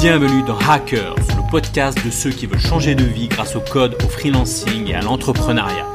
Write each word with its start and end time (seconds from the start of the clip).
Bienvenue 0.00 0.42
dans 0.42 0.58
Hackers, 0.58 1.14
le 1.14 1.50
podcast 1.50 2.04
de 2.04 2.10
ceux 2.10 2.28
qui 2.28 2.44
veulent 2.44 2.60
changer 2.60 2.94
de 2.94 3.02
vie 3.02 3.28
grâce 3.28 3.56
au 3.56 3.60
code, 3.60 3.96
au 4.04 4.08
freelancing 4.08 4.90
et 4.90 4.94
à 4.94 5.00
l'entrepreneuriat. 5.00 5.86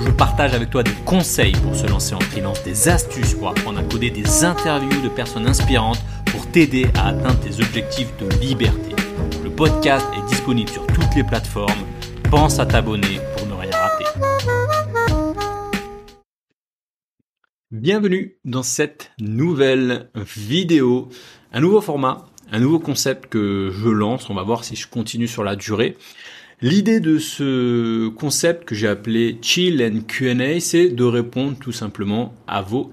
Je 0.00 0.10
partage 0.10 0.54
avec 0.54 0.70
toi 0.70 0.82
des 0.82 0.94
conseils 1.04 1.52
pour 1.52 1.76
se 1.76 1.86
lancer 1.86 2.14
en 2.14 2.20
freelance, 2.20 2.62
des 2.64 2.88
astuces 2.88 3.34
pour 3.34 3.50
apprendre 3.50 3.78
à 3.78 3.82
coder, 3.82 4.08
des 4.08 4.44
interviews 4.44 5.02
de 5.02 5.10
personnes 5.10 5.46
inspirantes 5.46 6.00
pour 6.32 6.50
t'aider 6.50 6.86
à 6.94 7.08
atteindre 7.08 7.38
tes 7.40 7.62
objectifs 7.62 8.16
de 8.16 8.34
liberté. 8.40 8.96
Le 9.44 9.50
podcast 9.50 10.06
est 10.16 10.26
disponible 10.26 10.70
sur 10.70 10.86
toutes 10.86 11.14
les 11.14 11.22
plateformes. 11.24 11.84
Pense 12.30 12.58
à 12.58 12.64
t'abonner 12.64 13.20
pour 13.36 13.46
ne 13.46 13.52
rien 13.52 13.70
rater. 13.72 14.04
Bienvenue 17.70 18.38
dans 18.46 18.62
cette 18.62 19.10
nouvelle 19.20 20.08
vidéo, 20.14 21.10
un 21.52 21.60
nouveau 21.60 21.82
format 21.82 22.24
un 22.52 22.60
nouveau 22.60 22.78
concept 22.78 23.26
que 23.26 23.72
je 23.72 23.88
lance. 23.88 24.30
On 24.30 24.34
va 24.34 24.42
voir 24.42 24.64
si 24.64 24.76
je 24.76 24.88
continue 24.88 25.28
sur 25.28 25.44
la 25.44 25.56
durée. 25.56 25.96
L'idée 26.62 27.00
de 27.00 27.18
ce 27.18 28.08
concept 28.08 28.64
que 28.64 28.74
j'ai 28.74 28.88
appelé 28.88 29.38
Chill 29.42 29.82
and 29.82 30.02
Q&A, 30.06 30.60
c'est 30.60 30.88
de 30.88 31.04
répondre 31.04 31.56
tout 31.58 31.72
simplement 31.72 32.34
à 32.46 32.62
vos 32.62 32.92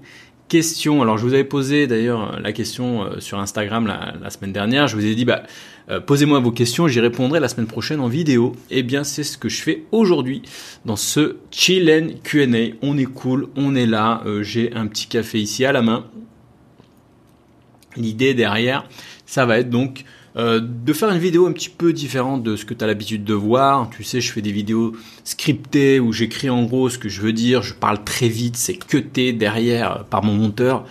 questions. 0.52 1.00
Alors 1.00 1.16
je 1.16 1.24
vous 1.24 1.32
avais 1.32 1.44
posé 1.44 1.86
d'ailleurs 1.86 2.38
la 2.38 2.52
question 2.52 3.04
euh, 3.04 3.20
sur 3.20 3.38
Instagram 3.38 3.86
la, 3.86 4.28
semaine 4.28 4.52
dernière. 4.52 4.86
Je 4.86 4.96
vous 4.96 5.06
ai 5.06 5.14
dit 5.14 5.24
bah 5.24 5.44
euh, 5.88 6.00
posez-moi 6.00 6.40
vos 6.40 6.50
questions, 6.50 6.88
j'y 6.88 7.00
répondrai 7.00 7.40
la 7.40 7.48
semaine 7.48 7.66
prochaine 7.66 8.00
en 8.00 8.08
vidéo. 8.08 8.52
Eh 8.68 8.82
bien 8.82 9.02
c'est 9.02 9.24
ce 9.24 9.38
que 9.38 9.48
je 9.48 9.62
fais 9.62 9.84
aujourd'hui 9.92 10.42
dans 10.84 10.96
ce 10.96 11.36
Chill 11.50 11.90
and 11.90 12.18
Q&A. 12.22 12.76
On 12.82 12.98
est 12.98 13.06
cool, 13.06 13.48
on 13.56 13.74
est 13.74 13.86
là. 13.86 14.22
Euh, 14.26 14.42
j'ai 14.42 14.74
un 14.74 14.86
petit 14.88 15.06
café 15.06 15.40
ici 15.40 15.64
à 15.64 15.72
la 15.72 15.80
main. 15.80 16.04
L'idée 17.96 18.34
derrière, 18.34 18.86
ça 19.32 19.46
va 19.46 19.58
être 19.58 19.70
donc 19.70 20.04
euh, 20.36 20.60
de 20.60 20.92
faire 20.92 21.10
une 21.10 21.18
vidéo 21.18 21.46
un 21.46 21.52
petit 21.52 21.70
peu 21.70 21.94
différente 21.94 22.42
de 22.42 22.54
ce 22.54 22.66
que 22.66 22.74
tu 22.74 22.84
as 22.84 22.86
l'habitude 22.86 23.24
de 23.24 23.32
voir. 23.32 23.88
Tu 23.88 24.04
sais, 24.04 24.20
je 24.20 24.30
fais 24.30 24.42
des 24.42 24.52
vidéos 24.52 24.94
scriptées 25.24 26.00
où 26.00 26.12
j'écris 26.12 26.50
en 26.50 26.64
gros 26.64 26.90
ce 26.90 26.98
que 26.98 27.08
je 27.08 27.22
veux 27.22 27.32
dire, 27.32 27.62
je 27.62 27.72
parle 27.72 28.04
très 28.04 28.28
vite, 28.28 28.58
c'est 28.58 28.74
cuté 28.74 29.32
derrière 29.32 30.00
euh, 30.00 30.02
par 30.02 30.22
mon 30.22 30.34
monteur. 30.34 30.84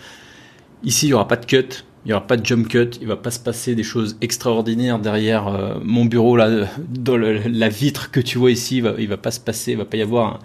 Ici, 0.84 1.06
il 1.06 1.10
n'y 1.10 1.14
aura 1.14 1.28
pas 1.28 1.36
de 1.36 1.46
cut, 1.46 1.86
il 2.04 2.08
n'y 2.08 2.14
aura 2.14 2.26
pas 2.26 2.36
de 2.36 2.44
jump 2.44 2.68
cut, 2.68 2.90
il 3.00 3.08
va 3.08 3.16
pas 3.16 3.30
se 3.30 3.40
passer 3.40 3.76
des 3.76 3.84
choses 3.84 4.18
extraordinaires 4.22 4.98
derrière 4.98 5.48
euh, 5.48 5.76
mon 5.84 6.06
bureau 6.06 6.36
là, 6.36 6.68
dans 6.90 7.18
la 7.18 7.70
vitre 7.70 8.10
que 8.10 8.22
tu 8.22 8.40
vois 8.40 8.50
ici, 8.50 8.78
il 8.78 8.84
va, 8.84 8.94
va 8.94 9.18
pas 9.18 9.32
se 9.32 9.40
passer, 9.40 9.74
il 9.74 9.78
va 9.78 9.86
pas 9.86 9.98
y 9.98 10.02
avoir 10.02 10.40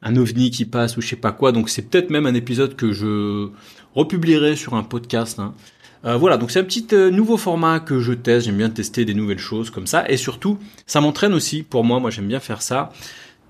un, 0.00 0.16
ovni 0.16 0.50
qui 0.50 0.64
passe 0.64 0.96
ou 0.96 1.02
je 1.02 1.08
sais 1.08 1.16
pas 1.16 1.32
quoi. 1.32 1.52
Donc 1.52 1.68
c'est 1.68 1.82
peut-être 1.82 2.08
même 2.08 2.24
un 2.24 2.34
épisode 2.34 2.76
que 2.76 2.92
je 2.92 3.50
republierai 3.94 4.56
sur 4.56 4.72
un 4.72 4.84
podcast. 4.84 5.38
Hein. 5.38 5.54
Euh, 6.06 6.16
voilà, 6.16 6.36
donc 6.36 6.50
c'est 6.50 6.60
un 6.60 6.64
petit 6.64 6.86
euh, 6.92 7.10
nouveau 7.10 7.36
format 7.36 7.80
que 7.80 7.98
je 7.98 8.12
teste. 8.12 8.46
J'aime 8.46 8.58
bien 8.58 8.70
tester 8.70 9.04
des 9.04 9.14
nouvelles 9.14 9.38
choses 9.38 9.70
comme 9.70 9.86
ça. 9.86 10.08
Et 10.08 10.16
surtout, 10.16 10.58
ça 10.86 11.00
m'entraîne 11.00 11.34
aussi. 11.34 11.62
Pour 11.62 11.82
moi, 11.84 11.98
moi 11.98 12.10
j'aime 12.10 12.28
bien 12.28 12.40
faire 12.40 12.62
ça. 12.62 12.92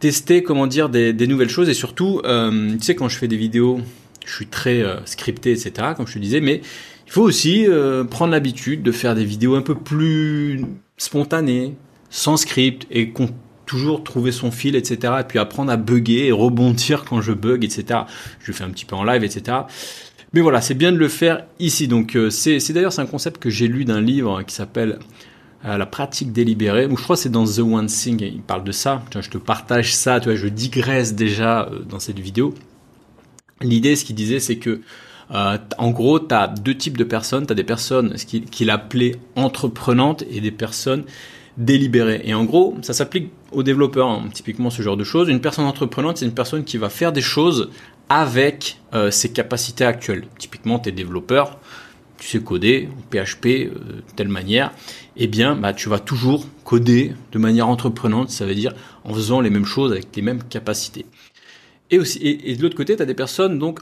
Tester, 0.01 0.43
comment 0.43 0.67
dire, 0.67 0.89
des, 0.89 1.13
nouvelles 1.27 1.51
choses. 1.51 1.69
Et 1.69 1.75
surtout, 1.75 2.21
euh, 2.25 2.73
tu 2.73 2.83
sais, 2.83 2.95
quand 2.95 3.09
je 3.09 3.19
fais 3.19 3.29
des 3.29 3.37
vidéos, 3.37 3.81
je 4.25 4.35
suis 4.35 4.47
très 4.47 4.83
scripté, 5.05 5.53
etc., 5.53 5.73
comme 5.97 6.07
je 6.07 6.15
te 6.15 6.19
disais. 6.19 6.41
Mais 6.41 6.61
il 7.07 7.13
faut 7.13 7.23
aussi 7.23 7.67
prendre 8.11 8.33
l'habitude 8.33 8.83
de 8.83 8.93
faire 8.93 9.15
des 9.15 9.25
vidéos 9.25 9.55
un 9.55 9.63
peu 9.63 9.75
plus 9.75 10.65
spontanées, 10.99 11.77
sans 12.11 12.37
script, 12.37 12.87
et 12.91 13.13
toujours 13.67 14.05
trouver 14.05 14.33
son 14.33 14.51
fil, 14.51 14.77
etc. 14.77 15.15
Et 15.21 15.25
puis 15.25 15.39
apprendre 15.39 15.71
à 15.71 15.77
bugger 15.77 16.27
et 16.27 16.33
rebondir 16.33 17.05
quand 17.05 17.21
je 17.21 17.33
bug, 17.33 17.65
etc. 17.65 18.01
Je 18.41 18.53
fais 18.53 18.65
un 18.65 18.71
petit 18.71 18.85
peu 18.85 18.97
en 18.97 19.05
live, 19.05 19.25
etc. 19.25 19.59
Mais 20.33 20.41
voilà, 20.41 20.61
c'est 20.61 20.75
bien 20.75 20.93
de 20.93 20.97
le 20.97 21.09
faire 21.09 21.45
ici. 21.59 21.89
Donc 21.89 22.17
euh, 22.17 22.31
c'est 22.31 22.73
d'ailleurs 22.73 22.93
c'est 22.93 23.03
un 23.03 23.07
concept 23.07 23.41
que 23.41 23.51
j'ai 23.51 23.69
lu 23.69 23.85
d'un 23.85 24.01
livre 24.01 24.43
qui 24.43 24.55
s'appelle 24.55 24.99
euh, 25.65 25.79
La 25.79 25.87
pratique 25.87 26.33
délibérée. 26.33 26.89
Je 26.91 26.95
crois 27.03 27.17
que 27.17 27.23
c'est 27.23 27.29
dans 27.31 27.45
The 27.45 27.61
One 27.61 27.87
Thing, 27.87 28.21
il 28.23 28.43
parle 28.43 28.65
de 28.65 28.73
ça. 28.73 29.03
je 29.19 29.31
te 29.31 29.39
partage 29.39 29.95
ça, 29.95 30.21
tu 30.21 30.29
vois, 30.29 30.37
je 30.37 30.49
digresse 30.49 31.15
déjà 31.15 31.63
euh, 31.63 31.81
dans 31.89 32.01
cette 32.01 32.19
vidéo. 32.19 32.55
L'idée, 33.63 33.97
ce 33.97 34.05
qu'il 34.05 34.17
disait, 34.17 34.41
c'est 34.41 34.57
que 34.57 34.83
en 35.29 35.91
gros, 35.91 36.21
tu 36.21 36.33
as 36.33 36.47
deux 36.47 36.77
types 36.77 36.97
de 36.97 37.03
personnes. 37.03 37.47
Tu 37.47 37.53
as 37.53 37.57
des 37.57 37.65
personnes 37.65 38.15
qu'il 38.15 38.45
qui 38.45 38.71
appelait 38.71 39.17
entreprenantes 39.35 40.23
et 40.31 40.41
des 40.41 40.53
personnes 40.53 41.05
délibérées. 41.57 42.21
Et 42.25 42.35
en 42.35 42.45
gros, 42.45 42.77
ça 42.83 42.93
s'applique 42.93 43.31
aux 43.53 43.63
développeurs, 43.63 44.09
hein, 44.09 44.25
typiquement 44.33 44.71
ce 44.71 44.83
genre 44.83 44.97
de 44.97 45.05
choses. 45.05 45.29
Une 45.29 45.41
personne 45.41 45.65
entreprenante, 45.65 46.19
c'est 46.19 46.27
une 46.27 46.35
personne 46.35 46.65
qui 46.65 46.77
va 46.77 46.91
faire 46.91 47.13
des 47.13 47.23
choses 47.23 47.71
avec 48.09 48.79
euh, 48.95 49.11
ses 49.11 49.33
capacités 49.33 49.85
actuelles. 49.85 50.25
Typiquement, 50.39 50.79
tes 50.79 50.93
développeurs, 50.93 51.59
tu 52.19 52.29
sais 52.29 52.41
coder 52.41 52.89
en 52.97 53.03
PHP 53.11 53.47
euh, 53.47 53.69
de 53.69 54.03
telle 54.15 54.29
manière, 54.29 54.73
eh 55.17 55.27
bien, 55.27 55.57
bah, 55.57 55.73
tu 55.73 55.89
vas 55.89 55.99
toujours 55.99 56.47
coder 56.65 57.13
de 57.33 57.39
manière 57.39 57.69
entreprenante, 57.69 58.31
ça 58.31 58.47
veut 58.47 58.55
dire 58.55 58.75
en 59.05 59.15
faisant 59.15 59.41
les 59.41 59.51
mêmes 59.51 59.65
choses 59.65 59.93
avec 59.93 60.15
les 60.15 60.23
mêmes 60.23 60.43
capacités. 60.43 61.07
Et, 61.91 62.01
aussi, 62.01 62.19
et, 62.19 62.57
de 62.57 62.63
l'autre 62.63 62.77
côté, 62.77 62.97
tu 62.97 63.03
as 63.03 63.07
des 63.07 63.15
personnes 63.15 63.61
donc 63.61 63.79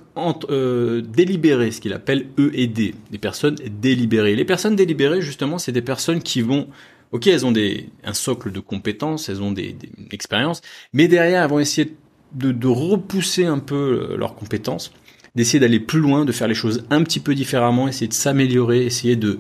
euh, 0.51 1.01
délibérées, 1.01 1.71
ce 1.71 1.81
qu'il 1.81 1.95
appelle 1.95 2.27
E 2.39 2.51
et 2.53 2.67
D, 2.67 2.95
des 3.11 3.19
personnes 3.19 3.57
délibérées. 3.81 4.37
Les 4.37 4.45
personnes 4.45 4.77
délibérées, 4.77 5.23
justement, 5.23 5.57
c'est 5.57 5.73
des 5.73 5.83
personnes 5.83 6.23
qui 6.23 6.43
vont 6.43 6.69
Ok, 7.13 7.29
elles 7.29 7.47
ont 7.47 7.53
des, 7.53 7.91
un 8.03 8.13
socle 8.13 8.51
de 8.51 8.59
compétences, 8.59 9.29
elles 9.29 9.41
ont 9.41 9.53
des, 9.53 9.73
des 9.73 9.89
expériences, 10.11 10.63
mais 10.93 11.07
derrière, 11.07 11.45
elles 11.45 11.51
vont 11.51 11.61
essayer 11.61 11.85
de 11.85 11.95
de, 12.35 12.67
repousser 12.67 13.45
un 13.45 13.59
peu 13.59 14.09
euh, 14.11 14.17
leurs 14.17 14.35
compétences, 14.35 14.93
d'essayer 15.35 15.59
d'aller 15.59 15.81
plus 15.81 15.99
loin, 15.99 16.25
de 16.25 16.33
faire 16.33 16.47
les 16.47 16.55
choses 16.55 16.85
un 16.91 17.03
petit 17.03 17.19
peu 17.19 17.35
différemment, 17.35 17.89
essayer 17.89 18.07
de 18.07 18.15
s'améliorer, 18.15 18.85
essayer 18.85 19.17
de 19.17 19.39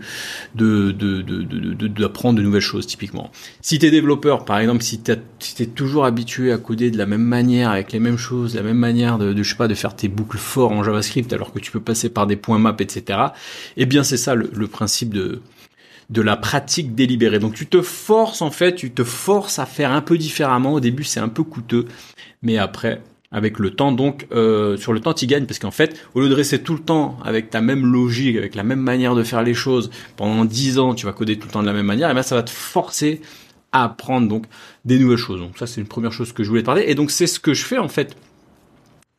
d'apprendre 0.56 2.38
de, 2.38 2.43
nouvelles 2.43 2.60
choses 2.60 2.87
typiquement. 2.87 3.31
Si 3.60 3.78
tu 3.78 3.87
es 3.87 3.91
développeur, 3.93 4.44
par 4.44 4.59
exemple, 4.59 4.82
si 4.82 5.00
tu 5.00 5.12
es 5.12 5.66
toujours 5.66 6.05
habitué 6.05 6.50
à 6.53 6.59
coder 6.59 6.91
de 6.91 6.99
la 6.99 7.06
même 7.06 7.22
manière, 7.22 7.71
avec 7.71 7.93
les 7.93 8.00
mêmes 8.00 8.19
choses, 8.19 8.56
la 8.56 8.62
même 8.62 8.78
manière 8.78 9.19
de, 9.19 9.41
je 9.41 9.49
sais 9.49 9.56
pas, 9.56 9.69
de 9.69 9.75
faire 9.75 9.94
tes 9.94 10.09
boucles 10.09 10.38
forts 10.38 10.72
en 10.72 10.82
JavaScript 10.82 11.32
alors 11.32 11.53
que 11.53 11.61
tu 11.61 11.71
peux 11.71 11.81
passer 11.81 12.09
par 12.09 12.26
des 12.26 12.37
points 12.37 12.59
map, 12.59 12.76
etc. 12.81 13.21
Eh 13.76 13.87
bien, 13.87 14.03
c'est 14.03 14.16
ça 14.16 14.34
le, 14.34 14.50
le 14.53 14.66
principe 14.66 15.15
de, 15.15 15.43
de 16.11 16.22
la 16.22 16.37
pratique 16.37 16.94
délibérée. 16.94 17.38
Donc 17.38 17.55
tu 17.55 17.66
te 17.66 17.82
forces 17.82 18.43
en 18.43 18.50
fait, 18.50 18.75
tu 18.75 18.91
te 18.91 19.05
forces 19.05 19.59
à 19.59 19.66
faire 19.66 19.93
un 19.93 20.00
peu 20.00 20.19
différemment. 20.19 20.75
Au 20.75 20.81
début 20.81 21.05
c'est 21.05 21.21
un 21.21 21.28
peu 21.28 21.43
coûteux, 21.43 21.87
mais 22.44 22.59
après 22.59 23.00
avec 23.32 23.59
le 23.59 23.71
temps 23.71 23.91
donc 23.91 24.28
euh, 24.32 24.77
sur 24.77 24.93
le 24.93 25.00
temps 25.00 25.12
tu 25.12 25.27
gagnes 25.27 25.47
parce 25.47 25.59
qu'en 25.59 25.72
fait 25.72 26.00
au 26.15 26.21
lieu 26.21 26.28
de 26.28 26.34
rester 26.34 26.62
tout 26.62 26.75
le 26.75 26.81
temps 26.81 27.19
avec 27.25 27.50
ta 27.50 27.60
même 27.60 27.84
logique, 27.84 28.37
avec 28.37 28.55
la 28.55 28.62
même 28.62 28.81
manière 28.81 29.16
de 29.16 29.25
faire 29.25 29.43
les 29.43 29.55
choses 29.55 29.91
pendant 30.16 30.44
10 30.44 30.78
ans, 30.78 30.94
tu 30.94 31.05
vas 31.06 31.12
coder 31.12 31.37
tout 31.37 31.49
le 31.49 31.53
temps 31.53 31.62
de 31.62 31.66
la 31.66 31.72
même 31.72 31.87
manière, 31.87 32.09
et 32.10 32.15
bien 32.15 32.22
ça 32.22 32.37
va 32.37 32.44
te 32.44 32.50
forcer 32.50 33.21
à 33.72 33.84
apprendre 33.84 34.28
donc 34.28 34.44
des 34.84 35.00
nouvelles 35.00 35.19
choses. 35.19 35.41
Donc 35.41 35.59
ça 35.59 35.66
c'est 35.66 35.81
une 35.81 35.88
première 35.88 36.12
chose 36.12 36.32
que 36.32 36.44
je 36.44 36.49
voulais 36.49 36.62
te 36.62 36.66
parler 36.66 36.84
et 36.87 36.94
donc 36.94 37.10
c'est 37.10 37.27
ce 37.27 37.41
que 37.41 37.55
je 37.55 37.65
fais 37.65 37.78
en 37.78 37.88
fait 37.88 38.16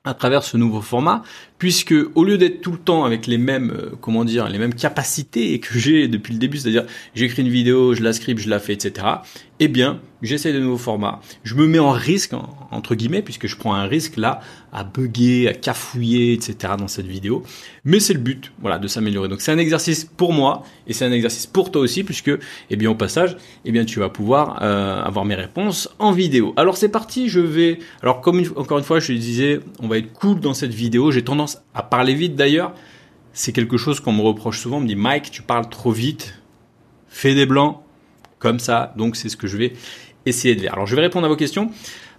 à 0.05 0.13
travers 0.13 0.43
ce 0.43 0.55
nouveau 0.55 0.81
format, 0.81 1.23
puisque 1.65 1.95
au 2.13 2.23
lieu 2.23 2.37
d'être 2.37 2.61
tout 2.61 2.73
le 2.73 2.77
temps 2.77 3.05
avec 3.05 3.25
les 3.25 3.39
mêmes, 3.39 3.71
euh, 3.75 3.89
comment 3.99 4.23
dire, 4.23 4.47
les 4.49 4.59
mêmes 4.59 4.75
capacités 4.75 5.59
que 5.59 5.79
j'ai 5.79 6.07
depuis 6.07 6.31
le 6.31 6.37
début, 6.37 6.59
c'est-à-dire 6.59 6.85
j'écris 7.15 7.41
une 7.41 7.49
vidéo, 7.49 7.95
je 7.95 8.03
la 8.03 8.13
script, 8.13 8.39
je 8.39 8.51
la 8.51 8.59
fais, 8.59 8.73
etc. 8.73 9.07
Eh 9.59 9.67
bien, 9.67 10.01
j'essaie 10.21 10.51
de 10.51 10.59
nouveaux 10.59 10.77
formats. 10.77 11.21
Je 11.43 11.55
me 11.55 11.65
mets 11.65 11.79
en 11.79 11.91
risque, 11.91 12.33
entre 12.71 12.93
guillemets, 12.93 13.21
puisque 13.21 13.47
je 13.47 13.55
prends 13.55 13.73
un 13.73 13.85
risque 13.85 14.17
là 14.17 14.41
à 14.73 14.83
bugger, 14.83 15.47
à 15.47 15.53
cafouiller, 15.53 16.33
etc. 16.33 16.73
dans 16.77 16.89
cette 16.89 17.07
vidéo. 17.07 17.41
Mais 17.85 18.01
c'est 18.01 18.13
le 18.13 18.19
but, 18.19 18.51
voilà, 18.59 18.77
de 18.77 18.87
s'améliorer. 18.89 19.29
Donc 19.29 19.39
c'est 19.39 19.53
un 19.53 19.57
exercice 19.57 20.03
pour 20.03 20.33
moi 20.33 20.63
et 20.87 20.93
c'est 20.93 21.05
un 21.05 21.11
exercice 21.13 21.47
pour 21.47 21.71
toi 21.71 21.81
aussi, 21.81 22.03
puisque, 22.03 22.31
eh 22.69 22.75
bien, 22.75 22.89
au 22.91 22.95
passage, 22.95 23.37
eh 23.63 23.71
bien, 23.71 23.85
tu 23.85 23.99
vas 23.99 24.09
pouvoir 24.09 24.59
euh, 24.61 25.01
avoir 25.01 25.23
mes 25.23 25.35
réponses 25.35 25.89
en 25.99 26.11
vidéo. 26.11 26.53
Alors 26.57 26.75
c'est 26.75 26.89
parti, 26.89 27.29
je 27.29 27.39
vais. 27.39 27.79
Alors 28.01 28.19
comme 28.19 28.43
encore 28.57 28.77
une 28.77 28.83
fois, 28.83 28.99
je 28.99 29.13
disais, 29.13 29.61
on 29.79 29.87
va 29.87 29.97
être 29.97 30.11
cool 30.11 30.41
dans 30.41 30.53
cette 30.53 30.73
vidéo. 30.73 31.11
J'ai 31.11 31.23
tendance 31.23 31.54
à 31.73 31.83
parler 31.83 32.13
vite 32.13 32.35
d'ailleurs. 32.35 32.73
C'est 33.33 33.51
quelque 33.51 33.77
chose 33.77 33.99
qu'on 33.99 34.13
me 34.13 34.21
reproche 34.21 34.59
souvent. 34.59 34.77
On 34.77 34.81
me 34.81 34.87
dit 34.87 34.95
Mike, 34.95 35.31
tu 35.31 35.41
parles 35.41 35.69
trop 35.69 35.91
vite. 35.91 36.35
Fais 37.07 37.35
des 37.35 37.45
blancs 37.45 37.81
comme 38.39 38.59
ça. 38.59 38.93
Donc 38.97 39.15
c'est 39.15 39.29
ce 39.29 39.37
que 39.37 39.47
je 39.47 39.57
vais 39.57 39.73
essayer 40.25 40.55
de 40.55 40.61
faire. 40.61 40.73
Alors 40.73 40.85
je 40.85 40.95
vais 40.95 41.01
répondre 41.01 41.25
à 41.25 41.29
vos 41.29 41.35
questions. 41.35 41.71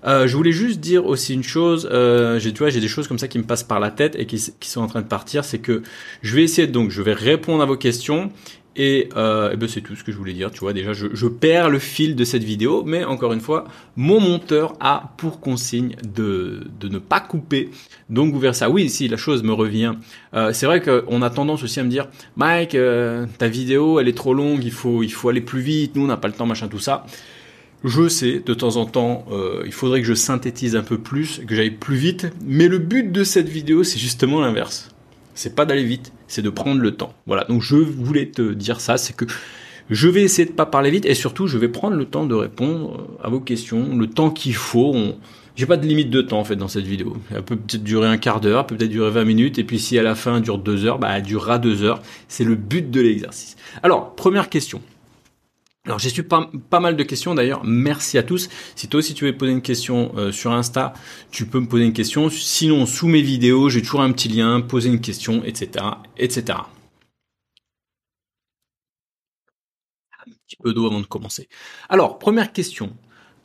Euh, 0.05 0.27
je 0.27 0.37
voulais 0.37 0.53
juste 0.53 0.81
dire 0.81 1.07
aussi 1.07 1.35
une 1.35 1.43
chose. 1.43 1.89
Euh, 1.91 2.39
tu 2.39 2.59
vois, 2.59 2.71
j'ai 2.71 2.81
des 2.81 2.89
choses 2.89 3.09
comme 3.09 3.19
ça 3.19 3.29
qui 3.29 3.39
me 3.39 3.45
passent 3.45 3.65
par 3.65 3.81
la 3.81 3.91
tête 3.91 4.15
et 4.17 4.27
qui, 4.27 4.39
sont 4.39 4.81
en 4.81 4.87
train 4.87 5.03
de 5.03 5.09
partir. 5.09 5.45
C'est 5.45 5.59
que 5.59 5.83
je 6.23 6.37
vais 6.37 6.45
essayer 6.45 6.69
donc, 6.69 6.91
je 6.91 7.03
vais 7.03 7.13
répondre 7.13 7.63
à 7.63 7.67
vos 7.67 7.77
questions 7.77 8.31
et, 8.77 9.09
euh, 9.17 9.51
eh 9.53 9.57
ben 9.57 9.69
c'est 9.69 9.81
tout 9.81 9.97
ce 9.97 10.05
que 10.05 10.13
je 10.13 10.17
voulais 10.17 10.35
dire. 10.35 10.51
Tu 10.51 10.61
vois, 10.61 10.73
déjà, 10.73 10.93
je, 10.93 11.27
perds 11.27 11.71
le 11.71 11.79
fil 11.79 12.15
de 12.15 12.25
cette 12.25 12.45
vidéo, 12.45 12.83
mais 12.85 13.05
encore 13.05 13.33
une 13.33 13.41
fois, 13.41 13.65
mon 13.97 14.21
monteur 14.21 14.75
a 14.81 15.15
pour 15.17 15.41
consigne 15.41 15.97
de, 16.15 16.61
de 16.79 16.89
ne 16.89 16.99
pas 16.99 17.21
couper. 17.21 17.71
Donc, 18.11 18.33
vous 18.33 18.39
verrez 18.39 18.55
ça. 18.55 18.71
Oui, 18.71 18.89
si 18.91 19.09
la 19.09 19.17
chose 19.17 19.43
me 19.43 19.53
revient. 19.53 19.95
Euh, 20.35 20.53
c'est 20.53 20.67
vrai 20.67 20.83
qu'on 20.83 21.23
a 21.23 21.31
tendance 21.31 21.63
aussi 21.63 21.81
à 21.81 21.85
me 21.85 21.89
dire, 21.89 22.09
Mike, 22.37 22.75
euh, 22.75 23.27
ta 23.39 23.49
vidéo, 23.49 23.99
elle 23.99 24.09
est 24.09 24.17
trop 24.17 24.35
longue, 24.35 24.63
il 24.63 24.73
faut, 24.73 25.03
il 25.03 25.13
faut 25.13 25.31
aller 25.31 25.41
plus 25.41 25.61
vite. 25.61 25.97
Nous, 25.97 26.05
on 26.05 26.09
n'a 26.09 26.19
pas 26.19 26.29
le 26.29 26.35
temps, 26.35 26.47
machin, 26.47 26.69
tout 26.69 26.79
ça. 26.79 27.07
Je 27.85 28.09
sais, 28.09 28.43
de 28.45 28.55
temps 28.55 28.77
en 28.77 28.87
temps, 28.87 29.27
il 29.65 29.73
faudrait 29.73 30.01
que 30.01 30.07
je 30.07 30.15
synthétise 30.15 30.75
un 30.75 30.83
peu 30.83 30.99
plus, 30.99 31.43
que 31.47 31.55
j'aille 31.55 31.71
plus 31.71 31.97
vite. 31.97 32.27
Mais 32.45 32.69
le 32.69 32.79
but 32.79 33.13
de 33.13 33.23
cette 33.23 33.49
vidéo, 33.49 33.85
c'est 33.85 33.99
justement 33.99 34.41
l'inverse 34.41 34.89
c'est 35.37 35.55
pas 35.55 35.65
d'aller 35.65 35.85
vite, 35.85 36.13
c'est 36.27 36.43
de 36.43 36.51
prendre 36.51 36.81
le 36.81 36.91
temps. 36.91 37.15
Voilà, 37.27 37.45
donc 37.45 37.63
je 37.63 37.77
voulais 37.77 38.27
te 38.27 38.53
dire 38.53 38.81
ça, 38.81 38.99
c'est 38.99 39.15
que 39.15 39.27
Je 39.89 40.09
vais 40.09 40.23
essayer 40.23 40.47
de 40.47 40.53
pas 40.53 40.67
parler 40.67 40.91
vite 40.91 41.07
et 41.07 41.15
surtout, 41.15 41.47
je 41.47 41.59
vais 41.59 41.69
prendre 41.69 41.97
le 41.97 42.07
temps 42.07 42.27
de 42.27 42.35
répondre 42.35 43.07
à 43.23 43.29
vos 43.29 43.39
questions, 43.39 43.97
le 43.97 44.09
temps 44.09 44.31
qu'il 44.31 44.55
faut. 44.55 44.93
On... 44.95 45.17
J'ai 45.55 45.67
pas 45.67 45.77
de 45.77 45.87
limite 45.87 46.11
de 46.11 46.23
temps 46.23 46.41
en 46.41 46.45
fait 46.45 46.57
dans 46.57 46.67
cette 46.69 46.87
vidéo. 46.87 47.17
Elle 47.33 47.43
peut 47.43 47.57
peut-être 47.57 47.85
durer 47.85 48.09
un 48.09 48.19
quart 48.19 48.41
d'heure, 48.41 48.67
peut-être 48.67 48.91
durer 48.91 49.11
20 49.11 49.25
minutes, 49.25 49.59
et 49.59 49.65
puis 49.65 49.79
si 49.79 49.97
à 49.99 50.03
la 50.03 50.15
fin 50.15 50.37
elle 50.37 50.43
dure 50.43 50.59
deux 50.59 50.85
heures, 50.85 50.99
bah 50.99 51.11
elle 51.15 51.23
durera 51.23 51.59
deux 51.59 51.83
heures. 51.85 52.03
C'est 52.27 52.45
le 52.45 52.57
but 52.57 52.91
de 52.91 53.01
l'exercice. 53.01 53.57
Alors, 53.83 54.15
première 54.17 54.49
question. 54.49 54.83
Alors 55.87 56.01
j'ai 56.01 56.11
su 56.11 56.25
pas, 56.25 56.51
mal 56.81 56.97
de 56.97 57.03
questions 57.05 57.35
d'ailleurs, 57.37 57.63
merci 57.65 58.19
à 58.19 58.25
tous. 58.25 58.49
Si 58.75 58.89
toi 58.89 58.99
aussi 58.99 59.15
tu 59.15 59.25
veux 59.25 59.37
poser 59.37 59.53
une 59.53 59.63
question 59.63 60.13
euh, 60.17 60.33
sur 60.33 60.51
Insta, 60.51 60.95
tu 61.31 61.47
peux 61.47 61.61
me 61.61 61.69
poser 61.69 61.85
une 61.85 61.93
question. 61.93 62.29
Sinon 62.29 62.87
sous 62.87 63.07
mes 63.07 63.23
vidéos, 63.23 63.69
j'ai 63.69 63.83
toujours 63.83 64.03
un 64.03 64.11
petit 64.11 64.29
lien, 64.29 64.61
poser 64.61 64.89
une 64.89 65.01
question, 65.01 65.45
etc. 65.45 65.85
etc. 66.17 66.59
Un 70.27 70.31
petit 70.45 70.57
peu 70.61 70.75
d'eau 70.75 70.87
avant 70.87 71.01
de 71.01 71.07
commencer. 71.07 71.49
Alors, 71.89 72.19
première 72.19 72.53
question. 72.53 72.97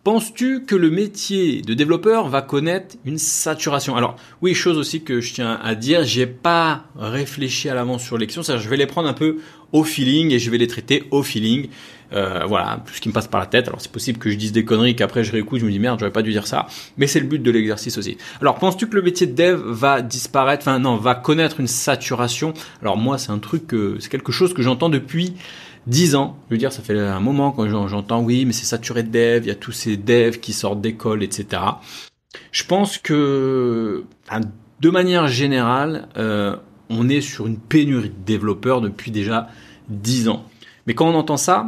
Penses-tu 0.03 0.63
que 0.65 0.75
le 0.75 0.89
métier 0.89 1.61
de 1.61 1.75
développeur 1.75 2.27
va 2.27 2.41
connaître 2.41 2.95
une 3.05 3.19
saturation? 3.19 3.95
Alors 3.95 4.15
oui, 4.41 4.55
chose 4.55 4.79
aussi 4.79 5.03
que 5.03 5.21
je 5.21 5.31
tiens 5.31 5.59
à 5.61 5.75
dire, 5.75 6.03
j'ai 6.05 6.25
pas 6.25 6.85
réfléchi 6.97 7.69
à 7.69 7.75
l'avance 7.75 8.03
sur 8.03 8.17
les 8.17 8.25
questions, 8.25 8.41
je 8.41 8.67
vais 8.67 8.77
les 8.77 8.87
prendre 8.87 9.07
un 9.07 9.13
peu 9.13 9.37
au 9.71 9.83
feeling 9.83 10.31
et 10.31 10.39
je 10.39 10.49
vais 10.49 10.57
les 10.57 10.65
traiter 10.65 11.03
au 11.11 11.21
feeling. 11.21 11.67
Euh, 12.13 12.45
voilà, 12.47 12.83
tout 12.83 12.93
ce 12.95 12.99
qui 12.99 13.09
me 13.09 13.13
passe 13.13 13.27
par 13.27 13.39
la 13.39 13.45
tête. 13.45 13.67
Alors 13.67 13.79
c'est 13.79 13.91
possible 13.91 14.17
que 14.17 14.31
je 14.31 14.37
dise 14.37 14.51
des 14.51 14.65
conneries, 14.65 14.95
qu'après 14.95 15.23
je 15.23 15.31
réécoute, 15.31 15.59
je 15.59 15.65
me 15.65 15.71
dis 15.71 15.77
merde, 15.77 15.99
j'aurais 15.99 16.11
pas 16.11 16.23
dû 16.23 16.31
dire 16.31 16.47
ça. 16.47 16.65
Mais 16.97 17.05
c'est 17.05 17.19
le 17.19 17.27
but 17.27 17.43
de 17.43 17.51
l'exercice 17.51 17.99
aussi. 17.99 18.17
Alors 18.41 18.55
penses-tu 18.55 18.87
que 18.87 18.95
le 18.95 19.03
métier 19.03 19.27
de 19.27 19.33
dev 19.33 19.61
va 19.63 20.01
disparaître? 20.01 20.63
Enfin 20.63 20.79
non, 20.79 20.97
va 20.97 21.13
connaître 21.13 21.59
une 21.59 21.67
saturation? 21.67 22.55
Alors 22.81 22.97
moi, 22.97 23.19
c'est 23.19 23.31
un 23.31 23.37
truc, 23.37 23.75
c'est 23.99 24.09
quelque 24.09 24.31
chose 24.31 24.55
que 24.55 24.63
j'entends 24.63 24.89
depuis 24.89 25.35
10 25.87 26.15
ans. 26.15 26.37
Je 26.49 26.55
veux 26.55 26.57
dire, 26.57 26.71
ça 26.71 26.81
fait 26.81 26.97
un 26.99 27.19
moment 27.19 27.51
quand 27.51 27.67
j'entends 27.87 28.21
oui, 28.21 28.45
mais 28.45 28.53
c'est 28.53 28.65
saturé 28.65 29.03
de 29.03 29.09
dev, 29.09 29.43
il 29.43 29.47
y 29.47 29.51
a 29.51 29.55
tous 29.55 29.71
ces 29.71 29.97
devs 29.97 30.39
qui 30.39 30.53
sortent 30.53 30.81
d'école, 30.81 31.23
etc. 31.23 31.61
Je 32.51 32.63
pense 32.63 32.97
que, 32.97 34.03
de 34.79 34.89
manière 34.89 35.27
générale, 35.27 36.07
euh, 36.17 36.55
on 36.89 37.09
est 37.09 37.21
sur 37.21 37.47
une 37.47 37.57
pénurie 37.57 38.09
de 38.09 38.25
développeurs 38.25 38.81
depuis 38.81 39.11
déjà 39.11 39.47
10 39.89 40.29
ans. 40.29 40.45
Mais 40.87 40.93
quand 40.93 41.07
on 41.07 41.15
entend 41.15 41.37
ça, 41.37 41.67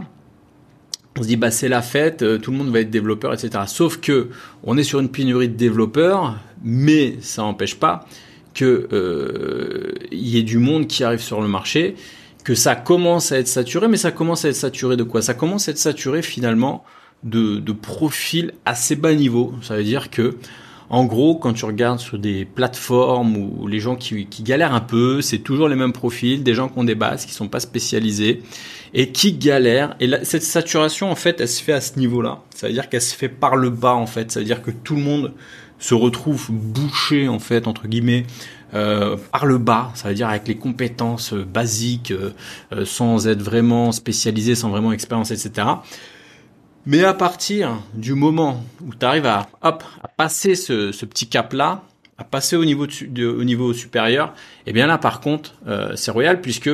on 1.18 1.22
se 1.22 1.28
dit 1.28 1.36
bah 1.36 1.52
c'est 1.52 1.70
la 1.70 1.82
fête, 1.82 2.24
euh, 2.24 2.38
tout 2.38 2.52
le 2.52 2.58
monde 2.58 2.70
va 2.70 2.80
être 2.80 2.90
développeur, 2.90 3.34
etc. 3.34 3.64
Sauf 3.68 3.98
que 3.98 4.30
on 4.64 4.78
est 4.78 4.84
sur 4.84 5.00
une 5.00 5.10
pénurie 5.10 5.50
de 5.50 5.56
développeurs, 5.56 6.38
mais 6.64 7.18
ça 7.22 7.44
n'empêche 7.44 7.76
pas 7.76 8.08
que 8.54 8.88
euh, 8.92 9.94
y 10.12 10.38
ait 10.38 10.44
du 10.44 10.58
monde 10.58 10.88
qui 10.88 11.04
arrive 11.04 11.22
sur 11.22 11.42
le 11.42 11.48
marché 11.48 11.96
que 12.44 12.56
ça 12.56 12.76
commence 12.76 13.32
à 13.32 13.40
être 13.40 13.48
saturé, 13.48 13.88
mais 13.88 13.98
ça 13.98 14.12
commence 14.12 14.46
à 14.46 14.50
être 14.50 14.56
saturé 14.56 14.98
de 14.98 15.04
quoi? 15.04 15.22
Ça 15.22 15.34
commence 15.34 15.68
à 15.68 15.72
être 15.72 15.78
saturé 15.78 16.22
finalement 16.22 16.84
de, 17.24 17.60
de 17.60 17.72
profils 17.72 18.52
assez 18.66 18.96
bas 18.96 19.14
niveau. 19.14 19.54
Ça 19.62 19.78
veut 19.78 19.84
dire 19.84 20.10
que, 20.10 20.36
en 20.90 21.06
gros, 21.06 21.36
quand 21.36 21.54
tu 21.54 21.66
regardes 21.66 22.00
sur 22.00 22.20
des 22.20 22.46
plateformes 22.46 23.38
où 23.38 23.68
les 23.68 23.80
gens 23.80 23.96
qui, 23.96 24.26
qui 24.26 24.44
galèrent 24.44 24.74
un 24.74 24.82
peu, 24.82 25.22
c'est 25.22 25.40
toujours 25.40 25.70
les 25.70 25.76
mêmes 25.76 25.94
profils, 25.94 26.44
des 26.44 26.54
gens 26.54 26.68
qui 26.68 26.78
ont 26.78 26.84
des 26.84 26.96
bases, 26.96 27.26
qui 27.26 27.32
sont 27.32 27.48
pas 27.48 27.62
spécialisés 27.62 28.44
et 28.94 29.12
qui 29.12 29.34
galèrent. 29.34 29.96
Et 30.02 30.10
cette 30.24 30.44
saturation, 30.44 31.10
en 31.10 31.16
fait, 31.16 31.40
elle 31.40 31.48
se 31.48 31.64
fait 31.64 31.74
à 31.74 31.82
ce 31.82 31.98
niveau-là. 31.98 32.42
Ça 32.54 32.68
veut 32.68 32.74
dire 32.74 32.90
qu'elle 32.90 33.02
se 33.02 33.16
fait 33.16 33.30
par 33.30 33.56
le 33.56 33.70
bas, 33.70 33.96
en 33.96 34.06
fait. 34.06 34.32
Ça 34.32 34.42
veut 34.42 34.46
dire 34.46 34.62
que 34.62 34.72
tout 34.72 34.96
le 34.96 35.02
monde 35.02 35.32
se 35.80 35.94
retrouve 35.94 36.52
bouché, 36.52 37.28
en 37.28 37.40
fait, 37.40 37.68
entre 37.68 37.88
guillemets, 37.88 38.26
euh, 38.76 39.18
par 39.32 39.46
le 39.46 39.60
bas, 39.60 39.92
ça 39.94 40.10
veut 40.10 40.16
dire 40.16 40.30
avec 40.30 40.48
les 40.48 40.56
compétences 40.56 41.34
euh, 41.34 41.46
basiques, 41.46 42.12
euh, 42.12 42.86
sans 42.86 43.28
être 43.28 43.42
vraiment 43.42 43.92
spécialisé, 43.92 44.56
sans 44.56 44.70
vraiment 44.70 44.92
expérience, 44.92 45.30
etc. 45.30 45.68
Mais 46.86 47.04
à 47.04 47.14
partir 47.14 47.82
du 47.94 48.14
moment 48.16 48.64
où 48.86 48.96
tu 48.96 49.06
arrives 49.06 49.28
à, 49.28 49.48
hop, 49.62 49.84
à 50.02 50.08
passer 50.08 50.56
ce, 50.56 50.90
petit 51.06 51.28
cap-là, 51.28 51.84
à 52.18 52.24
passer 52.24 52.56
au 52.56 52.66
niveau, 52.66 52.86
au 52.86 53.44
niveau 53.44 53.74
supérieur, 53.74 54.34
et 54.66 54.72
eh 54.72 54.74
bien 54.74 54.88
là 54.88 54.98
par 54.98 55.22
contre, 55.22 55.54
c'est 55.96 56.12
royal 56.12 56.42
puisque 56.42 56.70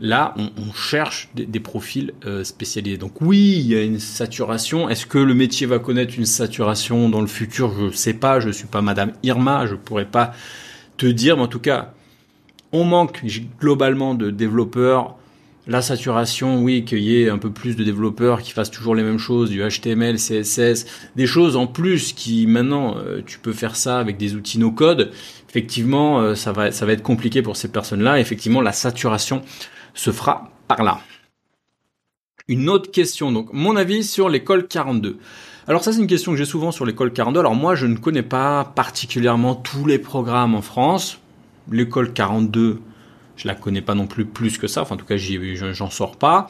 là, 0.00 0.34
on, 0.36 0.72
cherche 0.74 1.30
des, 1.34 1.60
profils 1.60 2.12
spécialisés. 2.42 2.98
Donc 2.98 3.22
oui, 3.22 3.54
il 3.56 3.66
y 3.68 3.74
a 3.74 3.82
une 3.82 3.98
saturation. 3.98 4.90
Est-ce 4.90 5.06
que 5.06 5.18
le 5.18 5.32
métier 5.32 5.66
va 5.66 5.78
connaître 5.78 6.14
une 6.18 6.26
saturation 6.26 7.08
dans 7.08 7.22
le 7.22 7.26
futur? 7.26 7.72
Je 7.74 7.84
ne 7.84 7.90
sais 7.92 8.12
pas. 8.12 8.40
Je 8.40 8.50
suis 8.50 8.68
pas 8.68 8.82
Madame 8.82 9.12
Irma. 9.22 9.66
Je 9.66 9.76
pourrais 9.76 10.04
pas 10.04 10.34
te 10.98 11.06
dire, 11.06 11.36
mais 11.36 11.44
en 11.44 11.48
tout 11.48 11.60
cas, 11.60 11.94
on 12.72 12.84
manque 12.84 13.24
globalement 13.58 14.14
de 14.14 14.30
développeurs. 14.30 15.16
La 15.66 15.82
saturation, 15.82 16.62
oui, 16.62 16.84
qu'il 16.84 17.00
y 17.00 17.22
ait 17.22 17.28
un 17.28 17.36
peu 17.38 17.50
plus 17.50 17.76
de 17.76 17.84
développeurs 17.84 18.42
qui 18.42 18.52
fassent 18.52 18.70
toujours 18.70 18.94
les 18.94 19.02
mêmes 19.02 19.18
choses, 19.18 19.50
du 19.50 19.62
HTML, 19.62 20.16
CSS, 20.16 20.86
des 21.14 21.26
choses 21.26 21.56
en 21.56 21.66
plus 21.66 22.14
qui 22.14 22.46
maintenant 22.46 22.96
euh, 22.96 23.20
tu 23.24 23.38
peux 23.38 23.52
faire 23.52 23.76
ça 23.76 23.98
avec 23.98 24.16
des 24.16 24.34
outils 24.34 24.58
no 24.58 24.70
code. 24.70 25.12
Effectivement, 25.48 26.20
euh, 26.20 26.34
ça 26.34 26.52
va 26.52 26.72
ça 26.72 26.86
va 26.86 26.92
être 26.92 27.02
compliqué 27.02 27.42
pour 27.42 27.56
ces 27.56 27.68
personnes-là. 27.68 28.18
Effectivement, 28.18 28.62
la 28.62 28.72
saturation 28.72 29.42
se 29.92 30.10
fera 30.10 30.50
par 30.68 30.82
là. 30.82 31.00
Une 32.48 32.70
autre 32.70 32.90
question, 32.90 33.30
donc 33.30 33.52
mon 33.52 33.76
avis 33.76 34.04
sur 34.04 34.30
l'école 34.30 34.68
42. 34.68 35.18
Alors 35.68 35.84
ça 35.84 35.92
c'est 35.92 36.00
une 36.00 36.06
question 36.06 36.32
que 36.32 36.38
j'ai 36.38 36.46
souvent 36.46 36.72
sur 36.72 36.86
l'école 36.86 37.12
42. 37.12 37.40
Alors 37.40 37.54
moi 37.54 37.74
je 37.74 37.84
ne 37.84 37.96
connais 37.96 38.22
pas 38.22 38.64
particulièrement 38.74 39.54
tous 39.54 39.84
les 39.84 39.98
programmes 39.98 40.54
en 40.54 40.62
France. 40.62 41.20
L'école 41.70 42.14
42, 42.14 42.80
je 43.36 43.46
la 43.46 43.54
connais 43.54 43.82
pas 43.82 43.94
non 43.94 44.06
plus 44.06 44.24
plus 44.24 44.56
que 44.56 44.66
ça. 44.66 44.80
Enfin 44.80 44.94
en 44.94 44.98
tout 44.98 45.04
cas 45.04 45.18
j'en 45.18 45.90
sors 45.90 46.16
pas. 46.16 46.48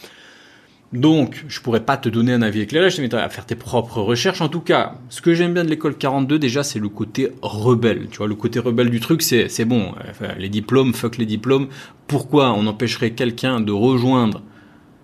Donc, 0.94 1.44
je 1.48 1.60
pourrais 1.60 1.84
pas 1.84 1.98
te 1.98 2.08
donner 2.08 2.32
un 2.32 2.40
avis 2.40 2.62
éclairé, 2.62 2.88
je 2.88 2.96
t'invite 2.96 3.12
à 3.12 3.28
faire 3.28 3.44
tes 3.44 3.56
propres 3.56 4.00
recherches. 4.00 4.40
En 4.40 4.48
tout 4.48 4.62
cas, 4.62 4.94
ce 5.10 5.20
que 5.20 5.34
j'aime 5.34 5.52
bien 5.52 5.62
de 5.62 5.68
l'école 5.68 5.98
42, 5.98 6.38
déjà, 6.38 6.62
c'est 6.62 6.78
le 6.78 6.88
côté 6.88 7.30
rebelle. 7.42 8.08
Tu 8.10 8.16
vois, 8.16 8.26
le 8.26 8.34
côté 8.34 8.58
rebelle 8.58 8.88
du 8.88 8.98
truc, 8.98 9.20
c'est, 9.20 9.50
c'est 9.50 9.66
bon. 9.66 9.92
les 10.38 10.48
diplômes, 10.48 10.94
fuck 10.94 11.18
les 11.18 11.26
diplômes. 11.26 11.68
Pourquoi 12.06 12.54
on 12.54 12.66
empêcherait 12.66 13.10
quelqu'un 13.10 13.60
de 13.60 13.70
rejoindre 13.70 14.40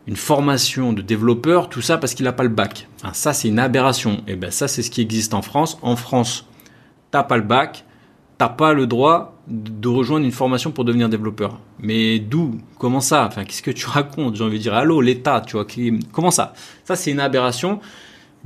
une 0.06 0.16
formation 0.16 0.92
de 0.92 1.02
développeur, 1.02 1.68
tout 1.68 1.80
ça 1.80 1.98
parce 1.98 2.14
qu'il 2.14 2.24
n'a 2.24 2.32
pas 2.32 2.42
le 2.42 2.48
bac. 2.50 2.88
ça, 3.12 3.32
c'est 3.32 3.48
une 3.48 3.58
aberration. 3.58 4.22
Et 4.26 4.36
ben 4.36 4.50
ça, 4.50 4.68
c'est 4.68 4.82
ce 4.82 4.90
qui 4.90 5.00
existe 5.00 5.34
en 5.34 5.42
France. 5.42 5.78
En 5.82 5.96
France, 5.96 6.46
t'as 7.10 7.22
pas 7.22 7.36
le 7.36 7.42
bac, 7.42 7.84
t'as 8.38 8.48
pas 8.48 8.74
le 8.74 8.86
droit 8.86 9.34
de 9.48 9.88
rejoindre 9.88 10.24
une 10.24 10.32
formation 10.32 10.70
pour 10.70 10.84
devenir 10.84 11.08
développeur. 11.08 11.60
Mais 11.78 12.18
d'où? 12.18 12.58
Comment 12.78 13.00
ça? 13.00 13.26
Enfin, 13.26 13.44
qu'est-ce 13.44 13.62
que 13.62 13.70
tu 13.70 13.86
racontes? 13.88 14.36
J'ai 14.36 14.44
envie 14.44 14.58
de 14.58 14.62
dire, 14.62 14.74
allô, 14.74 15.00
l'État, 15.00 15.42
tu 15.46 15.56
vois, 15.56 15.66
comment 16.12 16.30
ça? 16.30 16.52
Ça, 16.84 16.96
c'est 16.96 17.10
une 17.10 17.20
aberration. 17.20 17.80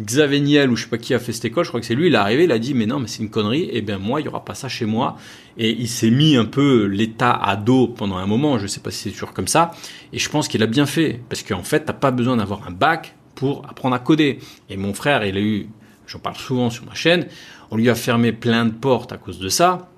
Xavier 0.00 0.40
Niel 0.40 0.70
ou 0.70 0.76
je 0.76 0.84
sais 0.84 0.88
pas 0.88 0.98
qui 0.98 1.12
a 1.12 1.18
fait 1.18 1.32
cette 1.32 1.46
école, 1.46 1.64
je 1.64 1.70
crois 1.70 1.80
que 1.80 1.86
c'est 1.86 1.96
lui, 1.96 2.06
il 2.06 2.14
est 2.14 2.18
arrivé, 2.18 2.44
il 2.44 2.52
a 2.52 2.60
dit 2.60 2.72
mais 2.72 2.86
non 2.86 3.00
mais 3.00 3.08
c'est 3.08 3.20
une 3.20 3.30
connerie, 3.30 3.64
et 3.64 3.78
eh 3.78 3.82
bien 3.82 3.98
moi 3.98 4.20
il 4.20 4.26
y 4.26 4.28
aura 4.28 4.44
pas 4.44 4.54
ça 4.54 4.68
chez 4.68 4.86
moi. 4.86 5.16
Et 5.58 5.70
il 5.70 5.88
s'est 5.88 6.10
mis 6.10 6.36
un 6.36 6.44
peu 6.44 6.84
l'état 6.84 7.32
à 7.32 7.56
dos 7.56 7.88
pendant 7.88 8.16
un 8.16 8.26
moment, 8.26 8.58
je 8.58 8.66
sais 8.66 8.80
pas 8.80 8.90
si 8.90 8.98
c'est 9.02 9.10
toujours 9.10 9.32
comme 9.32 9.48
ça, 9.48 9.72
et 10.12 10.18
je 10.18 10.28
pense 10.30 10.48
qu'il 10.48 10.62
a 10.62 10.66
bien 10.66 10.86
fait, 10.86 11.20
parce 11.28 11.42
qu'en 11.42 11.64
fait 11.64 11.80
t'as 11.84 11.92
pas 11.92 12.12
besoin 12.12 12.36
d'avoir 12.36 12.66
un 12.66 12.70
bac 12.70 13.16
pour 13.34 13.66
apprendre 13.68 13.94
à 13.94 13.98
coder. 13.98 14.38
Et 14.70 14.76
mon 14.76 14.94
frère, 14.94 15.24
il 15.26 15.36
a 15.36 15.40
eu, 15.40 15.66
j'en 16.06 16.20
parle 16.20 16.36
souvent 16.36 16.70
sur 16.70 16.84
ma 16.86 16.94
chaîne, 16.94 17.26
on 17.70 17.76
lui 17.76 17.90
a 17.90 17.94
fermé 17.94 18.32
plein 18.32 18.64
de 18.64 18.72
portes 18.72 19.12
à 19.12 19.16
cause 19.16 19.40
de 19.40 19.48
ça, 19.48 19.88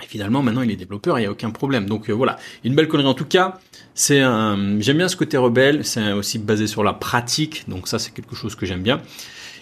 et 0.00 0.06
finalement, 0.06 0.42
maintenant, 0.42 0.62
il 0.62 0.70
est 0.70 0.76
développeur, 0.76 1.18
il 1.18 1.22
n'y 1.22 1.26
a 1.26 1.30
aucun 1.32 1.50
problème. 1.50 1.86
Donc 1.86 2.08
euh, 2.08 2.12
voilà, 2.12 2.36
une 2.62 2.76
belle 2.76 2.86
connerie. 2.86 3.08
En 3.08 3.14
tout 3.14 3.24
cas, 3.24 3.58
c'est 3.94 4.20
un... 4.20 4.78
j'aime 4.78 4.98
bien 4.98 5.08
ce 5.08 5.16
côté 5.16 5.36
rebelle. 5.36 5.84
C'est 5.84 6.12
aussi 6.12 6.38
basé 6.38 6.68
sur 6.68 6.84
la 6.84 6.92
pratique. 6.92 7.64
Donc 7.68 7.88
ça, 7.88 7.98
c'est 7.98 8.12
quelque 8.12 8.36
chose 8.36 8.54
que 8.54 8.64
j'aime 8.64 8.82
bien. 8.82 9.00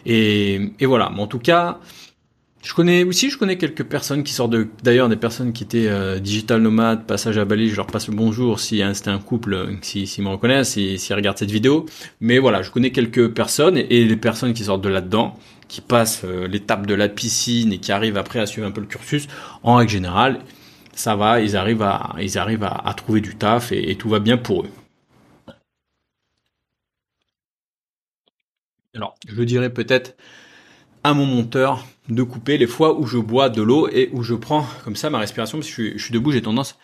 Et, 0.05 0.73
et 0.79 0.85
voilà. 0.85 1.11
Mais 1.15 1.23
en 1.23 1.27
tout 1.27 1.39
cas, 1.39 1.81
je 2.67 2.75
connais 2.75 3.05
aussi, 3.05 3.31
je 3.31 3.39
connais 3.39 3.59
quelques 3.59 3.85
personnes 3.85 4.25
qui 4.25 4.33
sortent 4.33 4.51
de, 4.51 4.67
d'ailleurs, 4.83 5.09
des 5.09 5.17
personnes 5.17 5.53
qui 5.53 5.63
étaient 5.63 5.87
euh, 5.87 6.19
digital 6.19 6.61
nomades, 6.61 7.07
passage 7.07 7.39
à 7.39 7.45
Bali. 7.45 7.69
Je 7.69 7.77
leur 7.77 7.87
passe 7.87 8.09
le 8.09 8.15
bonjour 8.15 8.59
si 8.59 8.83
hein, 8.83 8.93
c'était 8.93 9.11
un 9.11 9.21
couple, 9.21 9.55
euh, 9.55 9.77
s'ils 9.83 10.09
si, 10.09 10.21
me 10.21 10.29
reconnaissent, 10.29 10.71
s'ils 10.71 10.99
si, 10.99 11.15
regardent 11.15 11.39
cette 11.39 11.53
vidéo. 11.53 11.87
Mais 12.21 12.39
voilà, 12.41 12.63
je 12.63 12.73
connais 12.73 12.91
quelques 12.91 13.29
personnes 13.29 13.79
et, 13.79 13.87
et 13.91 14.05
les 14.05 14.17
personnes 14.17 14.53
qui 14.53 14.65
sortent 14.65 14.83
de 14.83 14.89
là-dedans 14.89 15.39
qui 15.69 15.81
passent 15.81 16.25
euh, 16.25 16.49
l'étape 16.49 16.87
de 16.87 16.95
la 16.95 17.09
piscine 17.09 17.73
et 17.73 17.79
qui 17.79 17.93
arrivent 17.93 18.17
après 18.17 18.41
à 18.41 18.47
suivre 18.47 18.67
un 18.67 18.73
peu 18.73 18.81
le 18.81 18.89
cursus, 18.89 19.29
en 19.63 19.77
règle 19.77 19.93
générale, 19.93 20.41
ça 20.93 21.15
va, 21.15 21.41
ils 21.41 21.57
arrivent 21.57 21.83
à, 21.83 22.17
ils 22.21 22.37
arrivent 22.37 22.65
à, 22.65 22.93
trouver 22.97 23.21
du 23.21 23.37
taf 23.37 23.71
et, 23.71 23.95
tout 23.97 24.09
va 24.09 24.19
bien 24.19 24.39
pour 24.39 24.65
eux. 24.65 24.71
Alors, 28.95 29.15
je 29.29 29.43
dirais 29.43 29.73
peut-être 29.73 30.17
mon 31.15 31.27
monteur 31.27 31.87
de 32.09 32.23
couper 32.23 32.59
les 32.59 32.67
fois 32.67 32.99
où 32.99 33.07
je 33.07 33.19
bois 33.19 33.49
de 33.49 33.63
l'eau 33.63 33.89
et 33.89 34.11
où 34.13 34.23
je 34.23 34.35
prends 34.35 34.67
comme 34.85 34.97
ça 34.97 35.11
ma 35.11 35.19
respiration 35.19 35.59
parce 35.59 35.71
que 35.71 35.97
je 35.97 36.03
suis 36.03 36.13
debout, 36.13 36.33
j'ai 36.33 36.43
tendance 36.43 36.79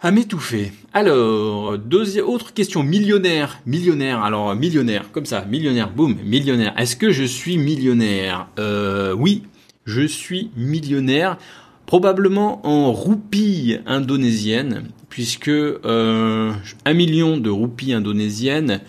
à 0.00 0.10
m'étouffer. 0.10 0.72
Alors, 0.92 1.78
deuxième, 1.78 2.26
autre 2.26 2.52
question, 2.52 2.82
millionnaire, 2.82 3.60
millionnaire, 3.64 4.22
alors 4.22 4.54
millionnaire, 4.54 5.10
comme 5.12 5.24
ça, 5.24 5.46
millionnaire, 5.46 5.90
boum, 5.90 6.16
millionnaire. 6.22 6.74
Est-ce 6.76 6.94
que 6.96 7.10
je 7.10 7.24
suis 7.24 7.56
millionnaire? 7.56 8.48
Euh, 8.58 9.14
Oui, 9.14 9.44
je 9.86 10.06
suis 10.06 10.50
millionnaire, 10.56 11.38
probablement 11.86 12.66
en 12.66 12.92
roupies 12.92 13.78
indonésiennes, 13.86 14.84
puisque 15.08 15.48
euh, 15.48 16.52
un 16.84 16.92
million 16.92 17.38
de 17.38 17.48
roupies 17.48 17.94
indonésiennes, 17.94 18.80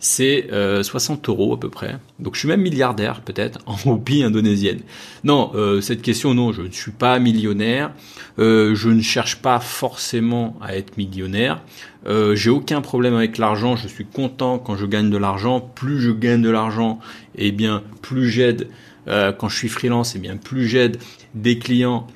c'est 0.00 0.48
60 0.82 1.28
euh, 1.28 1.32
euros 1.32 1.54
à 1.54 1.60
peu 1.60 1.68
près. 1.68 1.98
Donc 2.18 2.34
je 2.34 2.40
suis 2.40 2.48
même 2.48 2.62
milliardaire 2.62 3.20
peut-être 3.20 3.60
en 3.66 3.74
roupies 3.74 4.24
indonésienne. 4.24 4.80
Non, 5.22 5.52
euh, 5.54 5.80
cette 5.80 6.02
question, 6.02 6.34
non, 6.34 6.52
je 6.52 6.62
ne 6.62 6.70
suis 6.70 6.90
pas 6.90 7.18
millionnaire. 7.18 7.92
Euh, 8.38 8.74
je 8.74 8.88
ne 8.88 9.02
cherche 9.02 9.36
pas 9.36 9.60
forcément 9.60 10.56
à 10.60 10.74
être 10.76 10.96
millionnaire. 10.96 11.62
J'ai 12.32 12.48
aucun 12.48 12.80
problème 12.80 13.14
avec 13.14 13.36
l'argent. 13.36 13.76
Je 13.76 13.86
suis 13.86 14.06
content 14.06 14.58
quand 14.58 14.74
je 14.74 14.86
gagne 14.86 15.10
de 15.10 15.18
l'argent. 15.18 15.60
Plus 15.60 16.00
je 16.00 16.10
gagne 16.10 16.40
de 16.40 16.48
l'argent, 16.48 16.98
et 17.36 17.48
eh 17.48 17.52
bien 17.52 17.82
plus 18.00 18.30
j'aide. 18.30 18.68
quand 19.06 19.50
je 19.50 19.56
suis 19.56 19.68
freelance, 19.68 20.14
et 20.14 20.18
eh 20.18 20.20
bien 20.22 20.38
plus 20.38 20.66
j'aide 20.66 20.96
des 21.34 21.58
clients 21.58 22.06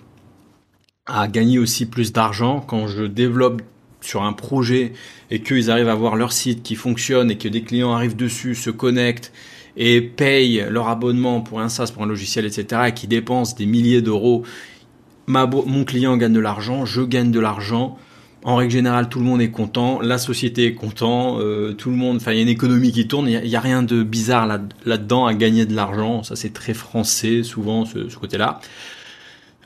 à 1.04 1.28
gagner 1.28 1.58
aussi 1.58 1.84
plus 1.84 2.14
d'argent. 2.14 2.60
Quand 2.66 2.86
je 2.86 3.04
développe 3.04 3.60
sur 4.04 4.22
un 4.22 4.32
projet 4.32 4.92
et 5.30 5.40
qu'ils 5.40 5.70
arrivent 5.70 5.88
à 5.88 5.92
avoir 5.92 6.16
leur 6.16 6.32
site 6.32 6.62
qui 6.62 6.74
fonctionne 6.74 7.30
et 7.30 7.38
que 7.38 7.48
des 7.48 7.62
clients 7.62 7.92
arrivent 7.92 8.16
dessus, 8.16 8.54
se 8.54 8.70
connectent 8.70 9.32
et 9.76 10.00
payent 10.00 10.66
leur 10.70 10.88
abonnement 10.88 11.40
pour 11.40 11.60
un 11.60 11.68
SaaS, 11.68 11.90
pour 11.92 12.02
un 12.02 12.06
logiciel, 12.06 12.44
etc., 12.44 12.82
et 12.88 12.92
qui 12.92 13.06
dépensent 13.08 13.56
des 13.56 13.66
milliers 13.66 14.02
d'euros, 14.02 14.44
mon 15.26 15.84
client 15.84 16.16
gagne 16.16 16.32
de 16.32 16.40
l'argent, 16.40 16.84
je 16.84 17.02
gagne 17.02 17.30
de 17.30 17.40
l'argent. 17.40 17.98
En 18.44 18.56
règle 18.56 18.72
générale, 18.72 19.08
tout 19.08 19.20
le 19.20 19.24
monde 19.24 19.40
est 19.40 19.50
content, 19.50 20.00
la 20.02 20.18
société 20.18 20.66
est 20.66 20.74
content, 20.74 21.38
euh, 21.40 21.72
tout 21.72 21.88
le 21.88 21.96
monde, 21.96 22.16
enfin, 22.16 22.32
il 22.32 22.36
y 22.36 22.38
a 22.40 22.42
une 22.42 22.48
économie 22.48 22.92
qui 22.92 23.08
tourne, 23.08 23.26
il 23.26 23.40
n'y 23.40 23.56
a, 23.56 23.60
rien 23.60 23.82
de 23.82 24.02
bizarre 24.02 24.46
là, 24.46 24.60
là-dedans 24.84 25.24
à 25.24 25.32
gagner 25.32 25.64
de 25.64 25.74
l'argent. 25.74 26.22
Ça, 26.22 26.36
c'est 26.36 26.52
très 26.52 26.74
français, 26.74 27.42
souvent, 27.42 27.86
ce 27.86 28.14
côté-là. 28.16 28.60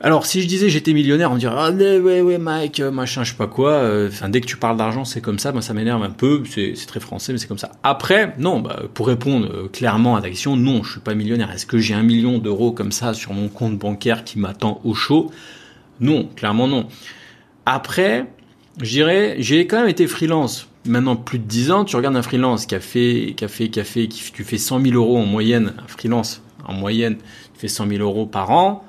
Alors, 0.01 0.25
si 0.25 0.41
je 0.41 0.47
disais 0.47 0.69
j'étais 0.69 0.93
millionnaire, 0.93 1.29
on 1.29 1.35
dirait 1.35 1.55
ah 1.57 1.71
ouais 1.71 2.21
ouais 2.21 2.37
Mike, 2.37 2.79
euh, 2.79 2.89
machin, 2.89 3.25
je 3.25 3.31
sais 3.31 3.37
pas 3.37 3.47
quoi. 3.47 3.71
Euh, 3.71 4.07
enfin, 4.07 4.29
dès 4.29 4.39
que 4.39 4.45
tu 4.45 4.55
parles 4.55 4.77
d'argent, 4.77 5.03
c'est 5.03 5.19
comme 5.19 5.39
ça. 5.39 5.51
Moi, 5.51 5.61
ça 5.61 5.73
m'énerve 5.73 6.01
un 6.03 6.09
peu. 6.09 6.43
C'est 6.45 6.73
très 6.87 7.01
français, 7.01 7.33
mais 7.33 7.37
c'est 7.37 7.47
comme 7.47 7.57
ça. 7.57 7.71
Après, 7.83 8.33
non, 8.37 8.61
bah, 8.61 8.83
pour 8.93 9.07
répondre 9.07 9.49
euh, 9.53 9.67
clairement 9.67 10.15
à 10.15 10.21
ta 10.21 10.29
question, 10.29 10.55
non, 10.55 10.83
je 10.83 10.93
suis 10.93 10.99
pas 11.01 11.15
millionnaire. 11.15 11.51
Est-ce 11.51 11.65
que 11.65 11.79
j'ai 11.79 11.95
un 11.95 12.03
million 12.03 12.37
d'euros 12.37 12.71
comme 12.71 12.93
ça 12.93 13.13
sur 13.13 13.33
mon 13.33 13.49
compte 13.49 13.77
bancaire 13.77 14.23
qui 14.23 14.39
m'attend 14.39 14.79
au 14.85 14.93
chaud? 14.93 15.31
Non, 15.99 16.29
clairement 16.33 16.69
non. 16.69 16.87
Après, 17.65 18.25
je 18.81 18.89
dirais, 18.89 19.35
j'ai 19.39 19.67
quand 19.67 19.81
même 19.81 19.89
été 19.89 20.07
freelance. 20.07 20.69
Maintenant 20.85 21.17
plus 21.17 21.39
de 21.39 21.43
10 21.43 21.71
ans, 21.71 21.83
tu 21.83 21.97
regardes 21.97 22.15
un 22.15 22.21
freelance 22.21 22.65
qui 22.65 22.73
a 22.73 22.79
fait, 22.79 23.33
qui 23.35 23.43
a 23.43 23.49
fait, 23.49 23.67
qui 23.67 23.81
a 23.81 23.83
fait, 23.83 24.07
qui, 24.07 24.31
tu 24.31 24.45
fais 24.45 24.57
100 24.57 24.81
000 24.81 24.95
euros 24.95 25.17
en 25.17 25.25
moyenne, 25.25 25.73
un 25.77 25.87
freelance 25.89 26.41
en 26.65 26.73
moyenne, 26.73 27.17
tu 27.17 27.59
fais 27.59 27.67
100 27.67 27.89
000 27.89 28.01
euros 28.01 28.25
par 28.25 28.51
an 28.51 28.85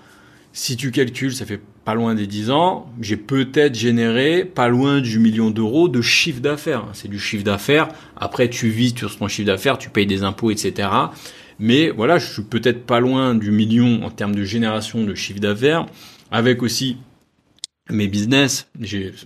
si 0.52 0.76
tu 0.76 0.90
calcules, 0.90 1.34
ça 1.34 1.46
fait 1.46 1.60
pas 1.84 1.94
loin 1.94 2.14
des 2.14 2.26
10 2.26 2.50
ans, 2.50 2.92
j'ai 3.00 3.16
peut-être 3.16 3.74
généré 3.74 4.44
pas 4.44 4.68
loin 4.68 5.00
du 5.00 5.18
million 5.18 5.50
d'euros 5.50 5.88
de 5.88 6.00
chiffre 6.02 6.40
d'affaires. 6.40 6.86
C'est 6.92 7.08
du 7.08 7.18
chiffre 7.18 7.44
d'affaires. 7.44 7.88
Après, 8.16 8.50
tu 8.50 8.68
vis 8.68 8.94
sur 8.96 9.16
ton 9.16 9.28
chiffre 9.28 9.46
d'affaires, 9.46 9.78
tu 9.78 9.90
payes 9.90 10.06
des 10.06 10.22
impôts, 10.22 10.50
etc. 10.50 10.88
Mais 11.58 11.90
voilà, 11.90 12.18
je 12.18 12.26
suis 12.32 12.42
peut-être 12.42 12.84
pas 12.84 13.00
loin 13.00 13.34
du 13.34 13.50
million 13.50 14.02
en 14.02 14.10
termes 14.10 14.34
de 14.34 14.44
génération 14.44 15.04
de 15.04 15.14
chiffre 15.14 15.40
d'affaires, 15.40 15.86
avec 16.30 16.62
aussi 16.62 16.96
mes 17.90 18.08
business. 18.08 18.68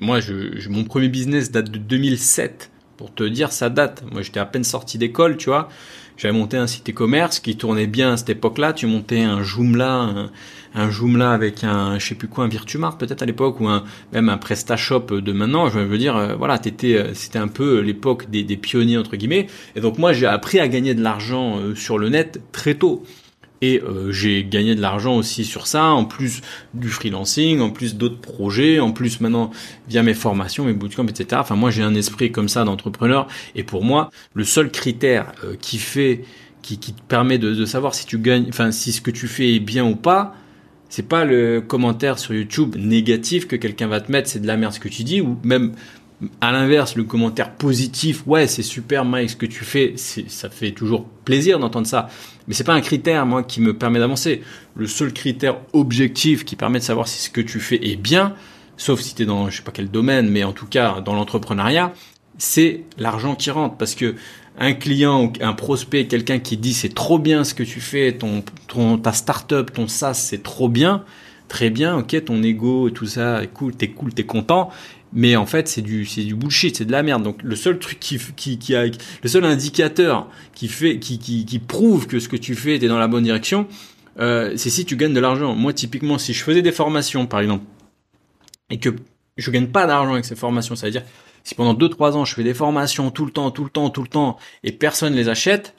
Moi, 0.01 0.21
je, 0.21 0.69
mon 0.69 0.85
premier 0.85 1.09
business 1.09 1.51
date 1.51 1.71
de 1.71 1.79
2007. 1.79 2.71
Pour 2.97 3.13
te 3.13 3.25
dire, 3.25 3.51
ça 3.51 3.71
date. 3.71 4.05
Moi, 4.13 4.23
j'étais 4.23 4.39
à 4.39 4.47
peine 4.47 4.63
sorti 4.63 4.99
d'école, 4.99 5.37
tu 5.37 5.47
vois. 5.47 5.69
J'avais 6.17 6.37
monté 6.37 6.57
un 6.57 6.69
site 6.69 6.91
e-commerce 6.91 7.41
qui 7.41 7.57
tournait 7.57 7.89
bien 7.89 8.13
à 8.13 8.17
cette 8.17 8.31
époque-là. 8.31 8.73
Tu 8.73 8.87
montais 8.87 9.23
un 9.23 9.43
Joomla, 9.43 10.31
un 10.75 10.91
Joomla 10.91 11.31
avec 11.31 11.65
un, 11.65 11.99
je 11.99 12.07
sais 12.07 12.15
plus 12.15 12.29
quoi, 12.29 12.45
un 12.45 12.49
Virtumart 12.49 12.99
peut-être 12.99 13.23
à 13.23 13.27
l'époque 13.27 13.61
ou 13.61 13.69
un 13.69 13.85
même 14.13 14.29
un 14.29 14.37
PrestaShop 14.37 15.21
de 15.21 15.33
maintenant. 15.33 15.69
Je 15.69 15.79
veux 15.79 15.99
dire, 15.99 16.17
euh, 16.17 16.35
voilà, 16.35 16.59
t'étais, 16.59 16.97
euh, 16.97 17.15
c'était 17.15 17.39
un 17.39 17.49
peu 17.49 17.81
l'époque 17.81 18.29
des, 18.29 18.43
des, 18.43 18.57
pionniers 18.57 18.99
entre 18.99 19.17
guillemets. 19.17 19.47
Et 19.77 19.81
donc 19.81 19.99
moi, 19.99 20.13
j'ai 20.13 20.27
appris 20.27 20.59
à 20.59 20.69
gagner 20.69 20.95
de 20.95 21.03
l'argent 21.03 21.59
euh, 21.59 21.75
sur 21.75 21.99
le 21.99 22.09
net 22.09 22.41
très 22.53 22.75
tôt. 22.75 23.05
Et 23.63 23.81
j'ai 24.11 24.45
gagné 24.45 24.75
de 24.75 24.83
l'argent 24.83 25.17
aussi 25.17 25.47
sur 25.47 25.67
ça, 25.67 25.87
en 25.87 26.05
plus 26.05 26.43
du 26.75 26.91
freelancing, 26.91 27.61
en 27.61 27.71
plus 27.71 27.97
d'autres 27.97 28.21
projets, 28.21 28.79
en 28.79 28.93
plus 28.93 29.21
maintenant 29.21 29.53
via 29.89 30.03
mes 30.03 30.13
formations, 30.13 30.67
mes 30.67 30.75
bootcamps, 30.75 31.07
etc. 31.07 31.41
Enfin, 31.41 31.57
moi 31.57 31.71
j'ai 31.71 31.83
un 31.83 31.95
esprit 31.95 32.31
comme 32.31 32.49
ça 32.49 32.65
d'entrepreneur. 32.65 33.27
Et 33.55 33.63
pour 33.63 33.83
moi, 33.83 34.11
le 34.35 34.45
seul 34.45 34.71
critère 34.71 35.33
qui 35.63 35.79
fait, 35.79 36.25
qui, 36.61 36.79
qui 36.79 36.93
te 36.93 37.01
permet 37.01 37.39
de, 37.39 37.55
de, 37.55 37.65
savoir 37.65 37.95
si 37.95 38.05
tu 38.05 38.19
gagnes, 38.19 38.45
enfin 38.51 38.71
si 38.71 38.93
ce 38.93 39.01
que 39.01 39.11
tu 39.11 39.29
fais 39.29 39.55
est 39.55 39.61
bien 39.61 39.87
ou 39.87 39.97
pas, 39.97 40.35
c'est 40.95 41.03
pas 41.03 41.25
le 41.25 41.61
commentaire 41.61 42.21
sur 42.21 42.35
YouTube 42.35 42.77
négatif 42.79 43.49
que 43.49 43.57
quelqu'un 43.57 43.89
va 43.89 44.01
te 44.01 44.13
mettre, 44.13 44.29
c'est 44.29 44.39
de 44.39 44.47
la 44.47 44.57
merde 44.57 44.75
ce 44.75 44.79
que 44.79 44.89
tu 44.89 45.03
dis, 45.03 45.21
ou 45.21 45.37
même 45.43 45.73
à 46.41 46.53
l'inverse, 46.53 46.95
le 46.95 47.03
commentaire 47.03 47.51
positif, 47.51 48.23
ouais, 48.29 48.47
c'est 48.47 48.63
super 48.63 49.05
Mike 49.05 49.31
ce 49.31 49.35
que 49.35 49.47
tu 49.47 49.65
fais, 49.65 49.95
ça 49.97 50.51
fait 50.51 50.71
toujours 50.71 51.09
plaisir 51.25 51.59
d'entendre 51.59 51.89
ça. 51.89 52.09
Mais 52.47 52.55
c'est 52.55 52.63
pas 52.63 52.75
un 52.75 52.81
critère, 52.81 53.27
moi, 53.27 53.43
qui 53.43 53.61
me 53.61 53.77
permet 53.77 53.99
d'avancer. 53.99 54.43
Le 54.77 54.87
seul 54.87 55.13
critère 55.13 55.57
objectif 55.73 56.45
qui 56.45 56.55
permet 56.55 56.79
de 56.79 56.85
savoir 56.85 57.09
si 57.09 57.21
ce 57.21 57.31
que 57.31 57.41
tu 57.41 57.59
fais 57.59 57.85
est 57.85 57.97
bien, 57.97 58.37
sauf 58.77 59.01
si 59.01 59.17
tu 59.17 59.25
es 59.25 59.27
dans 59.27 59.51
je 59.51 59.57
sais 59.57 59.65
pas 59.65 59.73
quel 59.73 59.91
domaine, 59.91 60.31
mais 60.31 60.45
en 60.45 60.53
tout 60.53 60.67
cas 60.67 61.01
dans 61.01 61.15
l'entrepreneuriat, 61.15 61.93
c'est 62.39 62.85
l'argent 62.99 63.35
qui 63.35 63.51
rentre. 63.51 63.77
Parce 63.79 63.97
que 63.97 64.15
un 64.59 64.73
client 64.73 65.33
un 65.41 65.53
prospect, 65.53 66.07
quelqu'un 66.07 66.39
qui 66.39 66.57
dit 66.57 66.75
c'est 66.75 66.95
trop 66.95 67.19
bien 67.19 67.45
ce 67.45 67.55
que 67.55 67.63
tu 67.63 67.81
fais, 67.81 68.13
ton, 68.13 68.45
ton 68.69 68.99
ta 68.99 69.13
startup, 69.13 69.73
ton 69.73 69.89
SaaS, 69.89 70.15
c'est 70.15 70.43
trop 70.43 70.69
bien, 70.69 71.05
très 71.49 71.71
bien, 71.71 71.97
ok, 71.97 72.25
ton 72.25 72.43
ego 72.43 72.89
et 72.89 72.93
tout 72.93 73.07
ça, 73.07 73.43
cool, 73.53 73.75
t'es 73.75 73.89
cool, 73.89 74.15
t'es 74.15 74.25
content, 74.25 74.71
mais 75.13 75.35
en 75.37 75.47
fait 75.47 75.69
c'est 75.69 75.83
du 75.83 76.07
c'est 76.07 76.23
du 76.23 76.35
bullshit, 76.35 76.77
c'est 76.77 76.85
de 76.85 76.93
la 76.93 77.03
merde. 77.03 77.23
Donc 77.23 77.43
le 77.43 77.57
seul 77.57 77.79
truc 77.79 77.99
qui 77.99 78.19
qui, 78.37 78.59
qui 78.59 78.75
a, 78.77 78.85
le 78.87 79.29
seul 79.29 79.45
indicateur 79.45 80.29
qui 80.55 80.69
fait 80.69 80.99
qui, 80.99 81.19
qui, 81.19 81.45
qui 81.45 81.59
prouve 81.59 82.07
que 82.07 82.21
ce 82.21 82.29
que 82.29 82.37
tu 82.37 82.55
fais 82.55 82.79
t'es 82.79 82.89
dans 82.89 82.99
la 82.99 83.09
bonne 83.09 83.25
direction, 83.25 83.67
euh, 84.21 84.53
c'est 84.57 84.71
si 84.71 84.85
tu 84.85 84.97
gagnes 84.97 85.15
de 85.15 85.21
l'argent. 85.21 85.55
Moi 85.57 85.73
typiquement 85.73 86.19
si 86.19 86.33
je 86.33 86.45
faisais 86.45 86.63
des 86.63 86.73
formations 86.73 87.27
par 87.27 87.41
exemple 87.41 87.65
et 88.71 88.79
que 88.79 88.91
je 89.37 89.51
gagne 89.51 89.67
pas 89.67 89.87
d'argent 89.87 90.13
avec 90.13 90.25
ces 90.25 90.37
formations, 90.37 90.77
ça 90.77 90.87
veut 90.87 90.93
dire 90.93 91.03
si 91.45 91.55
pendant 91.55 91.75
2-3 91.75 92.13
ans 92.13 92.25
je 92.25 92.35
fais 92.35 92.43
des 92.43 92.55
formations 92.55 93.11
tout 93.11 93.25
le 93.25 93.31
temps, 93.31 93.51
tout 93.51 93.65
le 93.65 93.71
temps, 93.71 93.91
tout 93.91 94.03
le 94.03 94.09
temps, 94.09 94.39
et 94.65 94.73
personne 94.73 95.15
les 95.15 95.29
achète, 95.29 95.75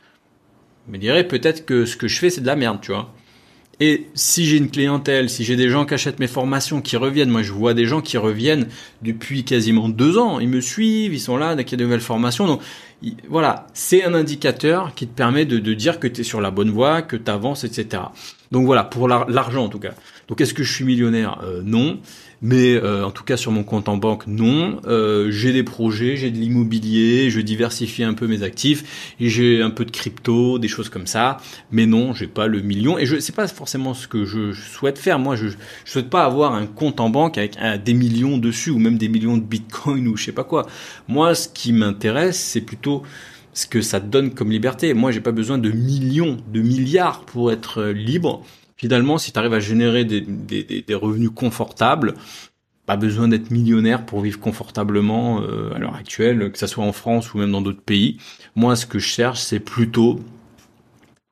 je 0.88 0.93
me 0.93 0.98
dirais 0.98 1.27
peut-être 1.27 1.65
que 1.65 1.86
ce 1.86 1.98
que 1.98 2.07
je 2.07 2.17
fais 2.17 2.29
c'est 2.29 2.41
de 2.41 2.48
la 2.48 2.55
merde, 2.55 2.79
tu 2.81 2.91
vois. 2.91 3.12
Et 3.81 4.07
si 4.13 4.45
j'ai 4.45 4.55
une 4.55 4.69
clientèle, 4.69 5.29
si 5.29 5.43
j'ai 5.43 5.57
des 5.57 5.69
gens 5.69 5.86
qui 5.86 5.93
achètent 5.93 6.19
mes 6.19 6.27
formations, 6.27 6.79
qui 6.79 6.95
reviennent, 6.95 7.29
moi 7.29 7.41
je 7.41 7.51
vois 7.51 7.74
des 7.74 7.86
gens 7.86 8.00
qui 8.00 8.17
reviennent 8.17 8.67
depuis 9.01 9.43
quasiment 9.43 9.89
deux 9.89 10.17
ans, 10.17 10.39
ils 10.39 10.48
me 10.48 10.62
suivent, 10.62 11.13
ils 11.13 11.19
sont 11.19 11.36
là 11.36 11.55
dès 11.55 11.65
qu'il 11.65 11.74
y 11.74 11.75
a 11.75 11.79
de 11.79 11.84
nouvelles 11.84 12.00
formations. 12.00 12.48
Donc 12.48 12.62
voilà, 13.27 13.67
c'est 13.74 14.03
un 14.05 14.13
indicateur 14.13 14.93
qui 14.95 15.07
te 15.07 15.13
permet 15.13 15.43
de, 15.45 15.74
dire 15.74 16.00
que 16.00 16.07
tu 16.07 16.24
sur 16.24 16.39
la 16.39 16.51
bonne 16.51 16.69
voie, 16.69 17.01
que 17.01 17.17
tu 17.17 17.31
etc. 17.65 18.03
Donc 18.51 18.65
voilà, 18.65 18.86
pour 18.86 19.10
l'argent 19.10 19.65
en 19.65 19.69
tout 19.69 19.79
cas. 19.79 19.93
Donc 20.29 20.39
est-ce 20.39 20.53
que 20.53 20.63
je 20.63 20.72
suis 20.72 20.86
millionnaire? 20.86 21.41
Euh, 21.43 21.62
Non. 21.62 22.00
Mais 22.42 22.75
euh, 22.75 23.06
en 23.06 23.12
tout 23.12 23.24
cas 23.24 23.38
sur 23.38 23.51
mon 23.51 23.63
compte 23.63 23.89
en 23.89 23.98
banque, 23.98 24.27
non. 24.27 24.82
Euh, 24.86 25.32
j'ai 25.32 25.54
des 25.54 25.63
projets, 25.63 26.15
j'ai 26.15 26.32
de 26.32 26.38
l'immobilier, 26.38 27.30
je 27.30 27.39
diversifie 27.39 28.04
un 28.04 28.13
peu 28.13 28.27
mes 28.27 28.44
actifs, 28.44 29.15
j'ai 29.20 29.62
un 29.62 29.70
peu 29.70 29.86
de 29.86 29.92
crypto, 29.92 30.60
des 30.60 30.68
choses 30.68 30.89
comme 30.89 31.08
ça. 31.08 31.38
Mais 31.72 31.86
non, 31.86 32.13
j'ai 32.13 32.27
pas 32.27 32.48
le 32.48 32.62
million 32.62 32.98
et 32.98 33.06
je 33.06 33.20
c'est 33.20 33.36
pas 33.36 33.48
forcément 33.48 33.94
ce 33.94 34.08
que 34.08 34.25
je 34.25 34.54
souhaite 34.54 34.98
faire. 34.98 35.20
Moi, 35.20 35.36
je, 35.36 35.48
je 35.48 35.92
souhaite 35.92 36.10
pas 36.10 36.24
avoir 36.24 36.54
un 36.54 36.65
compte 36.65 37.00
en 37.00 37.10
banque 37.10 37.38
avec 37.38 37.58
des 37.84 37.94
millions 37.94 38.38
dessus 38.38 38.70
ou 38.70 38.80
même 38.80 38.98
des 38.98 39.08
millions 39.08 39.38
de 39.38 39.44
bitcoins 39.44 40.08
ou 40.08 40.18
je 40.18 40.25
sais 40.25 40.32
pas 40.32 40.44
quoi. 40.44 40.68
Moi, 41.08 41.36
ce 41.36 41.48
qui 41.48 41.74
m'intéresse, 41.74 42.39
c'est 42.39 42.62
plutôt 42.62 43.04
ce 43.54 43.65
que 43.65 43.82
ça 43.82 44.00
donne 44.00 44.34
comme 44.34 44.51
liberté. 44.51 44.94
Moi, 44.94 45.12
j'ai 45.12 45.22
pas 45.22 45.32
besoin 45.32 45.58
de 45.58 45.72
millions, 45.72 46.38
de 46.51 46.62
milliards 46.62 47.22
pour 47.22 47.51
être 47.51 47.86
libre 47.86 48.44
finalement, 48.75 49.17
si 49.17 49.32
tu 49.32 49.39
arrives 49.39 49.53
à 49.53 49.60
générer 49.60 50.05
des, 50.05 50.86
revenus 50.94 51.32
confortables, 51.34 52.13
pas 52.86 52.98
besoin 52.98 53.27
d'être 53.27 53.50
millionnaire 53.50 54.05
pour 54.05 54.22
vivre 54.22 54.39
confortablement 54.39 55.41
euh, 55.41 55.74
à 55.74 55.79
l'heure 55.79 55.96
actuelle, 55.96 56.51
que 56.51 56.58
ce 56.58 56.67
soit 56.67 56.84
en 56.84 56.91
France 56.91 57.34
ou 57.34 57.39
même 57.39 57.51
dans 57.51 57.62
d'autres 57.62 57.82
pays. 57.82 58.17
Moi, 58.55 58.75
ce 58.75 58.86
que 58.86 59.00
je 59.00 59.08
cherche, 59.08 59.39
c'est 59.39 59.60
plutôt 59.60 60.20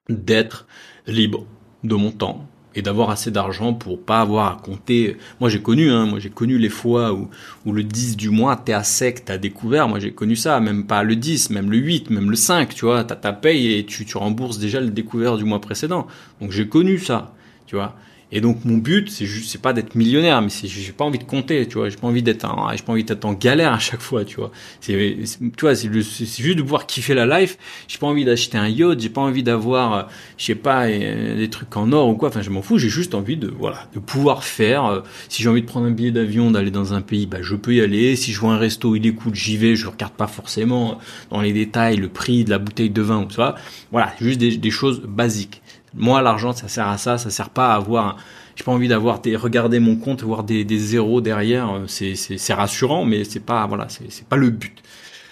d'être 0.09 0.65
libre 1.05 1.45
de 1.83 1.95
mon 1.95 2.11
temps 2.11 2.47
et 2.75 2.81
d'avoir 2.81 3.09
assez 3.09 3.31
d'argent 3.31 3.73
pour 3.73 4.01
pas 4.01 4.21
avoir 4.21 4.51
à 4.51 4.61
compter. 4.61 5.17
Moi, 5.39 5.49
j'ai 5.49 5.61
connu, 5.61 5.91
hein, 5.91 6.05
moi 6.05 6.19
j'ai 6.19 6.29
connu 6.29 6.57
les 6.57 6.69
fois 6.69 7.13
où, 7.13 7.29
où 7.65 7.71
le 7.71 7.83
10 7.83 8.17
du 8.17 8.29
mois, 8.29 8.55
t'es 8.55 8.73
à 8.73 8.83
sec, 8.83 9.25
t'as 9.25 9.37
découvert. 9.37 9.87
Moi, 9.87 9.99
j'ai 9.99 10.11
connu 10.11 10.35
ça, 10.35 10.59
même 10.59 10.85
pas 10.85 11.03
le 11.03 11.15
10, 11.15 11.49
même 11.51 11.69
le 11.71 11.77
8, 11.77 12.09
même 12.09 12.29
le 12.29 12.35
5, 12.35 12.73
tu 12.73 12.85
vois. 12.85 13.03
T'as 13.03 13.15
ta 13.15 13.33
paye 13.33 13.73
et 13.73 13.85
tu, 13.85 14.05
tu 14.05 14.17
rembourses 14.17 14.59
déjà 14.59 14.79
le 14.79 14.89
découvert 14.89 15.37
du 15.37 15.43
mois 15.43 15.61
précédent. 15.61 16.07
Donc, 16.41 16.51
j'ai 16.51 16.67
connu 16.67 16.99
ça, 16.99 17.33
tu 17.67 17.75
vois. 17.75 17.95
Et 18.35 18.41
donc 18.41 18.65
mon 18.65 18.77
but, 18.77 19.11
c'est 19.11 19.27
juste, 19.27 19.51
c'est 19.51 19.61
pas 19.61 19.73
d'être 19.73 19.93
millionnaire, 19.93 20.41
mais 20.41 20.49
c'est, 20.49 20.67
j'ai 20.67 20.91
pas 20.91 21.05
envie 21.05 21.19
de 21.19 21.23
compter, 21.23 21.67
tu 21.67 21.77
vois. 21.77 21.89
J'ai 21.89 21.97
pas 21.97 22.07
envie 22.07 22.23
d'être, 22.23 22.47
j'ai 22.75 22.83
pas 22.83 22.91
envie 22.91 23.03
d'être 23.03 23.25
en 23.25 23.33
galère 23.33 23.73
à 23.73 23.77
chaque 23.77 24.01
fois, 24.01 24.25
tu 24.25 24.37
vois. 24.37 24.51
C'est, 24.81 25.19
tu 25.55 25.61
vois, 25.61 25.75
c'est, 25.75 25.93
juste 25.93 26.57
de 26.57 26.63
pouvoir 26.63 26.87
kiffer 26.87 27.13
la 27.13 27.39
life. 27.39 27.59
J'ai 27.87 27.99
pas 27.99 28.07
envie 28.07 28.25
d'acheter 28.25 28.57
un 28.57 28.67
yacht, 28.67 28.99
j'ai 28.99 29.09
pas 29.09 29.21
envie 29.21 29.43
d'avoir, 29.43 29.93
euh, 29.93 30.03
je 30.37 30.45
sais 30.45 30.55
pas, 30.55 30.87
euh, 30.87 31.37
des 31.37 31.47
trucs 31.51 31.77
en 31.77 31.91
or 31.91 32.09
ou 32.09 32.15
quoi. 32.15 32.29
Enfin, 32.29 32.41
je 32.41 32.49
m'en 32.49 32.63
fous. 32.63 32.79
J'ai 32.79 32.89
juste 32.89 33.13
envie 33.13 33.37
de, 33.37 33.53
voilà, 33.55 33.87
de 33.93 33.99
pouvoir 33.99 34.43
faire. 34.43 34.85
Euh, 34.85 35.01
si 35.29 35.43
j'ai 35.43 35.49
envie 35.49 35.61
de 35.61 35.67
prendre 35.67 35.85
un 35.85 35.91
billet 35.91 36.11
d'avion, 36.11 36.49
d'aller 36.49 36.71
dans 36.71 36.95
un 36.95 37.01
pays, 37.01 37.27
bah 37.27 37.37
je 37.41 37.53
peux 37.53 37.75
y 37.75 37.81
aller. 37.81 38.15
Si 38.15 38.33
je 38.33 38.39
vois 38.39 38.53
un 38.53 38.57
resto, 38.57 38.95
il 38.95 39.05
est 39.05 39.13
cool, 39.13 39.35
j'y 39.35 39.57
vais. 39.57 39.75
Je 39.75 39.85
regarde 39.85 40.13
pas 40.13 40.27
forcément 40.27 40.97
dans 41.29 41.41
les 41.41 41.53
détails 41.53 41.97
le 41.97 42.09
prix 42.09 42.45
de 42.45 42.49
la 42.49 42.57
bouteille 42.57 42.89
de 42.89 43.01
vin 43.03 43.23
ou 43.23 43.29
ça. 43.29 43.53
Voilà, 43.91 44.11
juste 44.19 44.39
des 44.39 44.71
choses 44.71 45.01
basiques. 45.01 45.61
Moi, 45.95 46.21
l'argent, 46.21 46.53
ça 46.53 46.67
sert 46.67 46.87
à 46.87 46.97
ça, 46.97 47.17
ça 47.17 47.29
sert 47.29 47.49
pas 47.49 47.73
à 47.73 47.75
avoir. 47.75 48.17
J'ai 48.55 48.63
pas 48.63 48.71
envie 48.71 48.87
d'avoir 48.87 49.19
des 49.19 49.35
regarder 49.35 49.79
mon 49.79 49.95
compte, 49.95 50.23
voir 50.23 50.43
des, 50.43 50.63
des 50.63 50.77
zéros 50.77 51.21
derrière. 51.21 51.71
Euh, 51.71 51.83
c'est 51.87 52.15
c'est 52.15 52.53
rassurant, 52.53 53.05
mais 53.05 53.23
c'est 53.23 53.39
pas 53.39 53.65
voilà, 53.67 53.87
c'est 53.89 54.27
pas 54.27 54.35
le 54.35 54.49
but. 54.49 54.81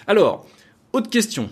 Alors, 0.06 0.46
autre 0.92 1.10
question. 1.10 1.48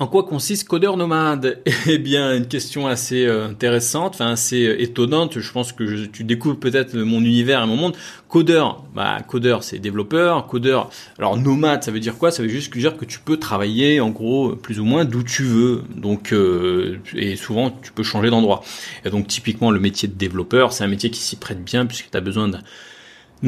En 0.00 0.06
quoi 0.06 0.24
consiste 0.24 0.66
Codeur 0.66 0.96
Nomade? 0.96 1.62
Eh 1.86 1.98
bien, 1.98 2.34
une 2.34 2.46
question 2.46 2.86
assez 2.86 3.26
euh, 3.26 3.48
intéressante, 3.48 4.14
enfin 4.14 4.30
assez 4.30 4.66
euh, 4.66 4.80
étonnante. 4.80 5.38
Je 5.38 5.52
pense 5.52 5.72
que 5.72 6.06
tu 6.06 6.24
découvres 6.24 6.58
peut-être 6.58 6.96
mon 6.96 7.20
univers 7.20 7.62
et 7.62 7.66
mon 7.66 7.76
monde. 7.76 7.96
Codeur, 8.26 8.82
bah 8.94 9.18
codeur 9.28 9.62
c'est 9.62 9.78
développeur. 9.78 10.46
Codeur, 10.46 10.88
alors 11.18 11.36
nomade, 11.36 11.82
ça 11.82 11.90
veut 11.90 12.00
dire 12.00 12.16
quoi? 12.16 12.30
Ça 12.30 12.42
veut 12.42 12.48
juste 12.48 12.74
dire 12.74 12.96
que 12.96 13.04
tu 13.04 13.18
peux 13.18 13.36
travailler 13.36 14.00
en 14.00 14.08
gros 14.08 14.56
plus 14.56 14.80
ou 14.80 14.86
moins 14.86 15.04
d'où 15.04 15.22
tu 15.22 15.42
veux. 15.42 15.82
Donc 15.94 16.32
euh, 16.32 16.96
et 17.14 17.36
souvent 17.36 17.70
tu 17.70 17.92
peux 17.92 18.02
changer 18.02 18.30
d'endroit. 18.30 18.62
Et 19.04 19.10
donc 19.10 19.26
typiquement 19.26 19.70
le 19.70 19.80
métier 19.80 20.08
de 20.08 20.14
développeur, 20.14 20.72
c'est 20.72 20.82
un 20.82 20.88
métier 20.88 21.10
qui 21.10 21.20
s'y 21.20 21.36
prête 21.36 21.62
bien 21.62 21.84
puisque 21.84 22.10
tu 22.10 22.16
as 22.16 22.22
besoin 22.22 22.48
d'un 22.48 22.60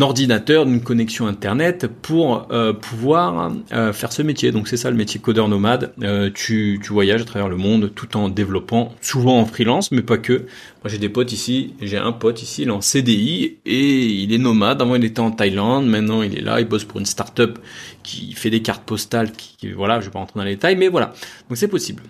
ordinateur, 0.01 0.65
d'une 0.65 0.81
connexion 0.81 1.27
internet 1.27 1.87
pour 1.87 2.49
euh, 2.51 2.73
pouvoir 2.73 3.53
euh, 3.73 3.93
faire 3.93 4.13
ce 4.13 4.23
métier. 4.23 4.51
Donc 4.51 4.69
c'est 4.69 4.77
ça 4.77 4.91
le 4.91 4.97
métier 4.97 5.21
codeur 5.21 5.49
nomade. 5.49 5.93
Euh, 6.03 6.31
tu, 6.33 6.81
tu 6.83 6.93
voyages 6.93 7.23
à 7.23 7.25
travers 7.25 7.49
le 7.49 7.57
monde 7.57 7.93
tout 7.95 8.17
en 8.17 8.29
développant, 8.29 8.95
souvent 9.01 9.39
en 9.39 9.45
freelance, 9.45 9.93
mais 9.93 10.03
pas 10.03 10.19
que. 10.19 10.33
Moi 10.33 10.89
j'ai 10.89 10.99
des 10.99 11.09
potes 11.09 11.33
ici, 11.33 11.75
j'ai 11.81 11.99
un 11.99 12.13
pote 12.13 12.43
ici, 12.43 12.63
il 12.63 12.69
est 12.69 12.73
en 12.73 12.81
CDI 12.81 13.59
et 13.67 14.07
il 14.07 14.33
est 14.33 14.39
nomade. 14.39 14.81
Avant 14.81 14.95
il 14.95 15.05
était 15.05 15.21
en 15.21 15.31
Thaïlande, 15.31 15.87
maintenant 15.87 16.23
il 16.23 16.39
est 16.39 16.43
là, 16.43 16.61
il 16.61 16.67
bosse 16.67 16.85
pour 16.85 16.99
une 16.99 17.07
start-up 17.07 17.59
qui 18.03 18.33
fait 18.33 18.51
des 18.51 18.63
cartes 18.63 18.85
postales. 18.85 19.31
Qui, 19.33 19.73
voilà, 19.73 20.01
je 20.01 20.07
vais 20.07 20.13
pas 20.13 20.21
rentrer 20.21 20.39
dans 20.41 20.45
les 20.45 20.53
détails, 20.53 20.77
mais 20.77 20.89
voilà. 20.89 21.13
Donc 21.49 21.59
c'est 21.59 21.69
possible. 21.69 22.03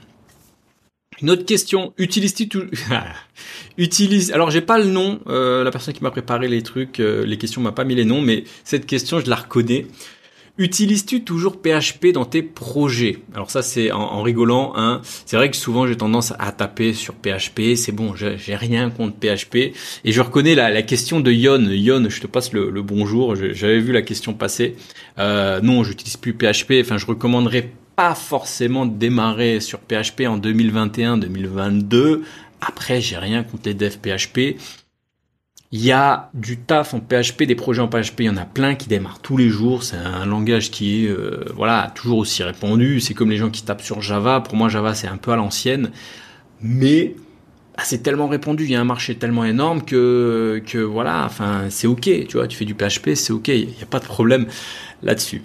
Une 1.23 1.45
question, 1.45 1.93
utilises-tu 1.99 2.49
tout... 2.49 2.65
Utilise. 3.79 4.33
Alors 4.33 4.51
j'ai 4.51 4.61
pas 4.61 4.79
le 4.79 4.87
nom. 4.87 5.21
Euh, 5.29 5.65
la 5.65 5.71
personne 5.71 5.95
qui 5.95 6.03
m'a 6.03 6.11
préparé 6.11 6.49
les 6.49 6.63
trucs, 6.63 7.01
euh, 7.01 7.25
les 7.25 7.39
questions 7.39 7.63
m'a 7.63 7.73
pas 7.73 7.85
mis 7.85 7.95
les 7.95 8.05
noms, 8.05 8.21
mais 8.21 8.45
cette 8.65 8.87
question 8.87 9.21
je 9.21 9.31
la 9.31 9.37
reconnais. 9.37 9.87
Utilises-tu 10.59 11.25
toujours 11.25 11.63
PHP 11.63 12.09
dans 12.13 12.27
tes 12.27 12.43
projets? 12.43 13.21
Alors 13.35 13.51
ça 13.51 13.63
c'est 13.63 13.91
en, 13.91 14.21
rigolant. 14.21 14.75
Hein. 14.77 15.01
C'est 15.25 15.37
vrai 15.37 15.51
que 15.51 15.57
souvent 15.57 15.87
j'ai 15.87 15.97
tendance 15.97 16.35
à 16.39 16.53
taper 16.53 16.93
sur 16.93 17.15
PHP. 17.15 17.75
C'est 17.77 17.93
bon, 17.93 18.15
j'ai 18.15 18.55
rien 18.55 18.91
contre 18.91 19.17
PHP. 19.17 19.75
Et 20.05 20.13
je 20.13 20.21
reconnais 20.21 20.55
la, 20.55 20.83
question 20.83 21.21
de 21.21 21.33
Yon. 21.33 21.71
Yon, 21.71 22.11
je 22.11 22.21
te 22.21 22.27
passe 22.27 22.53
le, 22.53 22.69
le 22.69 22.83
bonjour. 22.83 23.35
J'avais 23.35 23.79
vu 23.79 23.93
la 23.93 24.03
question 24.03 24.35
passer. 24.35 24.77
Euh, 25.19 25.61
non, 25.63 25.85
j'utilise 25.85 26.19
plus 26.19 26.35
PHP. 26.35 26.75
Enfin, 26.83 26.99
je 26.99 27.07
recommanderais 27.07 27.71
pas 27.97 28.15
forcément 28.15 28.87
démarrer 28.87 29.61
sur 29.61 29.81
PHP 29.81 30.23
en 30.27 30.39
2021-2022. 30.39 32.21
Après, 32.61 33.01
j'ai 33.01 33.19
rien 33.19 33.43
contre 33.43 33.65
les 33.67 33.75
devs 33.75 33.99
PHP. 33.99 34.57
Il 35.75 35.83
y 35.83 35.91
a 35.91 36.31
du 36.35 36.59
taf 36.59 36.93
en 36.93 37.01
PHP, 37.01 37.45
des 37.45 37.55
projets 37.55 37.81
en 37.81 37.89
PHP, 37.89 38.21
il 38.21 38.27
y 38.27 38.31
en 38.31 38.37
a 38.37 38.45
plein 38.45 38.75
qui 38.75 38.89
démarrent 38.89 39.21
tous 39.21 39.39
les 39.39 39.49
jours. 39.49 39.83
C'est 39.83 39.97
un 39.97 40.27
langage 40.27 40.71
qui 40.71 41.05
est 41.05 41.09
euh, 41.09 41.47
voilà 41.57 41.91
toujours 41.95 42.19
aussi 42.19 42.43
répandu. 42.43 43.01
C'est 43.01 43.15
comme 43.15 43.31
les 43.31 43.39
gens 43.39 43.49
qui 43.49 43.63
tapent 43.63 43.81
sur 43.81 44.03
Java. 44.03 44.43
Pour 44.43 44.55
moi, 44.55 44.69
Java 44.69 44.95
c'est 44.95 45.09
un 45.09 45.17
peu 45.17 45.33
à 45.33 45.37
l'ancienne, 45.37 45.91
mais 46.61 47.17
ah, 47.79 47.85
c'est 47.85 48.03
tellement 48.03 48.29
répandu. 48.29 48.65
Il 48.65 48.71
y 48.71 48.75
a 48.75 48.81
un 48.83 48.85
marché 48.85 49.15
tellement 49.15 49.47
énorme 49.47 49.83
que 49.83 50.63
voilà. 50.85 51.25
Enfin, 51.25 51.71
c'est 51.71 51.87
ok. 51.87 52.03
Tu 52.03 52.37
vois, 52.37 52.47
tu 52.47 52.57
fais 52.59 52.67
du 52.67 52.75
PHP, 52.75 53.15
c'est 53.15 53.33
ok. 53.33 53.49
Il 53.49 53.69
n'y 53.69 53.83
a 53.83 53.87
pas 53.87 53.99
de 53.99 54.05
problème 54.05 54.47
là-dessus. 55.03 55.41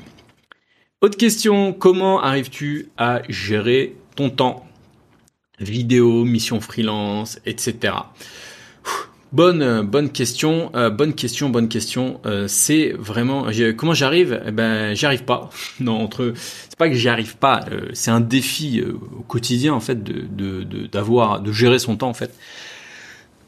Autre 1.00 1.16
question, 1.16 1.74
comment 1.74 2.24
arrives-tu 2.24 2.89
à 2.98 3.22
gérer 3.30 3.96
ton 4.16 4.32
temps? 4.32 4.66
Vidéo, 5.60 6.26
mission 6.26 6.60
freelance, 6.60 7.39
etc. 7.45 7.93
Bonne, 9.32 9.62
euh, 9.62 9.84
bonne 9.84 10.10
question, 10.10 10.72
euh, 10.76 10.89
bonne 10.89 11.13
question, 11.13 11.50
bonne 11.50 11.69
question. 11.69 12.19
Euh, 12.26 12.48
c'est 12.48 12.95
vraiment 12.98 13.45
comment 13.78 13.93
j'arrive? 13.93 14.41
Eh 14.48 14.50
Ben, 14.50 14.95
j'y 14.95 15.06
pas. 15.19 15.52
non, 15.80 16.02
entre, 16.02 16.34
c'est 16.36 16.80
pas 16.80 16.89
que 16.89 16.95
j'y 16.95 17.10
arrive 17.10 17.38
pas. 17.38 17.63
c'est 17.93 18.10
un 18.10 18.19
défi 18.19 18.82
au 18.82 19.22
quotidien 19.22 19.76
en 19.76 19.80
fait 19.80 20.04
de 20.04 20.63
d'avoir, 20.88 21.41
de 21.41 21.52
gérer 21.52 21.78
son 21.78 21.95
temps 21.95 22.10
en 22.10 22.15
fait. 22.15 22.34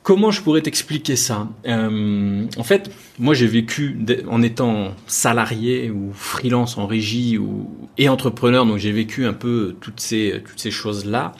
Comment 0.10 0.32
je 0.32 0.42
pourrais 0.42 0.64
t'expliquer 0.64 1.16
ça 1.16 1.50
euh, 1.68 2.48
En 2.58 2.64
fait, 2.64 2.90
moi 3.20 3.36
j'ai 3.36 3.46
vécu 3.46 3.96
en 4.28 4.42
étant 4.42 4.96
salarié 5.06 5.92
ou 5.92 6.12
freelance 6.16 6.80
en 6.80 6.88
régie 6.88 7.38
ou 7.38 7.70
et 8.00 8.10
entrepreneur, 8.10 8.66
donc 8.66 8.80
j'ai 8.80 8.92
vécu 8.92 9.28
un 9.28 9.34
peu 9.34 9.76
toutes 9.80 10.00
ces 10.00 10.42
toutes 10.44 10.60
ces 10.60 10.72
choses 10.72 11.06
là. 11.06 11.34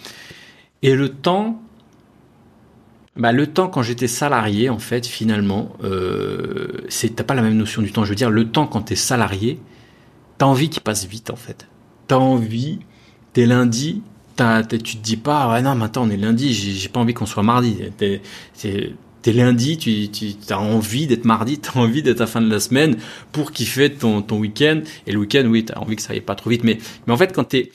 Et 0.84 0.94
le 0.94 1.10
temps, 1.10 1.60
bah 3.16 3.32
le 3.32 3.48
temps 3.48 3.70
quand 3.70 3.82
j'étais 3.82 4.06
salarié, 4.06 4.70
en 4.70 4.78
fait, 4.78 5.08
finalement, 5.08 5.76
euh, 5.84 6.68
t'as 7.16 7.24
pas 7.24 7.34
la 7.34 7.42
même 7.42 7.58
notion 7.58 7.82
du 7.82 7.92
temps. 7.92 8.04
Je 8.04 8.10
veux 8.10 8.16
dire, 8.16 8.30
le 8.30 8.52
temps 8.52 8.68
quand 8.68 8.84
t'es 8.84 8.96
salarié, 8.96 9.60
t'as 10.38 10.46
envie 10.46 10.70
qu'il 10.70 10.84
passe 10.84 11.08
vite, 11.08 11.32
en 11.32 11.36
fait. 11.36 11.68
T'as 12.06 12.18
envie, 12.18 12.78
t'es 13.34 13.48
lundi, 13.48 14.04
tu 14.68 14.98
te 14.98 15.04
dis 15.04 15.18
pas, 15.18 15.52
ouais, 15.52 15.62
non, 15.62 15.76
maintenant 15.76 16.04
on 16.06 16.10
est 16.10 16.18
lundi, 16.18 16.54
j'ai 16.54 16.90
pas 16.90 17.00
envie 17.00 17.14
qu'on 17.14 17.26
soit 17.26 17.44
mardi. 17.44 17.78
T'es, 17.98 18.22
t'es 19.22 19.34
lundi, 19.34 19.78
tu, 19.78 20.10
as 20.50 20.60
envie 20.60 21.08
d'être 21.08 21.26
mardi, 21.26 21.60
tu 21.62 21.70
as 21.70 21.78
envie 21.78 22.02
d'être 22.02 22.22
à 22.22 22.24
la 22.24 22.28
fin 22.28 22.42
de 22.42 22.50
la 22.50 22.60
semaine 22.60 22.98
pour 23.32 23.52
kiffer 23.52 23.92
ton, 23.92 24.22
ton 24.22 24.40
week-end. 24.40 24.82
Et 25.08 25.12
le 25.12 25.20
week-end, 25.20 25.46
oui, 25.48 25.66
tu 25.66 25.74
as 25.74 25.80
envie 25.80 25.96
que 25.96 26.02
ça 26.02 26.14
aille 26.14 26.22
pas 26.22 26.36
trop 26.36 26.50
vite. 26.50 26.64
Mais, 26.64 26.78
mais 27.06 27.14
en 27.14 27.18
fait, 27.18 27.34
quand 27.34 27.50
tu 27.50 27.70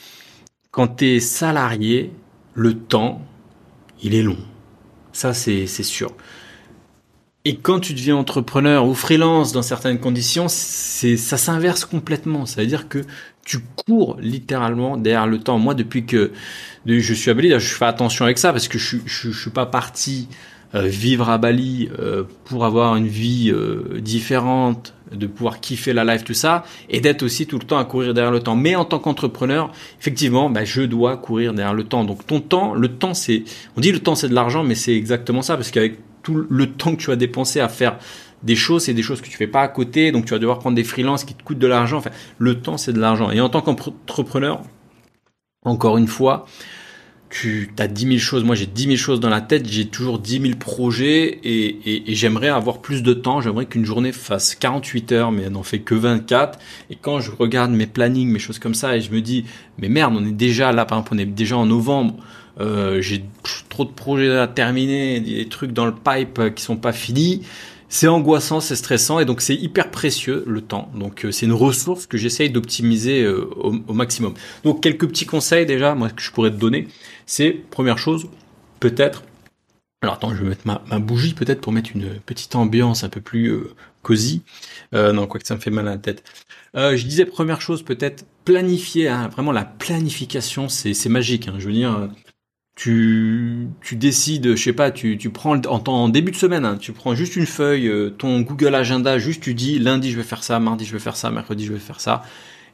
quand 0.71 1.03
es 1.03 1.21
salarié, 1.21 2.11
le 2.55 2.75
temps, 2.75 3.23
il 4.03 4.15
est 4.15 4.23
long. 4.23 4.39
Ça, 5.13 5.33
c'est 5.33 5.67
sûr. 5.67 6.13
Et 7.45 7.57
quand 7.57 7.79
tu 7.79 7.95
deviens 7.95 8.17
entrepreneur 8.17 8.87
ou 8.87 8.95
freelance 8.95 9.53
dans 9.53 9.63
certaines 9.63 10.01
conditions, 10.01 10.47
c'est 10.49 11.17
ça 11.17 11.37
s'inverse 11.37 11.85
complètement. 11.85 12.47
Ça 12.47 12.63
veut 12.63 12.67
dire 12.67 12.89
que 12.89 13.05
tu 13.45 13.59
cours 13.87 14.17
littéralement 14.21 14.97
derrière 14.97 15.27
le 15.27 15.39
temps. 15.39 15.59
Moi, 15.59 15.75
depuis 15.75 16.05
que 16.07 16.33
je 16.87 17.15
suis 17.15 17.31
à 17.31 17.35
Bali, 17.35 17.51
je 17.51 17.59
fais 17.59 17.85
attention 17.85 18.25
avec 18.25 18.39
ça 18.39 18.53
parce 18.53 18.69
que 18.69 18.79
je, 18.79 18.97
je, 19.05 19.31
suis 19.31 19.51
pas 19.51 19.67
parti 19.67 20.29
euh, 20.75 20.83
vivre 20.87 21.29
à 21.29 21.39
Bali 21.39 21.89
euh, 21.99 22.25
pour 22.45 22.65
avoir 22.65 22.97
une 22.97 23.07
vie 23.07 23.51
euh, 23.53 24.01
différente, 24.01 24.95
de 25.13 25.27
pouvoir 25.27 25.61
kiffer 25.61 25.93
la 25.93 26.05
life, 26.05 26.25
tout 26.25 26.35
ça, 26.35 26.65
et 26.89 27.01
d'être 27.01 27.23
aussi 27.23 27.47
tout 27.47 27.59
le 27.59 27.65
temps 27.65 27.79
à 27.79 27.85
courir 27.85 28.15
derrière 28.15 28.33
le 28.33 28.41
temps. 28.41 28.57
Mais 28.57 28.75
en 28.75 28.85
tant 28.85 28.99
qu'entrepreneur, 28.99 29.71
effectivement, 30.01 30.51
bah, 30.51 30.65
je 30.65 30.83
dois 30.83 31.17
courir 31.17 31.53
derrière 31.53 31.75
le 31.75 31.85
temps. 31.85 32.05
Donc 32.05 32.27
ton 32.27 32.41
temps, 32.41 32.75
le 32.75 32.89
temps, 32.89 33.15
c'est, 33.15 33.45
on 33.77 33.81
dit 33.81 33.93
le 33.93 34.01
temps 34.01 34.15
c'est 34.15 34.29
de 34.29 34.35
l'argent, 34.35 34.65
mais 34.65 34.75
c'est 34.75 34.97
exactement 34.97 35.43
ça 35.43 35.57
parce 35.57 35.71
qu'avec 35.71 35.99
tout 36.23 36.47
le 36.49 36.67
temps 36.71 36.97
que 36.97 37.03
tu 37.03 37.11
as 37.13 37.17
dépensé 37.17 37.61
à 37.61 37.69
faire 37.69 37.99
des 38.45 38.57
choses, 38.57 38.85
c'est 38.85 38.95
des 38.95 39.03
choses 39.03 39.21
que 39.21 39.29
tu 39.29 39.37
fais 39.37 39.47
pas 39.47 39.63
à 39.63 39.69
côté, 39.69 40.13
donc 40.13 40.27
tu 40.27 40.33
vas 40.33 40.39
devoir 40.39 40.59
prendre 40.59 40.77
des 40.77 40.85
freelances 40.85 41.25
qui 41.25 41.35
te 41.35 41.43
coûtent 41.43 41.59
de 41.59 41.67
l'argent. 41.67 41.99
Enfin, 41.99 42.11
le 42.39 42.61
temps, 42.61 42.77
c'est 42.77 42.93
de 42.93 43.01
l'argent. 43.01 43.31
Et 43.31 43.41
en 43.41 43.49
tant 43.49 43.63
qu'entrepreneur, 43.63 44.63
encore 45.65 45.97
une 45.97 46.07
fois, 46.07 46.45
tu 47.31 47.71
as 47.79 47.89
10 47.89 48.07
000 48.07 48.19
choses. 48.19 48.45
Moi, 48.45 48.55
j'ai 48.55 48.67
10 48.67 48.85
000 48.85 48.97
choses 48.97 49.19
dans 49.19 49.31
la 49.31 49.41
tête. 49.41 49.67
J'ai 49.69 49.87
toujours 49.87 50.19
10 50.19 50.41
000 50.41 50.55
projets 50.57 51.41
et, 51.43 52.05
j'aimerais 52.15 52.49
avoir 52.49 52.81
plus 52.81 53.03
de 53.03 53.15
temps. 53.15 53.41
J'aimerais 53.41 53.65
qu'une 53.65 53.85
journée 53.85 54.13
fasse 54.13 54.55
48 54.55 55.13
heures, 55.13 55.33
mais 55.33 55.45
elle 55.45 55.53
n'en 55.53 55.63
fait 55.63 55.81
que 55.81 55.95
24. 55.95 56.59
Et 56.91 56.97
quand 56.97 57.21
je 57.21 57.31
regarde 57.31 57.73
mes 57.73 57.87
plannings, 57.87 58.29
mes 58.29 58.39
choses 58.39 58.59
comme 58.59 58.75
ça, 58.75 58.97
et 58.97 59.01
je 59.01 59.11
me 59.11 59.21
dis, 59.21 59.47
mais 59.79 59.89
merde, 59.89 60.15
on 60.17 60.25
est 60.25 60.33
déjà 60.33 60.71
là, 60.71 60.85
par 60.85 60.99
exemple, 60.99 61.15
on 61.15 61.19
est 61.19 61.27
déjà 61.27 61.57
en 61.57 61.67
novembre. 61.67 62.17
Euh, 62.61 63.01
j'ai 63.01 63.25
trop 63.69 63.85
de 63.85 63.91
projets 63.91 64.37
à 64.37 64.47
terminer, 64.47 65.19
des 65.19 65.49
trucs 65.49 65.73
dans 65.73 65.87
le 65.87 65.95
pipe 65.95 66.55
qui 66.55 66.63
sont 66.63 66.77
pas 66.77 66.93
finis 66.93 67.43
c'est 67.89 68.09
angoissant, 68.09 68.61
c'est 68.61 68.77
stressant 68.77 69.21
et 69.21 69.25
donc 69.25 69.41
c'est 69.41 69.55
hyper 69.55 69.91
précieux 69.91 70.45
le 70.47 70.61
temps. 70.61 70.91
Donc 70.95 71.25
euh, 71.25 71.33
c'est 71.33 71.47
une 71.47 71.53
ressource 71.53 72.07
que 72.07 72.17
j'essaye 72.17 72.51
d'optimiser 72.51 73.23
euh, 73.23 73.49
au, 73.57 73.95
maximum. 73.95 74.35
Donc 74.65 74.83
quelques 74.83 75.07
petits 75.09 75.27
conseils 75.27 75.67
déjà, 75.67 75.95
moi 75.95 76.11
que 76.11 76.23
je 76.23 76.31
pourrais 76.31 76.51
te 76.51 76.57
donner, 76.57 76.89
c'est 77.27 77.51
première 77.53 77.99
chose, 77.99 78.27
peut-être. 78.81 79.23
Alors 80.03 80.17
attends, 80.17 80.35
je 80.35 80.43
vais 80.43 80.51
mettre 80.51 80.67
ma, 80.67 80.99
bougie 80.99 81.35
peut-être 81.35 81.61
pour 81.61 81.73
mettre 81.73 81.91
une 81.95 82.21
petite 82.27 82.57
ambiance 82.57 83.05
un 83.05 83.09
peu 83.09 83.21
plus 83.21 83.49
euh, 83.49 83.75
cosy. 84.03 84.43
non, 84.93 85.27
quoi 85.27 85.41
que 85.41 85.47
ça 85.47 85.55
me 85.55 85.61
fait 85.61 85.71
mal 85.71 85.89
à 85.89 85.93
la 85.93 85.99
tête. 85.99 86.23
je 86.75 87.03
disais 87.07 87.25
première 87.25 87.63
chose 87.63 87.83
peut-être 87.83 88.27
planifier. 88.45 89.09
Hein, 89.09 89.29
vraiment 89.29 89.53
la 89.53 89.65
planification, 89.65 90.69
c'est 90.69 91.09
magique. 91.09 91.49
Hein, 91.49 91.55
je 91.59 91.67
veux 91.67 91.73
dire 91.73 92.11
tu, 92.77 93.69
tu 93.83 93.95
décides, 93.97 94.57
je 94.57 94.63
sais 94.63 94.73
pas, 94.73 94.91
tu, 94.91 95.17
tu 95.17 95.31
prends 95.31 95.57
en, 95.67 95.83
en 95.87 96.09
début 96.09 96.33
de 96.33 96.37
semaine, 96.37 96.65
hein, 96.65 96.77
tu 96.77 96.93
prends 96.93 97.15
juste 97.15 97.37
une 97.37 97.47
feuille, 97.47 97.87
euh, 97.89 98.11
ton 98.11 98.41
Google 98.41 98.75
Agenda, 98.75 99.19
juste 99.19 99.43
tu 99.43 99.55
dis 99.55 99.79
lundi 99.79 100.11
je 100.11 100.17
vais 100.17 100.25
faire 100.25 100.43
ça, 100.43 100.59
mardi 100.59 100.85
je 100.85 100.93
vais 100.93 100.99
faire 100.99 101.17
ça, 101.17 101.31
mercredi 101.31 101.65
je 101.65 101.73
vais 101.73 101.79
faire 101.79 102.01
ça, 102.01 102.23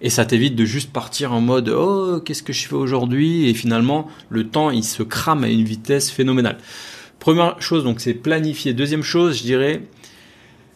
et 0.00 0.08
ça 0.08 0.24
t'évite 0.24 0.56
de 0.56 0.64
juste 0.64 0.90
partir 0.90 1.34
en 1.34 1.42
mode 1.42 1.68
oh 1.68 2.20
qu'est-ce 2.24 2.42
que 2.42 2.54
je 2.54 2.66
fais 2.66 2.74
aujourd'hui 2.74 3.50
et 3.50 3.54
finalement 3.54 4.08
le 4.30 4.48
temps 4.48 4.70
il 4.70 4.84
se 4.84 5.02
crame 5.02 5.44
à 5.44 5.48
une 5.48 5.64
vitesse 5.64 6.10
phénoménale. 6.10 6.56
Première 7.18 7.60
chose 7.60 7.84
donc 7.84 8.00
c'est 8.00 8.14
planifier. 8.14 8.72
Deuxième 8.72 9.02
chose 9.02 9.36
je 9.36 9.42
dirais 9.42 9.82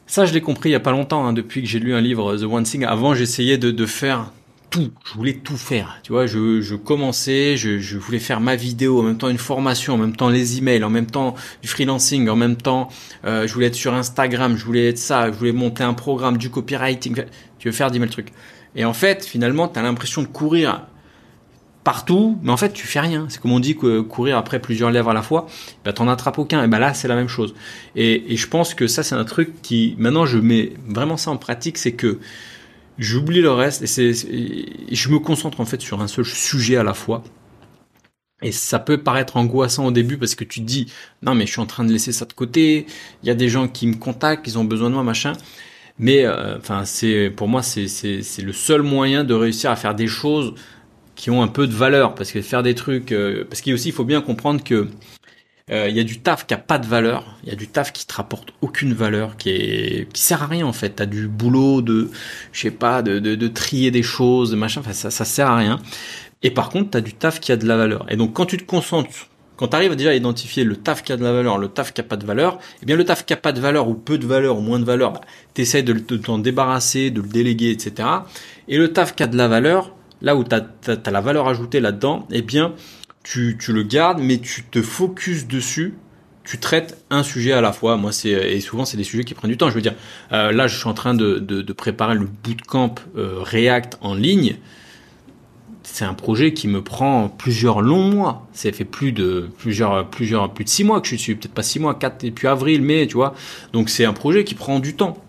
ça 0.07 0.27
je 0.27 0.35
l'ai 0.35 0.43
compris 0.43 0.69
il 0.69 0.73
y 0.73 0.77
a 0.77 0.81
pas 0.81 0.91
longtemps 0.91 1.27
hein, 1.27 1.33
depuis 1.33 1.63
que 1.63 1.69
j'ai 1.69 1.79
lu 1.79 1.95
un 1.95 2.03
livre 2.03 2.37
The 2.37 2.43
One 2.43 2.65
Thing. 2.65 2.85
Avant 2.85 3.15
j'essayais 3.15 3.57
de, 3.57 3.71
de 3.71 3.87
faire 3.87 4.31
tout, 4.71 4.91
je 5.05 5.15
voulais 5.15 5.35
tout 5.35 5.57
faire. 5.57 5.99
Tu 6.03 6.13
vois, 6.13 6.27
je, 6.27 6.61
je 6.61 6.75
commençais, 6.75 7.57
je, 7.57 7.79
je, 7.79 7.99
voulais 7.99 8.19
faire 8.19 8.41
ma 8.41 8.57
vidéo, 8.57 9.01
en 9.01 9.03
même 9.03 9.19
temps 9.19 9.29
une 9.29 9.39
formation, 9.39 9.95
en 9.95 9.99
même 9.99 10.17
temps 10.17 10.29
les 10.29 10.59
emails, 10.59 10.83
en 10.85 10.91
même 10.91 11.07
temps 11.07 11.35
du 11.63 11.69
freelancing, 11.69 12.29
en 12.29 12.37
même 12.37 12.57
temps 12.57 12.89
euh, 13.25 13.47
je 13.47 13.55
voulais 13.55 13.67
être 13.67 13.75
sur 13.75 13.95
Instagram, 13.95 14.57
je 14.57 14.65
voulais 14.65 14.89
être 14.89 14.99
ça, 14.99 15.31
je 15.31 15.37
voulais 15.37 15.53
monter 15.53 15.85
un 15.85 15.95
programme, 15.95 16.39
du 16.39 16.51
copywriting. 16.51 17.25
Tu 17.59 17.69
veux 17.69 17.73
faire 17.73 17.91
10 17.91 17.99
000 17.99 18.11
trucs. 18.11 18.33
Et 18.77 18.85
en 18.85 18.93
fait, 18.93 19.25
finalement, 19.25 19.69
tu 19.69 19.79
as 19.79 19.83
l'impression 19.83 20.23
de 20.23 20.27
courir 20.27 20.87
partout, 21.85 22.39
mais 22.43 22.51
en 22.51 22.57
fait, 22.57 22.73
tu 22.73 22.87
fais 22.87 23.01
rien. 23.01 23.27
C'est 23.29 23.41
comme 23.41 23.53
on 23.53 23.61
dit 23.61 23.77
que 23.77 24.01
courir 24.01 24.39
après 24.39 24.59
plusieurs 24.59 24.91
lèvres 24.91 25.11
à 25.11 25.15
la 25.15 25.23
fois, 25.23 25.47
bah, 25.85 25.93
t'en 25.93 26.09
attrapes 26.09 26.39
aucun. 26.39 26.65
Et 26.65 26.67
ben 26.67 26.79
là, 26.79 26.95
c'est 26.95 27.09
la 27.09 27.15
même 27.15 27.29
chose. 27.29 27.55
Et, 27.95 28.33
et 28.33 28.37
je 28.37 28.49
pense 28.49 28.75
que 28.75 28.87
ça, 28.87 29.03
c'est 29.03 29.15
un 29.15 29.25
truc 29.25 29.63
qui, 29.63 29.95
maintenant, 29.99 30.27
je 30.27 30.39
mets 30.39 30.73
vraiment 30.89 31.17
ça 31.17 31.31
en 31.31 31.37
pratique, 31.37 31.79
c'est 31.79 31.93
que 31.93 32.19
j'oublie 32.99 33.41
le 33.41 33.51
reste 33.51 33.83
et, 33.83 33.87
c'est, 33.87 34.13
je 34.13 35.09
me 35.09 35.19
concentre 35.19 35.61
en 35.61 35.65
fait 35.65 35.81
sur 35.81 36.01
un 36.01 36.09
seul 36.09 36.25
sujet 36.25 36.77
à 36.77 36.83
la 36.83 36.95
fois. 36.95 37.23
Et 38.43 38.53
ça 38.53 38.79
peut 38.79 38.99
paraître 38.99 39.37
angoissant 39.37 39.87
au 39.87 39.91
début 39.91 40.19
parce 40.19 40.35
que 40.35 40.45
tu 40.45 40.61
te 40.61 40.67
dis 40.67 40.93
non 41.23 41.35
mais 41.35 41.47
je 41.47 41.53
suis 41.53 41.61
en 41.61 41.67
train 41.67 41.85
de 41.85 41.93
laisser 41.93 42.13
ça 42.13 42.27
de 42.27 42.33
côté. 42.33 42.87
Il 43.23 43.27
y 43.27 43.31
a 43.31 43.35
des 43.35 43.49
gens 43.49 43.69
qui 43.69 43.87
me 43.87 43.95
contactent, 43.95 44.47
ils 44.47 44.59
ont 44.59 44.65
besoin 44.65 44.91
de 44.91 44.95
moi 44.95 45.05
machin. 45.05 45.33
Mais 45.99 46.25
euh, 46.25 46.59
enfin 46.59 46.85
c'est 46.85 47.31
pour 47.31 47.49
moi 47.49 47.63
c'est 47.63 47.89
c'est 47.89 48.43
le 48.43 48.53
seul 48.53 48.83
moyen 48.83 49.25
de 49.25 49.35
réussir 49.35 49.71
à 49.71 49.77
faire 49.77 49.95
des 49.95 50.09
choses 50.09 50.55
qui 51.15 51.31
ont 51.31 51.43
un 51.43 51.49
peu 51.49 51.67
de 51.67 51.73
valeur 51.73 52.15
parce 52.15 52.33
que 52.33 52.43
faire 52.43 52.63
des 52.63 52.75
trucs 52.75 53.13
euh, 53.13 53.45
parce 53.49 53.61
qu'il 53.61 53.73
aussi 53.75 53.89
il 53.91 53.95
faut 53.95 54.05
bien 54.05 54.21
comprendre 54.21 54.63
que 54.65 54.89
euh, 55.71 55.89
il 55.89 55.97
y 55.97 56.01
a 56.01 56.05
du 56.05 56.21
taf 56.21 56.47
qui 56.47 56.53
a 56.53 56.59
pas 56.59 56.79
de 56.79 56.87
valeur, 56.87 57.39
il 57.43 57.49
y 57.49 57.53
a 57.53 57.57
du 57.57 57.69
taf 57.69 57.93
qui 57.93 58.07
te 58.07 58.15
rapporte 58.15 58.53
aucune 58.61 58.93
valeur, 58.93 59.37
qui 59.39 59.49
est 59.51 60.13
qui 60.13 60.21
sert 60.21 60.43
à 60.43 60.47
rien 60.47 60.67
en 60.67 60.75
fait. 60.75 60.91
T'as 60.91 61.07
du 61.07 61.27
boulot 61.27 61.81
de, 61.81 62.11
je 62.53 62.61
sais 62.61 62.71
pas, 62.71 63.01
de, 63.01 63.19
de, 63.19 63.35
de, 63.35 63.49
trier 63.49 63.91
des 63.91 64.03
choses, 64.03 64.51
de 64.51 64.57
machin. 64.57 64.81
Enfin, 64.81 64.93
ça, 64.93 65.11
ça 65.11 65.25
sert 65.25 65.49
à 65.49 65.57
rien. 65.57 65.79
Et 66.43 66.51
par 66.51 66.69
contre, 66.69 66.91
t'as 66.91 67.01
du 67.01 67.15
taf 67.15 67.41
qui 67.41 67.51
a 67.53 67.57
de 67.57 67.67
la 67.67 67.79
valeur. 67.79 68.05
Et 68.11 68.17
donc, 68.17 68.35
quand 68.35 68.45
tu 68.45 68.59
te 68.59 68.65
concentres, 68.65 69.31
quand 69.57 69.69
tu 69.69 69.77
arrives 69.77 69.97
déjà 69.97 70.11
à 70.11 70.15
identifier 70.15 70.65
le 70.65 70.77
taf 70.77 71.03
qui 71.03 71.13
a 71.13 71.17
de 71.17 71.23
la 71.23 71.33
valeur, 71.33 71.57
le 71.57 71.69
taf 71.69 71.95
qui 71.95 72.01
a 72.03 72.05
pas 72.05 72.17
de 72.17 72.27
valeur, 72.27 72.59
eh 72.83 72.87
bien 72.87 72.97
le 72.97 73.05
taf 73.05 73.25
qui 73.25 73.33
a 73.33 73.37
pas 73.37 73.53
de 73.53 73.61
valeur 73.61 73.89
ou 73.89 73.95
peu 73.95 74.19
de 74.19 74.27
valeur 74.27 74.59
ou 74.59 74.61
moins 74.61 74.79
de 74.79 74.85
valeur, 74.85 75.13
bah, 75.13 75.21
t'essayes 75.55 75.83
de, 75.83 75.95
t'en 75.95 76.39
débarrasser, 76.39 77.11
de 77.11 77.23
le 77.23 77.29
déléguer, 77.29 77.71
etc. 77.71 78.09
Et 78.69 78.77
le 78.77 78.93
taf 78.93 79.15
qui 79.15 79.23
a 79.23 79.27
de 79.27 79.37
la 79.39 79.49
valeur, 79.49 79.95
là 80.21 80.37
où 80.37 80.45
t'as 80.45 80.61
as, 80.87 80.97
as, 81.05 81.11
la 81.11 81.21
valeur 81.23 81.49
ajoutée 81.49 81.81
là-dedans, 81.81 82.27
eh 82.31 82.43
bien 82.43 82.75
tu, 83.25 83.57
tu 83.59 83.73
le 83.73 83.83
gardes, 83.83 84.21
mais 84.21 84.39
tu 84.39 84.63
te 84.63 84.81
focuses 84.81 85.49
dessus 85.49 85.95
tu 86.45 86.59
traites 86.59 87.03
un 87.11 87.23
sujet 87.23 87.53
à 87.53 87.61
la 87.61 87.73
fois. 87.73 87.97
Moi, 87.97 88.13
c'est 88.13 88.29
et 88.29 88.61
souvent 88.61 88.85
c'est 88.85 88.97
des 88.97 89.05
sujets 89.05 89.25
qui 89.25 89.35
prennent 89.35 89.51
du 89.51 89.57
temps. 89.57 89.71
Je 89.71 89.75
veux 89.75 89.81
dire, 89.81 89.95
euh, 90.33 90.53
là, 90.53 90.67
je 90.67 90.77
suis 90.77 90.89
en 90.89 90.95
train 90.95 91.15
de, 91.15 91.39
de, 91.39 91.73
préparer 91.73 92.15
le 92.15 92.27
bootcamp 92.27 92.95
euh, 93.17 93.39
React 93.41 93.99
en 94.03 94.15
ligne. 94.15 94.57
C'est 95.83 96.05
un 96.05 96.15
projet 96.15 96.55
qui 96.55 96.69
me 96.69 96.83
prend 96.83 97.29
plusieurs 97.29 97.81
longs 97.81 98.09
mois. 98.09 98.47
Ça 98.53 98.71
fait 98.73 98.85
plus 98.85 99.13
de 99.13 99.49
plusieurs 99.59 100.09
plusieurs 100.09 100.53
plus 100.53 100.65
de 100.65 100.69
six 100.69 100.85
mois 100.85 101.01
que 101.01 101.09
je 101.09 101.17
suis, 101.17 101.35
peut-être 101.35 101.53
pas 101.53 101.63
six 101.63 101.79
mois, 101.79 101.95
quatre 101.95 102.25
depuis 102.25 102.47
avril, 102.47 102.83
mai, 102.83 103.07
tu 103.07 103.15
vois. 103.15 103.35
Donc 103.73 103.89
c'est 103.89 104.05
un 104.05 104.13
projet 104.13 104.45
qui 104.45 104.55
prend 104.55 104.81
du 104.81 104.95
temps. 104.95 105.24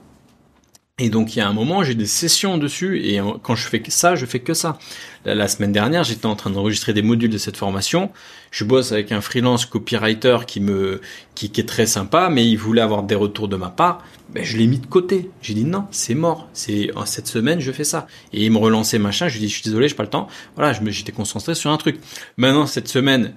Et 0.98 1.10
donc 1.10 1.36
il 1.36 1.40
y 1.40 1.42
a 1.42 1.50
un 1.50 1.52
moment, 1.52 1.84
j'ai 1.84 1.94
des 1.94 2.06
sessions 2.06 2.58
dessus 2.58 3.02
et 3.04 3.20
quand 3.44 3.54
je 3.54 3.68
fais 3.68 3.84
ça, 3.90 4.16
je 4.16 4.26
fais 4.26 4.40
que 4.40 4.54
ça. 4.54 4.80
La, 5.26 5.50
semaine 5.50 5.74
dernière, 5.74 6.06
j'étais 6.06 6.26
en 6.26 6.38
train 6.38 6.52
d'enregistrer 6.52 6.94
des 6.94 7.02
modules 7.02 7.30
de 7.30 7.38
cette 7.38 7.58
formation. 7.58 8.12
Je 8.50 8.64
bosse 8.64 8.94
avec 8.94 9.12
un 9.12 9.20
freelance 9.20 9.66
copywriter 9.66 10.38
qui 10.48 10.62
me 10.62 11.02
qui, 11.34 11.50
qui 11.50 11.60
est 11.60 11.66
très 11.66 11.86
sympa, 11.86 12.30
mais 12.30 12.48
il 12.50 12.56
voulait 12.56 12.80
avoir 12.80 13.04
des 13.04 13.16
retours 13.16 13.50
de 13.50 13.58
ma 13.58 13.68
part. 13.68 14.06
Ben, 14.30 14.46
je 14.46 14.56
l'ai 14.56 14.68
mis 14.68 14.80
de 14.80 14.86
côté. 14.86 15.30
J'ai 15.42 15.54
dit 15.54 15.66
non, 15.66 15.84
c'est 15.92 16.16
mort. 16.16 16.48
C'est 16.54 16.92
cette 17.04 17.28
semaine, 17.28 17.60
je 17.60 17.74
fais 17.74 17.84
ça. 17.84 18.08
Et 18.32 18.46
il 18.46 18.52
me 18.54 18.58
relançait 18.58 18.98
machin. 18.98 19.28
Je 19.28 19.34
lui 19.34 19.42
dis 19.42 19.50
je 19.50 19.56
suis 19.56 19.64
désolé, 19.64 19.90
j'ai 19.90 19.96
pas 19.96 20.04
le 20.04 20.10
temps. 20.10 20.30
Voilà, 20.56 20.72
je 20.72 20.80
me 20.80 20.92
j'étais 20.92 21.12
concentré 21.12 21.56
sur 21.56 21.72
un 21.72 21.78
truc. 21.78 22.00
Maintenant 22.38 22.68
cette 22.68 22.88
semaine, 22.88 23.34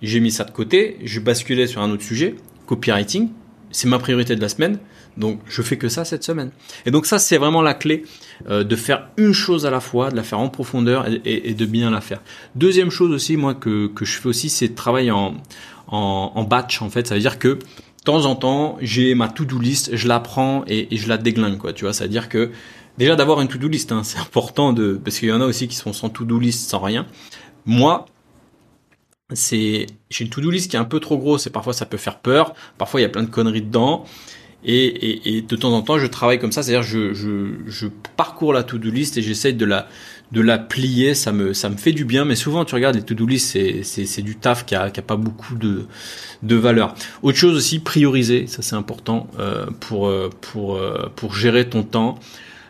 j'ai 0.00 0.20
mis 0.20 0.30
ça 0.30 0.44
de 0.44 0.50
côté. 0.50 0.96
Je 1.04 1.20
basculais 1.20 1.66
sur 1.66 1.82
un 1.82 1.90
autre 1.90 2.04
sujet, 2.04 2.36
copywriting. 2.64 3.28
C'est 3.70 3.86
ma 3.86 3.98
priorité 3.98 4.34
de 4.34 4.40
la 4.40 4.48
semaine. 4.48 4.78
Donc 5.16 5.40
je 5.46 5.62
fais 5.62 5.76
que 5.76 5.88
ça 5.88 6.04
cette 6.04 6.24
semaine. 6.24 6.50
Et 6.86 6.90
donc 6.90 7.06
ça 7.06 7.18
c'est 7.18 7.36
vraiment 7.36 7.62
la 7.62 7.74
clé 7.74 8.04
euh, 8.48 8.64
de 8.64 8.76
faire 8.76 9.08
une 9.16 9.32
chose 9.32 9.66
à 9.66 9.70
la 9.70 9.80
fois, 9.80 10.10
de 10.10 10.16
la 10.16 10.22
faire 10.22 10.38
en 10.38 10.48
profondeur 10.48 11.06
et, 11.24 11.54
de 11.54 11.66
bien 11.66 11.90
la 11.90 12.00
faire. 12.00 12.20
Deuxième 12.54 12.90
chose 12.90 13.10
aussi 13.10 13.36
moi 13.36 13.54
que, 13.54 13.88
que 13.88 14.04
je 14.04 14.18
fais 14.18 14.28
aussi 14.28 14.48
c'est 14.48 14.68
de 14.68 14.74
travailler 14.74 15.10
en, 15.10 15.34
en, 15.88 16.32
en, 16.34 16.44
batch 16.44 16.80
en 16.82 16.90
fait. 16.90 17.06
Ça 17.06 17.14
veut 17.14 17.20
dire 17.20 17.38
que 17.38 17.48
de 17.48 17.60
temps 18.04 18.24
en 18.24 18.36
temps 18.36 18.78
j'ai 18.80 19.14
ma 19.14 19.28
to-do 19.28 19.58
list, 19.58 19.94
je 19.94 20.08
la 20.08 20.20
prends 20.20 20.64
et, 20.66 20.94
et, 20.94 20.96
je 20.96 21.08
la 21.08 21.18
déglingue 21.18 21.58
quoi. 21.58 21.72
Tu 21.72 21.84
vois, 21.84 21.92
ça 21.92 22.04
veut 22.04 22.10
dire 22.10 22.28
que 22.28 22.50
déjà 22.96 23.14
d'avoir 23.14 23.40
une 23.40 23.48
to-do 23.48 23.68
list, 23.68 23.92
hein, 23.92 24.02
c'est 24.04 24.18
important 24.18 24.72
de 24.72 25.00
parce 25.02 25.18
qu'il 25.18 25.28
y 25.28 25.32
en 25.32 25.40
a 25.40 25.46
aussi 25.46 25.68
qui 25.68 25.76
sont 25.76 25.92
sans 25.92 26.08
to-do 26.08 26.38
list, 26.38 26.70
sans 26.70 26.80
rien. 26.80 27.06
Moi, 27.64 28.06
c'est 29.34 29.86
j'ai 30.10 30.24
une 30.24 30.30
to-do 30.30 30.50
list 30.50 30.70
qui 30.70 30.76
est 30.76 30.80
un 30.80 30.84
peu 30.84 31.00
trop 31.00 31.16
grosse 31.18 31.46
et 31.46 31.50
parfois 31.50 31.72
ça 31.72 31.86
peut 31.86 31.96
faire 31.96 32.18
peur. 32.18 32.54
Parfois 32.78 33.00
il 33.00 33.02
y 33.02 33.06
a 33.06 33.08
plein 33.08 33.22
de 33.22 33.30
conneries 33.30 33.62
dedans. 33.62 34.04
Et, 34.64 34.84
et, 34.84 35.36
et, 35.36 35.42
de 35.42 35.56
temps 35.56 35.72
en 35.72 35.82
temps, 35.82 35.98
je 35.98 36.06
travaille 36.06 36.38
comme 36.38 36.52
ça, 36.52 36.62
c'est-à-dire 36.62 36.84
je, 36.84 37.12
je, 37.14 37.54
je 37.66 37.88
parcours 38.16 38.52
la 38.52 38.62
to-do 38.62 38.90
list 38.90 39.16
et 39.16 39.22
j'essaye 39.22 39.54
de 39.54 39.64
la 39.64 39.88
de 40.30 40.40
la 40.40 40.58
plier. 40.58 41.14
Ça 41.14 41.32
me 41.32 41.52
ça 41.52 41.68
me 41.68 41.76
fait 41.76 41.92
du 41.92 42.04
bien, 42.04 42.24
mais 42.24 42.36
souvent 42.36 42.64
tu 42.64 42.74
regardes 42.74 42.94
les 42.94 43.02
to-do 43.02 43.26
list, 43.26 43.50
c'est 43.50 43.82
c'est 43.82 44.06
c'est 44.06 44.22
du 44.22 44.36
taf 44.36 44.64
qui 44.64 44.76
a 44.76 44.90
qui 44.90 45.00
a 45.00 45.02
pas 45.02 45.16
beaucoup 45.16 45.56
de 45.56 45.86
de 46.42 46.56
valeur. 46.56 46.94
Autre 47.22 47.38
chose 47.38 47.56
aussi, 47.56 47.80
prioriser, 47.80 48.46
ça 48.46 48.62
c'est 48.62 48.76
important 48.76 49.28
euh, 49.40 49.66
pour 49.80 50.06
euh, 50.06 50.30
pour 50.40 50.76
euh, 50.76 51.10
pour 51.16 51.34
gérer 51.34 51.68
ton 51.68 51.82
temps. 51.82 52.18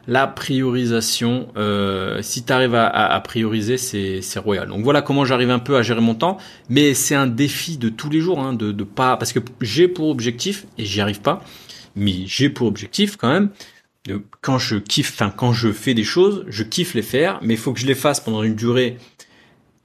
La 0.08 0.26
priorisation, 0.26 1.46
euh, 1.56 2.18
si 2.22 2.42
tu 2.42 2.52
arrives 2.52 2.74
à, 2.74 2.88
à, 2.88 3.20
prioriser, 3.20 3.76
c'est 3.76 4.20
royal. 4.40 4.66
Donc 4.66 4.82
voilà 4.82 5.00
comment 5.00 5.24
j'arrive 5.24 5.50
un 5.50 5.60
peu 5.60 5.76
à 5.76 5.82
gérer 5.82 6.00
mon 6.00 6.16
temps, 6.16 6.38
mais 6.68 6.92
c'est 6.92 7.14
un 7.14 7.28
défi 7.28 7.76
de 7.76 7.88
tous 7.88 8.10
les 8.10 8.18
jours, 8.18 8.40
hein, 8.40 8.52
de, 8.52 8.72
de 8.72 8.82
pas 8.82 9.16
parce 9.16 9.32
que 9.32 9.38
j'ai 9.60 9.86
pour 9.86 10.08
objectif 10.08 10.66
et 10.76 10.84
j'y 10.84 11.00
arrive 11.00 11.20
pas 11.20 11.44
mais 11.96 12.26
j'ai 12.26 12.48
pour 12.48 12.66
objectif 12.66 13.16
quand 13.16 13.28
même 13.28 13.50
de, 14.06 14.22
quand 14.40 14.58
je 14.58 14.76
kiffe, 14.76 15.12
enfin 15.12 15.32
quand 15.34 15.52
je 15.52 15.72
fais 15.72 15.94
des 15.94 16.04
choses, 16.04 16.44
je 16.48 16.62
kiffe 16.62 16.94
les 16.94 17.02
faire, 17.02 17.38
mais 17.42 17.54
il 17.54 17.60
faut 17.60 17.72
que 17.72 17.80
je 17.80 17.86
les 17.86 17.94
fasse 17.94 18.20
pendant 18.20 18.42
une 18.42 18.54
durée 18.54 18.98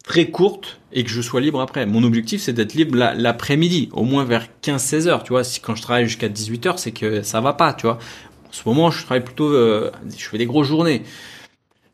très 0.03 0.27
courte 0.27 0.79
et 0.93 1.03
que 1.03 1.09
je 1.09 1.21
sois 1.21 1.41
libre 1.41 1.61
après. 1.61 1.85
Mon 1.85 2.03
objectif 2.03 2.41
c'est 2.41 2.53
d'être 2.53 2.73
libre 2.73 2.97
l'après-midi, 2.97 3.89
au 3.91 4.03
moins 4.03 4.23
vers 4.23 4.47
15-16 4.63 5.07
heures, 5.07 5.23
tu 5.23 5.29
vois. 5.29 5.43
Si 5.43 5.59
quand 5.59 5.75
je 5.75 5.81
travaille 5.81 6.05
jusqu'à 6.05 6.29
18 6.29 6.65
heures, 6.65 6.79
c'est 6.79 6.91
que 6.91 7.21
ça 7.21 7.41
va 7.41 7.53
pas, 7.53 7.73
tu 7.73 7.85
vois. 7.85 7.99
En 8.47 8.53
ce 8.53 8.61
moment, 8.65 8.89
je 8.89 9.03
travaille 9.03 9.23
plutôt, 9.23 9.49
euh, 9.49 9.91
je 10.17 10.27
fais 10.27 10.37
des 10.37 10.45
grosses 10.45 10.67
journées. 10.67 11.03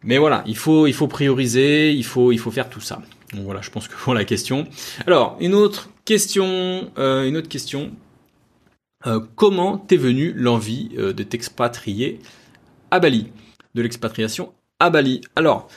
Mais 0.04 0.18
voilà, 0.18 0.44
il 0.46 0.58
faut 0.58 0.86
il 0.88 0.94
faut 0.94 1.08
prioriser, 1.08 1.92
il 1.92 2.06
faut 2.06 2.32
il 2.32 2.40
faut 2.40 2.52
faire 2.52 2.70
tout 2.70 2.82
ça. 2.82 3.02
Donc 3.34 3.46
voilà, 3.46 3.62
je 3.62 3.70
pense 3.70 3.88
que 3.88 3.96
pour 3.96 4.14
la 4.14 4.26
question. 4.26 4.68
Alors 5.08 5.38
une 5.40 5.56
autre 5.56 5.90
question, 6.06 6.90
euh, 6.98 7.28
une 7.28 7.38
autre 7.38 7.50
question 7.50 7.92
euh, 9.06 9.20
comment 9.36 9.78
t'es 9.78 9.98
venu 9.98 10.34
l'envie 10.34 10.92
euh, 10.98 11.14
de 11.14 11.24
t'expatrier 11.24 12.20
à 12.90 13.00
Bali, 13.00 13.28
de 13.76 13.82
l'expatriation 13.82 14.54
à 14.80 14.90
Bali? 14.90 15.22
Alors, 15.36 15.68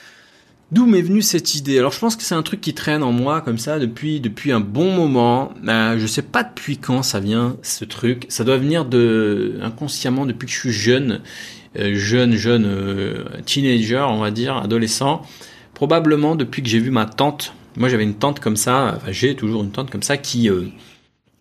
d'où 0.71 0.87
m'est 0.87 1.03
venue 1.03 1.23
cette 1.23 1.55
idée? 1.57 1.79
Alors, 1.79 1.93
je 1.93 1.99
pense 1.99 2.15
que 2.15 2.23
c'est 2.23 2.37
un 2.37 2.43
truc 2.43 2.61
qui 2.61 2.73
traîne 2.73 3.03
en 3.03 3.11
moi 3.13 3.41
comme 3.41 3.59
ça 3.59 3.79
depuis 3.81 4.53
un 4.53 4.61
bon 4.61 4.93
moment. 4.95 5.53
Euh, 5.67 5.99
je 5.99 6.07
sais 6.07 6.23
pas 6.23 6.45
depuis 6.45 6.79
quand 6.79 7.03
ça 7.03 7.19
vient 7.19 7.57
ce 7.63 7.85
truc. 7.85 8.27
Ça 8.29 8.45
doit 8.45 8.59
venir 8.59 8.85
de 8.85 9.59
inconsciemment 9.61 10.25
depuis 10.25 10.47
que 10.47 10.53
je 10.53 10.59
suis 10.59 10.73
jeune, 10.73 11.21
euh, 11.77 11.95
jeune 11.95 12.35
jeune 12.35 13.25
teenager, 13.45 14.07
on 14.09 14.21
va 14.21 14.31
dire, 14.31 14.57
adolescent. 14.57 15.23
Probablement 15.75 16.37
depuis 16.37 16.63
que 16.63 16.69
j'ai 16.69 16.79
vu 16.79 16.91
ma 16.91 17.07
tante. 17.07 17.55
Moi, 17.77 17.89
j'avais 17.89 18.05
une 18.05 18.15
tante 18.15 18.39
comme 18.41 18.57
ça. 18.57 19.01
J'ai 19.09 19.35
toujours 19.35 19.65
une 19.65 19.73
tante 19.73 19.91
comme 19.91 20.03
ça 20.03 20.17
qui 20.17 20.49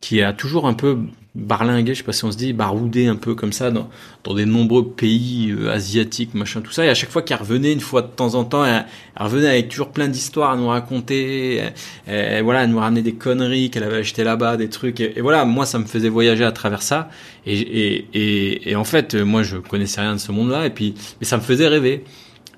qui 0.01 0.21
a 0.21 0.33
toujours 0.33 0.67
un 0.67 0.73
peu 0.73 0.99
barlingué, 1.35 1.93
je 1.93 1.99
sais 1.99 2.03
pas 2.03 2.13
si 2.13 2.23
on 2.23 2.31
se 2.31 2.37
dit, 2.37 2.53
baroudé 2.53 3.07
un 3.07 3.17
peu 3.17 3.35
comme 3.35 3.51
ça 3.51 3.69
dans, 3.69 3.89
dans 4.23 4.33
des 4.33 4.45
nombreux 4.45 4.87
pays 4.87 5.51
euh, 5.51 5.69
asiatiques, 5.69 6.33
machin, 6.33 6.61
tout 6.61 6.71
ça. 6.71 6.85
Et 6.85 6.89
à 6.89 6.93
chaque 6.93 7.11
fois 7.11 7.21
qu'elle 7.21 7.39
revenait, 7.39 7.73
une 7.73 7.81
fois 7.81 8.01
de 8.01 8.07
temps 8.07 8.35
en 8.35 8.45
temps, 8.45 8.65
elle, 8.65 8.85
revenait 9.17 9.49
avec 9.49 9.69
toujours 9.69 9.89
plein 9.89 10.07
d'histoires 10.07 10.51
à 10.51 10.57
nous 10.57 10.67
raconter. 10.67 11.63
Et, 12.07 12.41
voilà, 12.41 12.63
elle 12.63 12.69
nous 12.69 12.79
ramenait 12.79 13.01
des 13.01 13.15
conneries 13.15 13.69
qu'elle 13.69 13.83
avait 13.83 13.97
acheté 13.97 14.23
là-bas, 14.23 14.55
des 14.55 14.69
trucs. 14.69 15.01
Et, 15.01 15.19
voilà, 15.21 15.43
moi, 15.43 15.65
ça 15.65 15.77
me 15.77 15.85
faisait 15.85 16.09
voyager 16.09 16.45
à 16.45 16.53
travers 16.53 16.81
ça. 16.81 17.09
Et, 17.45 17.59
et, 17.59 18.71
et, 18.71 18.75
en 18.75 18.85
fait, 18.85 19.15
moi, 19.15 19.43
je 19.43 19.57
connaissais 19.57 20.01
rien 20.01 20.13
de 20.13 20.19
ce 20.19 20.31
monde-là. 20.31 20.65
Et 20.65 20.69
puis, 20.69 20.95
mais 21.19 21.25
ça 21.27 21.35
me 21.37 21.41
faisait 21.41 21.67
rêver. 21.67 22.05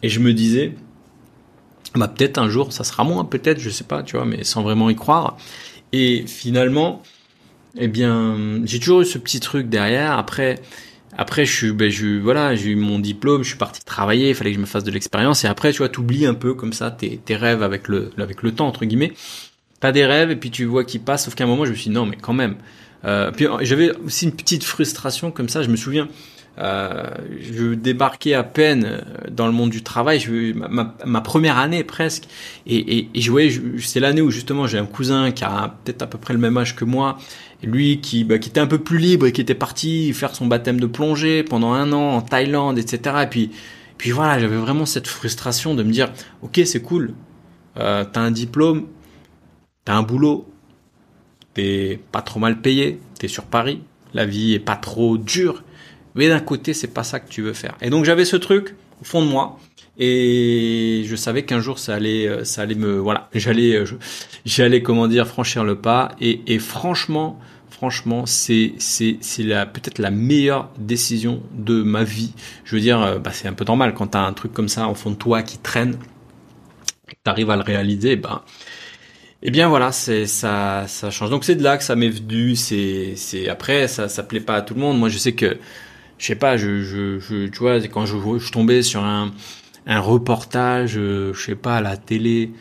Et 0.03 0.09
je 0.09 0.19
me 0.19 0.33
disais, 0.33 0.73
bah 1.95 2.07
peut-être 2.07 2.37
un 2.37 2.49
jour, 2.49 2.71
ça 2.71 2.83
sera 2.83 3.03
moi, 3.03 3.27
peut-être, 3.27 3.59
je 3.59 3.69
sais 3.69 3.83
pas, 3.83 4.03
tu 4.03 4.17
vois, 4.17 4.25
mais 4.25 4.43
sans 4.43 4.61
vraiment 4.61 4.89
y 4.89 4.95
croire. 4.95 5.37
Et 5.93 6.25
finalement, 6.27 7.01
eh 7.79 7.87
bien, 7.87 8.61
j'ai 8.65 8.79
toujours 8.79 9.01
eu 9.01 9.05
ce 9.05 9.17
petit 9.17 9.39
truc 9.39 9.69
derrière. 9.69 10.17
Après, 10.17 10.59
après, 11.17 11.45
je 11.45 11.53
suis, 11.53 11.71
ben, 11.71 11.89
je, 11.89 12.19
voilà, 12.19 12.55
j'ai 12.55 12.69
eu 12.69 12.75
mon 12.75 12.99
diplôme, 12.99 13.43
je 13.43 13.49
suis 13.49 13.57
parti 13.57 13.83
travailler, 13.83 14.29
il 14.29 14.35
fallait 14.35 14.51
que 14.51 14.55
je 14.55 14.61
me 14.61 14.67
fasse 14.67 14.83
de 14.83 14.91
l'expérience. 14.91 15.43
Et 15.43 15.47
après, 15.47 15.71
tu 15.71 15.79
vois, 15.79 15.89
t'oublies 15.89 16.25
un 16.25 16.35
peu 16.35 16.53
comme 16.53 16.73
ça 16.73 16.91
tes, 16.91 17.17
tes 17.17 17.35
rêves 17.35 17.63
avec 17.63 17.87
le, 17.87 18.11
avec 18.17 18.43
le 18.43 18.51
temps 18.51 18.67
entre 18.67 18.85
guillemets. 18.85 19.13
T'as 19.79 19.91
des 19.91 20.05
rêves 20.05 20.31
et 20.31 20.35
puis 20.35 20.51
tu 20.51 20.65
vois 20.65 20.83
qu'ils 20.83 21.01
passent. 21.01 21.25
Sauf 21.25 21.35
qu'à 21.35 21.43
un 21.43 21.47
moment, 21.47 21.65
je 21.65 21.71
me 21.71 21.75
suis 21.75 21.89
dit 21.89 21.95
non, 21.95 22.05
mais 22.05 22.17
quand 22.19 22.33
même. 22.33 22.55
Euh, 23.05 23.31
puis 23.31 23.47
j'avais 23.61 23.95
aussi 23.97 24.25
une 24.25 24.31
petite 24.31 24.63
frustration 24.63 25.31
comme 25.31 25.49
ça. 25.49 25.61
Je 25.61 25.69
me 25.69 25.75
souviens, 25.75 26.07
euh, 26.59 27.03
je 27.39 27.75
débarquais 27.75 28.33
à 28.33 28.43
peine 28.43 28.85
euh, 28.85 29.01
dans 29.29 29.45
le 29.45 29.51
monde 29.51 29.69
du 29.69 29.83
travail, 29.83 30.19
je, 30.19 30.53
ma, 30.53 30.95
ma, 31.05 31.21
première 31.21 31.59
année 31.59 31.83
presque, 31.83 32.23
et, 32.65 33.07
et, 33.13 33.21
je 33.21 33.29
voyais, 33.29 33.51
c'est 33.79 33.99
l'année 33.99 34.21
où 34.21 34.31
justement 34.31 34.65
j'ai 34.65 34.79
un 34.79 34.87
cousin 34.87 35.31
qui 35.31 35.43
a 35.43 35.75
peut-être 35.83 36.01
à 36.01 36.07
peu 36.07 36.17
près 36.17 36.33
le 36.33 36.39
même 36.39 36.57
âge 36.57 36.75
que 36.75 36.83
moi, 36.83 37.19
lui 37.61 38.01
qui, 38.01 38.23
bah, 38.23 38.39
qui 38.39 38.49
était 38.49 38.59
un 38.59 38.67
peu 38.67 38.79
plus 38.79 38.97
libre 38.97 39.27
et 39.27 39.31
qui 39.31 39.41
était 39.41 39.53
parti 39.53 40.13
faire 40.13 40.35
son 40.35 40.47
baptême 40.47 40.79
de 40.79 40.87
plongée 40.87 41.43
pendant 41.43 41.73
un 41.73 41.93
an 41.93 42.15
en 42.15 42.21
Thaïlande, 42.21 42.79
etc. 42.79 43.17
Et 43.23 43.27
puis, 43.27 43.51
puis 43.99 44.09
voilà, 44.09 44.39
j'avais 44.39 44.57
vraiment 44.57 44.87
cette 44.87 45.07
frustration 45.07 45.75
de 45.75 45.83
me 45.83 45.91
dire, 45.91 46.11
ok 46.41 46.61
c'est 46.65 46.81
cool, 46.81 47.13
euh, 47.77 48.03
t'as 48.03 48.21
un 48.21 48.31
diplôme, 48.31 48.87
t'as 49.85 49.93
un 49.93 50.01
boulot, 50.03 50.47
t'es 51.53 51.99
pas 52.11 52.23
trop 52.23 52.39
mal 52.39 52.61
payé, 52.61 52.99
t'es 53.19 53.27
sur 53.27 53.43
Paris, 53.43 53.81
la 54.15 54.25
vie 54.25 54.53
est 54.53 54.59
pas 54.59 54.75
trop 54.75 55.19
dure, 55.19 55.63
mais 56.17 56.29
d'un 56.29 56.39
côté, 56.39 56.73
c'est 56.73 56.87
pas 56.87 57.03
ça 57.03 57.19
que 57.19 57.29
tu 57.29 57.41
veux 57.41 57.53
faire. 57.53 57.75
Et 57.81 57.89
donc 57.89 58.05
j'avais 58.05 58.25
ce 58.25 58.35
truc 58.35 58.75
au 59.01 59.05
fond 59.05 59.21
de 59.23 59.29
moi. 59.29 59.57
Et 59.99 61.05
je 61.07 61.15
savais 61.15 61.43
qu'un 61.43 61.59
jour 61.59 61.79
ça 61.79 61.95
allait, 61.95 62.27
euh, 62.27 62.43
ça 62.43 62.61
allait 62.61 62.75
me, 62.75 62.97
voilà, 62.99 63.29
j'allais, 63.33 63.75
euh, 63.75 63.85
j'allais 64.45 64.83
comment 64.83 65.07
dire 65.07 65.27
franchir 65.27 65.63
le 65.63 65.75
pas. 65.75 66.11
Et, 66.21 66.59
franchement, 66.59 67.39
franchement, 67.71 68.25
c'est 68.27 68.73
c'est 68.77 69.17
c'est 69.21 69.43
la 69.43 69.65
peut-être 69.65 69.97
la 69.99 70.11
meilleure 70.11 70.69
décision 70.77 71.41
de 71.53 71.81
ma 71.81 72.03
vie. 72.03 72.33
Je 72.63 72.75
veux 72.75 72.81
dire, 72.81 73.01
euh, 73.01 73.17
bah, 73.17 73.31
c'est 73.33 73.47
un 73.47 73.53
peu 73.53 73.65
normal 73.65 73.95
quand 73.95 74.07
t'as 74.07 74.21
un 74.21 74.33
truc 74.33 74.53
comme 74.53 74.69
ça 74.69 74.87
en 74.87 74.93
fond 74.93 75.11
de 75.11 75.15
toi 75.15 75.41
qui 75.41 75.57
traîne, 75.57 75.97
t'arrives 77.23 77.49
à 77.49 77.55
le 77.55 77.63
réaliser, 77.63 78.15
bah 78.17 78.45
eh 79.43 79.51
bien 79.51 79.67
voilà, 79.69 79.91
c'est 79.91 80.25
ça 80.25 80.85
ça 80.87 81.11
change. 81.11 81.29
Donc 81.29 81.43
c'est 81.43 81.55
de 81.55 81.63
là 81.63 81.77
que 81.77 81.83
ça 81.83 81.95
m'est 81.95 82.09
venu. 82.09 82.55
C'est 82.55 83.13
c'est 83.15 83.49
après 83.49 83.87
ça 83.87 84.09
ça 84.09 84.23
plaît 84.23 84.39
pas 84.39 84.55
à 84.55 84.61
tout 84.61 84.73
le 84.73 84.81
monde. 84.81 84.97
Moi 84.99 85.09
je 85.09 85.17
sais 85.17 85.33
que 85.33 85.57
je 86.17 86.25
sais 86.25 86.35
pas, 86.35 86.57
je, 86.57 86.81
je, 86.83 87.47
tu 87.47 87.59
vois, 87.59 87.79
quand 87.81 88.05
je, 88.05 88.51
tombais 88.51 88.81
sur 88.81 89.03
un, 89.03 89.31
un 89.85 89.99
reportage, 89.99 90.97
euh, 90.97 91.33
je 91.33 91.41
sais 91.41 91.55
pas, 91.55 91.77
à 91.77 91.81
la 91.81 91.97
télé, 91.97 92.51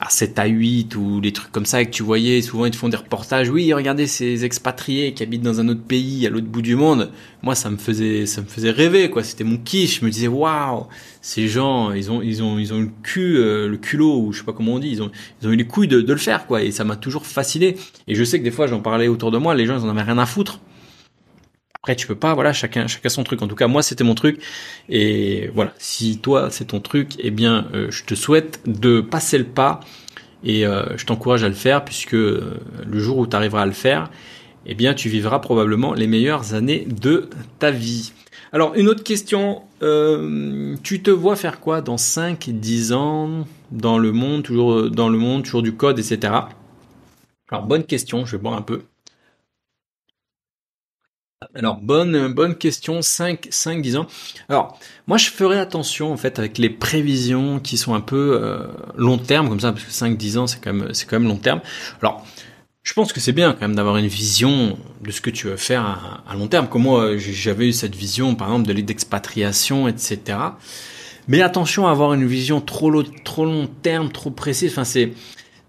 à 0.00 0.08
7 0.08 0.38
à 0.38 0.46
8 0.46 0.96
ou 0.96 1.20
des 1.20 1.32
trucs 1.32 1.52
comme 1.52 1.66
ça, 1.66 1.84
que 1.84 1.90
tu 1.90 2.02
voyais, 2.02 2.40
souvent 2.40 2.64
ils 2.64 2.70
te 2.70 2.76
font 2.76 2.88
des 2.88 2.96
reportages, 2.96 3.50
oui, 3.50 3.72
regardez 3.74 4.06
ces 4.06 4.46
expatriés 4.46 5.12
qui 5.12 5.22
habitent 5.22 5.42
dans 5.42 5.60
un 5.60 5.68
autre 5.68 5.82
pays, 5.82 6.26
à 6.26 6.30
l'autre 6.30 6.46
bout 6.46 6.62
du 6.62 6.74
monde. 6.74 7.10
Moi, 7.42 7.54
ça 7.54 7.68
me 7.68 7.76
faisait, 7.76 8.24
ça 8.24 8.40
me 8.40 8.46
faisait 8.46 8.70
rêver, 8.70 9.10
quoi. 9.10 9.22
C'était 9.22 9.44
mon 9.44 9.58
kiff. 9.58 10.00
Je 10.00 10.04
me 10.06 10.10
disais, 10.10 10.26
waouh, 10.26 10.86
ces 11.20 11.48
gens, 11.48 11.92
ils 11.92 12.10
ont, 12.10 12.22
ils 12.22 12.42
ont, 12.42 12.58
ils 12.58 12.72
ont 12.72 12.80
le 12.80 12.90
cul, 13.02 13.36
euh, 13.36 13.68
le 13.68 13.76
culot, 13.76 14.20
ou 14.20 14.32
je 14.32 14.38
sais 14.38 14.44
pas 14.44 14.54
comment 14.54 14.74
on 14.74 14.78
dit, 14.78 14.88
ils 14.88 15.02
ont, 15.02 15.10
ils 15.42 15.48
ont 15.48 15.50
eu 15.50 15.56
les 15.56 15.66
couilles 15.66 15.88
de, 15.88 16.00
de 16.00 16.12
le 16.12 16.18
faire, 16.18 16.46
quoi. 16.46 16.62
Et 16.62 16.70
ça 16.70 16.84
m'a 16.84 16.96
toujours 16.96 17.26
fasciné. 17.26 17.76
Et 18.08 18.14
je 18.14 18.24
sais 18.24 18.38
que 18.38 18.44
des 18.44 18.50
fois, 18.50 18.66
j'en 18.66 18.80
parlais 18.80 19.08
autour 19.08 19.30
de 19.30 19.36
moi, 19.38 19.54
les 19.54 19.66
gens, 19.66 19.78
ils 19.78 19.84
en 19.84 19.90
avaient 19.90 20.02
rien 20.02 20.18
à 20.18 20.26
foutre. 20.26 20.60
Après, 21.82 21.96
tu 21.96 22.06
peux 22.06 22.14
pas, 22.14 22.34
voilà, 22.34 22.52
chacun, 22.52 22.86
chacun 22.86 23.08
son 23.08 23.24
truc. 23.24 23.40
En 23.40 23.48
tout 23.48 23.54
cas, 23.54 23.66
moi, 23.66 23.82
c'était 23.82 24.04
mon 24.04 24.14
truc. 24.14 24.42
Et 24.90 25.50
voilà, 25.54 25.72
si 25.78 26.18
toi, 26.18 26.50
c'est 26.50 26.66
ton 26.66 26.80
truc, 26.80 27.12
eh 27.18 27.30
bien, 27.30 27.68
euh, 27.72 27.90
je 27.90 28.04
te 28.04 28.14
souhaite 28.14 28.60
de 28.66 29.00
passer 29.00 29.38
le 29.38 29.46
pas. 29.46 29.80
Et 30.44 30.66
euh, 30.66 30.94
je 30.98 31.06
t'encourage 31.06 31.42
à 31.42 31.48
le 31.48 31.54
faire, 31.54 31.82
puisque 31.82 32.14
euh, 32.14 32.60
le 32.86 32.98
jour 32.98 33.16
où 33.16 33.26
tu 33.26 33.34
arriveras 33.34 33.62
à 33.62 33.66
le 33.66 33.72
faire, 33.72 34.10
eh 34.66 34.74
bien, 34.74 34.92
tu 34.92 35.08
vivras 35.08 35.38
probablement 35.38 35.94
les 35.94 36.06
meilleures 36.06 36.52
années 36.52 36.86
de 36.86 37.30
ta 37.58 37.70
vie. 37.70 38.12
Alors, 38.52 38.74
une 38.74 38.88
autre 38.88 39.02
question. 39.02 39.62
tu 39.80 41.02
te 41.02 41.10
vois 41.10 41.36
faire 41.36 41.60
quoi 41.60 41.80
dans 41.80 41.96
5, 41.96 42.50
10 42.50 42.92
ans 42.92 43.46
dans 43.70 43.96
le 43.96 44.12
monde, 44.12 44.42
toujours 44.42 44.90
dans 44.90 45.08
le 45.08 45.16
monde, 45.16 45.44
toujours 45.44 45.62
du 45.62 45.72
code, 45.72 45.98
etc. 45.98 46.34
Alors, 47.50 47.64
bonne 47.64 47.84
question, 47.84 48.26
je 48.26 48.36
vais 48.36 48.42
boire 48.42 48.54
un 48.54 48.62
peu. 48.62 48.82
Alors 51.54 51.78
bonne 51.80 52.34
bonne 52.34 52.54
question 52.54 53.00
5 53.00 53.48
5 53.48 53.80
10 53.80 53.96
ans. 53.96 54.06
Alors 54.50 54.78
moi 55.06 55.16
je 55.16 55.30
ferai 55.30 55.58
attention 55.58 56.12
en 56.12 56.18
fait 56.18 56.38
avec 56.38 56.58
les 56.58 56.68
prévisions 56.68 57.60
qui 57.60 57.78
sont 57.78 57.94
un 57.94 58.02
peu 58.02 58.38
euh, 58.38 58.66
long 58.94 59.16
terme 59.16 59.48
comme 59.48 59.58
ça 59.58 59.72
parce 59.72 59.84
que 59.84 59.90
5 59.90 60.18
10 60.18 60.36
ans 60.36 60.46
c'est 60.46 60.62
quand 60.62 60.74
même 60.74 60.92
c'est 60.92 61.08
quand 61.08 61.18
même 61.18 61.28
long 61.28 61.38
terme. 61.38 61.62
Alors 62.02 62.26
je 62.82 62.92
pense 62.92 63.14
que 63.14 63.20
c'est 63.20 63.32
bien 63.32 63.54
quand 63.54 63.62
même 63.62 63.74
d'avoir 63.74 63.96
une 63.96 64.06
vision 64.06 64.76
de 65.00 65.10
ce 65.10 65.22
que 65.22 65.30
tu 65.30 65.46
veux 65.46 65.56
faire 65.56 66.22
à, 66.28 66.34
long 66.34 66.46
terme. 66.46 66.68
Comme 66.68 66.82
moi 66.82 67.16
j'avais 67.16 67.68
eu 67.68 67.72
cette 67.72 67.96
vision 67.96 68.34
par 68.34 68.48
exemple 68.48 68.68
de 68.68 68.78
d'expatriation 68.78 69.88
etc. 69.88 70.20
Mais 71.26 71.40
attention 71.40 71.86
à 71.86 71.90
avoir 71.92 72.12
une 72.12 72.26
vision 72.26 72.60
trop 72.60 73.02
trop 73.24 73.46
long 73.46 73.66
terme, 73.66 74.12
trop 74.12 74.30
précise. 74.30 74.72
Enfin 74.72 74.84
c'est 74.84 75.14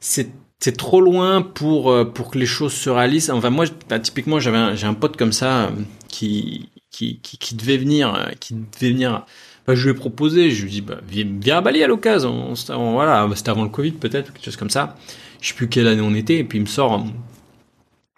c'est 0.02 0.32
c'est 0.62 0.78
trop 0.78 1.02
loin 1.02 1.42
pour 1.42 1.92
euh, 1.92 2.06
pour 2.06 2.32
que 2.32 2.38
les 2.38 2.46
choses 2.46 2.74
se 2.74 2.90
réalisent. 2.90 3.32
Enfin 3.32 3.50
moi 3.50 3.66
bah, 3.90 4.00
typiquement 4.00 4.40
j'avais 4.40 4.78
j'ai 4.78 4.88
un 4.88 4.94
pote 4.94 5.18
comme 5.18 5.34
ça 5.34 5.66
euh, 5.66 5.70
qui 6.08 6.70
qui, 6.92 7.20
qui, 7.20 7.38
qui 7.38 7.56
devait 7.56 7.78
venir 7.78 8.14
euh, 8.14 8.30
qui 8.40 8.54
devait 8.54 8.94
venir 8.94 9.26
bah, 9.68 9.76
je 9.76 9.84
lui 9.84 9.92
ai 9.92 9.94
proposé, 9.96 10.52
je 10.52 10.64
lui 10.64 10.70
ai 10.70 10.74
dit 10.74 10.82
bah, 10.82 11.02
viens, 11.08 11.58
à 11.58 11.62
Bali 11.62 11.84
à 11.84 11.88
l'occasion. 11.88 12.54
Voilà, 12.70 13.28
c'était 13.36 13.50
avant 13.50 13.64
le 13.64 13.70
Covid 13.70 13.94
peut-être 13.94 14.32
quelque 14.32 14.46
chose 14.46 14.56
comme 14.56 14.70
ça. 14.70 14.96
Je 15.42 15.50
sais 15.50 15.56
plus 15.56 15.68
quelle 15.68 15.88
année 15.88 16.02
on 16.02 16.14
était 16.14 16.38
et 16.38 16.44
puis 16.44 16.60
il 16.60 16.62
me 16.62 16.68
sort 16.68 17.04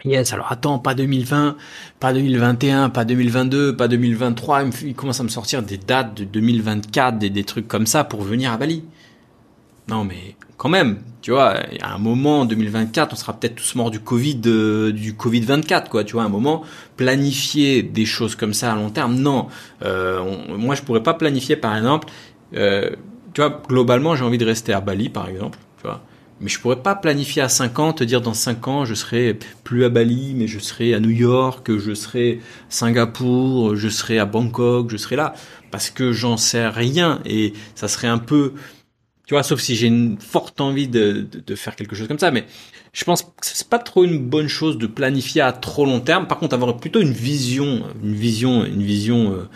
Yes, 0.06 0.34
alors 0.34 0.52
attends, 0.52 0.80
pas 0.80 0.96
2020, 0.96 1.56
pas 2.02 2.12
2021, 2.12 2.90
pas 2.90 3.06
2022, 3.06 3.78
pas 3.78 3.88
2023, 3.88 4.64
il, 4.84 4.96
commence 4.96 5.22
à 5.22 5.24
me 5.24 5.30
sortir 5.30 5.64
des 5.64 5.78
dates 5.78 6.14
de 6.14 6.26
2024, 6.26 7.20
des, 7.20 7.30
des 7.30 7.46
trucs 7.46 7.70
comme 7.70 7.86
ça 7.86 8.04
pour 8.04 8.22
venir 8.22 8.52
à 8.52 8.58
Bali. 8.58 8.84
Non 9.88 10.04
mais 10.04 10.36
quand 10.64 10.70
même, 10.70 11.00
tu 11.22 11.32
vois, 11.32 11.56
à 11.82 11.94
un 11.94 11.98
moment, 11.98 12.40
en 12.40 12.46
2024, 12.46 13.12
on 13.12 13.16
sera 13.18 13.34
peut-être 13.34 13.56
tous 13.56 13.76
morts 13.76 13.92
du 13.92 14.00
Covid, 14.00 14.40
euh, 14.46 14.94
du 14.94 15.14
Covid 15.14 15.42
24, 15.42 15.90
quoi. 15.90 16.06
Tu 16.06 16.14
vois, 16.14 16.24
à 16.24 16.26
un 16.28 16.30
moment, 16.30 16.64
planifier 16.96 17.84
des 17.84 18.06
choses 18.06 18.38
comme 18.38 18.54
ça 18.54 18.72
à 18.72 18.76
long 18.78 18.90
terme, 18.90 19.16
non. 19.16 19.48
Euh, 19.82 20.24
moi, 20.58 20.76
je 20.76 20.82
pourrais 20.82 21.04
pas 21.04 21.16
planifier, 21.16 21.58
par 21.58 21.76
exemple. 21.76 22.08
Euh, 22.56 22.92
tu 23.34 23.42
vois, 23.42 23.62
globalement, 23.68 24.16
j'ai 24.16 24.24
envie 24.24 24.38
de 24.38 24.46
rester 24.46 24.72
à 24.72 24.80
Bali, 24.80 25.10
par 25.10 25.28
exemple. 25.28 25.60
Tu 25.82 25.84
vois. 25.84 26.02
Mais 26.40 26.48
je 26.48 26.62
pourrais 26.62 26.82
pas 26.82 26.96
planifier 26.96 27.42
à 27.42 27.50
5 27.50 27.80
ans, 27.80 27.92
te 27.92 28.06
dire 28.06 28.22
dans 28.22 28.34
5 28.34 28.66
ans, 28.70 28.86
je 28.86 28.94
serai 28.94 29.38
plus 29.66 29.84
à 29.84 29.90
Bali, 29.90 30.34
mais 30.34 30.48
je 30.48 30.60
serai 30.60 30.94
à 30.94 31.02
New 31.02 31.10
York, 31.10 31.78
je 31.78 31.94
serai 31.94 32.40
à 32.40 32.42
Singapour, 32.70 33.76
je 33.76 33.90
serai 33.90 34.18
à 34.18 34.26
Bangkok, 34.26 34.90
je 34.90 34.96
serai 34.96 35.18
là. 35.18 35.34
Parce 35.72 35.90
que 35.90 36.14
j'en 36.14 36.38
sais 36.38 36.70
rien. 36.70 37.20
Et 37.26 37.52
ça 37.76 37.90
serait 37.90 38.08
un 38.08 38.18
peu 38.18 38.54
sauf 39.42 39.60
si 39.60 39.76
j'ai 39.76 39.88
une 39.88 40.20
forte 40.20 40.62
envie 40.62 40.88
de, 40.88 41.26
de, 41.48 41.56
faire 41.56 41.76
quelque 41.76 41.96
chose 41.96 42.08
comme 42.08 42.20
ça. 42.20 42.30
Mais 42.30 42.46
je 42.92 43.04
pense 43.06 43.24
que 43.24 43.30
c'est 43.42 43.68
pas 43.68 43.80
trop 43.80 44.04
une 44.04 44.20
bonne 44.20 44.48
chose 44.48 44.78
de 44.78 44.86
planifier 44.86 45.42
à 45.42 45.52
trop 45.52 45.86
long 45.86 46.02
terme. 46.02 46.28
Par 46.28 46.38
contre, 46.38 46.54
avoir 46.54 46.78
plutôt 46.78 47.02
une 47.02 47.14
vision, 47.14 47.84
une 48.04 48.14
vision, 48.14 48.64
une 48.66 48.84
vision, 48.84 49.32
euh, 49.32 49.50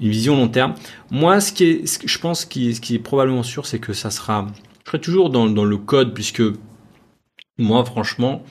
une 0.00 0.08
vision 0.08 0.34
long 0.34 0.48
terme. 0.48 0.74
Moi, 1.12 1.40
ce 1.40 1.52
qui 1.52 1.64
est, 1.64 1.86
ce 1.86 2.00
que 2.00 2.08
je 2.08 2.18
pense, 2.18 2.44
qui, 2.44 2.74
ce 2.74 2.80
qui 2.80 2.96
est 2.96 2.98
probablement 2.98 3.44
sûr, 3.44 3.66
c'est 3.66 3.78
que 3.78 3.92
ça 3.92 4.10
sera, 4.10 4.48
je 4.84 4.90
serai 4.90 5.00
toujours 5.00 5.30
dans, 5.30 5.46
dans 5.46 5.64
le 5.64 5.76
code, 5.76 6.14
puisque 6.14 6.42
moi, 7.58 7.84
franchement, 7.84 8.42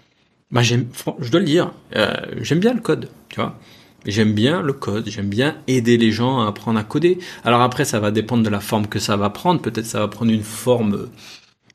bah 0.52 0.62
j'aime, 0.62 0.88
je 1.20 1.30
dois 1.30 1.39
le 1.39 1.46
dire, 1.46 1.74
euh, 1.96 2.13
j'aime 2.42 2.60
bien 2.60 2.74
le 2.74 2.82
code, 2.82 3.10
tu 3.28 3.39
vois. 3.42 3.60
J'aime 4.06 4.34
bien 4.34 4.62
le 4.62 4.74
code, 4.74 5.10
j'aime 5.10 5.28
bien 5.28 5.58
aider 5.68 5.98
les 5.98 6.12
gens 6.12 6.42
à 6.42 6.48
apprendre 6.48 6.80
à 6.80 6.84
coder. 6.84 7.20
Alors 7.44 7.62
après, 7.62 7.84
ça 7.86 8.00
va 8.00 8.12
dépendre 8.12 8.44
de 8.44 8.50
la 8.50 8.62
forme 8.62 8.88
que 8.88 9.00
ça 9.00 9.18
va 9.18 9.30
prendre. 9.30 9.62
Peut-être 9.62 9.86
ça 9.86 10.00
va 10.00 10.08
prendre 10.08 10.32
une 10.32 10.44
forme, 10.44 11.10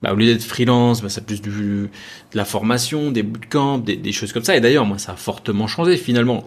bah, 0.03 0.13
au 0.13 0.17
lieu 0.17 0.27
d'être 0.27 0.43
freelance, 0.43 1.03
bah, 1.03 1.11
ça 1.11 1.21
plus 1.21 1.43
du, 1.43 1.51
de 1.51 1.89
la 2.33 2.45
formation, 2.45 3.11
des 3.11 3.23
bootcamps, 3.23 3.79
des, 3.79 3.97
des 3.97 4.13
choses 4.13 4.33
comme 4.33 4.45
ça. 4.45 4.57
Et 4.57 4.61
d'ailleurs, 4.61 4.87
moi, 4.87 4.99
ça 4.99 5.13
a 5.13 5.17
fortement 5.17 5.67
changé 5.67 5.97
finalement. 5.99 6.45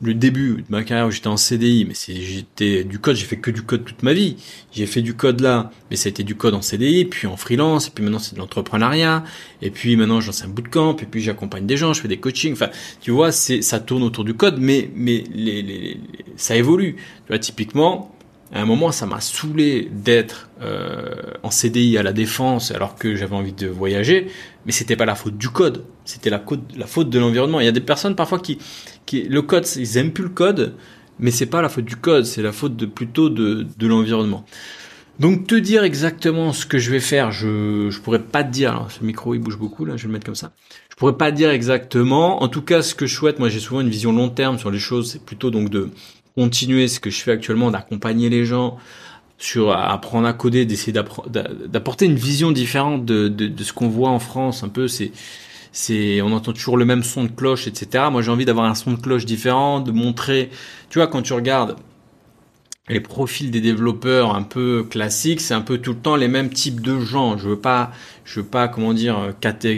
Début 0.00 0.56
de 0.56 0.64
ma 0.70 0.82
carrière 0.82 1.06
où 1.06 1.10
j'étais 1.10 1.28
en 1.28 1.36
CDI, 1.36 1.84
mais 1.84 1.94
j'étais 1.94 2.84
du 2.84 2.98
code, 2.98 3.16
j'ai 3.16 3.26
fait 3.26 3.36
que 3.36 3.50
du 3.50 3.62
code 3.62 3.84
toute 3.84 4.02
ma 4.02 4.12
vie. 4.12 4.36
J'ai 4.72 4.86
fait 4.86 5.02
du 5.02 5.14
code 5.14 5.40
là, 5.40 5.70
mais 5.90 5.96
ça 5.96 6.08
a 6.08 6.10
été 6.10 6.22
du 6.22 6.34
code 6.34 6.54
en 6.54 6.62
CDI, 6.62 7.04
puis 7.04 7.26
en 7.26 7.36
freelance, 7.36 7.88
et 7.88 7.90
puis 7.90 8.02
maintenant 8.02 8.18
c'est 8.18 8.34
de 8.34 8.38
l'entrepreneuriat, 8.38 9.24
et 9.60 9.70
puis 9.70 9.96
maintenant 9.96 10.20
j'en 10.20 10.32
sais 10.32 10.44
un 10.44 10.48
bootcamp, 10.48 10.96
et 10.96 11.06
puis 11.06 11.20
j'accompagne 11.20 11.66
des 11.66 11.76
gens, 11.76 11.92
je 11.92 12.00
fais 12.00 12.08
des 12.08 12.18
coachings. 12.18 12.52
Enfin, 12.52 12.70
tu 13.00 13.10
vois, 13.10 13.32
c'est 13.32 13.62
ça 13.62 13.80
tourne 13.80 14.02
autour 14.02 14.24
du 14.24 14.34
code, 14.34 14.58
mais 14.58 14.90
mais 14.94 15.24
les, 15.34 15.62
les, 15.62 16.00
ça 16.36 16.56
évolue. 16.56 16.94
Tu 16.94 17.28
vois, 17.28 17.38
typiquement, 17.38 18.14
à 18.52 18.60
un 18.60 18.64
moment, 18.64 18.90
ça 18.90 19.06
m'a 19.06 19.20
saoulé 19.20 19.88
d'être 19.92 20.48
euh, 20.60 21.14
en 21.44 21.50
CDI 21.50 21.98
à 21.98 22.02
la 22.02 22.12
défense 22.12 22.72
alors 22.72 22.96
que 22.96 23.14
j'avais 23.14 23.36
envie 23.36 23.52
de 23.52 23.68
voyager, 23.68 24.26
mais 24.66 24.72
c'était 24.72 24.96
pas 24.96 25.04
la 25.04 25.14
faute 25.14 25.38
du 25.38 25.48
code, 25.50 25.84
c'était 26.04 26.30
la, 26.30 26.42
faute 26.86 27.10
de 27.10 27.18
l'environnement. 27.18 27.60
Il 27.60 27.66
y 27.66 27.68
a 27.68 27.72
des 27.72 27.80
personnes 27.80 28.16
parfois 28.16 28.40
qui, 28.40 28.58
le 29.12 29.42
code, 29.42 29.66
ils 29.76 29.96
aiment 29.98 30.12
plus 30.12 30.24
le 30.24 30.30
code, 30.30 30.74
mais 31.20 31.30
c'est 31.30 31.46
pas 31.46 31.62
la 31.62 31.68
faute 31.68 31.84
du 31.84 31.94
code, 31.94 32.24
c'est 32.24 32.42
la 32.42 32.50
faute 32.50 32.76
de 32.76 32.86
plutôt 32.86 33.30
de, 33.30 33.66
l'environnement. 33.80 34.44
Donc 35.20 35.46
te 35.46 35.54
dire 35.54 35.84
exactement 35.84 36.52
ce 36.52 36.66
que 36.66 36.78
je 36.78 36.90
vais 36.90 37.00
faire, 37.00 37.30
je 37.30 37.88
je 37.90 38.00
pourrais 38.00 38.22
pas 38.22 38.42
te 38.42 38.50
dire. 38.50 38.86
Ce 38.88 39.04
micro 39.04 39.34
il 39.34 39.38
bouge 39.38 39.58
beaucoup 39.58 39.84
là, 39.84 39.96
je 39.96 40.02
vais 40.02 40.08
le 40.08 40.14
mettre 40.14 40.24
comme 40.24 40.34
ça. 40.34 40.52
Je 40.90 40.96
pourrais 40.96 41.16
pas 41.16 41.30
te 41.30 41.36
dire 41.36 41.50
exactement. 41.50 42.42
En 42.42 42.48
tout 42.48 42.62
cas, 42.62 42.82
ce 42.82 42.94
que 42.94 43.06
je 43.06 43.14
souhaite, 43.14 43.38
moi 43.38 43.50
j'ai 43.50 43.60
souvent 43.60 43.82
une 43.82 43.90
vision 43.90 44.12
long 44.12 44.30
terme 44.30 44.58
sur 44.58 44.70
les 44.70 44.78
choses, 44.78 45.12
c'est 45.12 45.22
plutôt 45.22 45.50
donc 45.50 45.68
de 45.68 45.90
continuer 46.36 46.88
ce 46.88 47.00
que 47.00 47.10
je 47.10 47.20
fais 47.20 47.32
actuellement, 47.32 47.70
d'accompagner 47.70 48.28
les 48.28 48.44
gens 48.44 48.78
sur 49.38 49.72
apprendre 49.72 50.26
à 50.28 50.34
coder, 50.34 50.66
d'essayer 50.66 50.92
d'apporter 50.92 52.04
une 52.04 52.16
vision 52.16 52.52
différente 52.52 53.06
de, 53.06 53.62
ce 53.62 53.72
qu'on 53.72 53.88
voit 53.88 54.10
en 54.10 54.18
France. 54.18 54.62
Un 54.62 54.68
peu, 54.68 54.86
c'est 54.86 55.12
c'est 55.72 56.20
on 56.20 56.32
entend 56.32 56.52
toujours 56.52 56.76
le 56.76 56.84
même 56.84 57.02
son 57.04 57.24
de 57.24 57.30
cloche, 57.30 57.66
etc. 57.66 58.04
Moi 58.10 58.22
j'ai 58.22 58.30
envie 58.30 58.44
d'avoir 58.44 58.66
un 58.66 58.74
son 58.74 58.92
de 58.92 59.00
cloche 59.00 59.24
différent, 59.24 59.80
de 59.80 59.92
montrer. 59.92 60.50
Tu 60.90 60.98
vois 60.98 61.06
quand 61.06 61.22
tu 61.22 61.32
regardes 61.32 61.76
les 62.88 63.00
profils 63.00 63.50
des 63.50 63.60
développeurs 63.60 64.34
un 64.34 64.42
peu 64.42 64.84
classiques, 64.90 65.40
c'est 65.40 65.54
un 65.54 65.60
peu 65.60 65.78
tout 65.78 65.92
le 65.92 65.98
temps 65.98 66.16
les 66.16 66.28
mêmes 66.28 66.50
types 66.50 66.80
de 66.80 66.98
gens. 66.98 67.38
Je 67.38 67.50
veux 67.50 67.58
pas, 67.58 67.92
je 68.24 68.40
veux 68.40 68.46
pas, 68.46 68.66
comment 68.68 68.92
dire, 68.92 69.32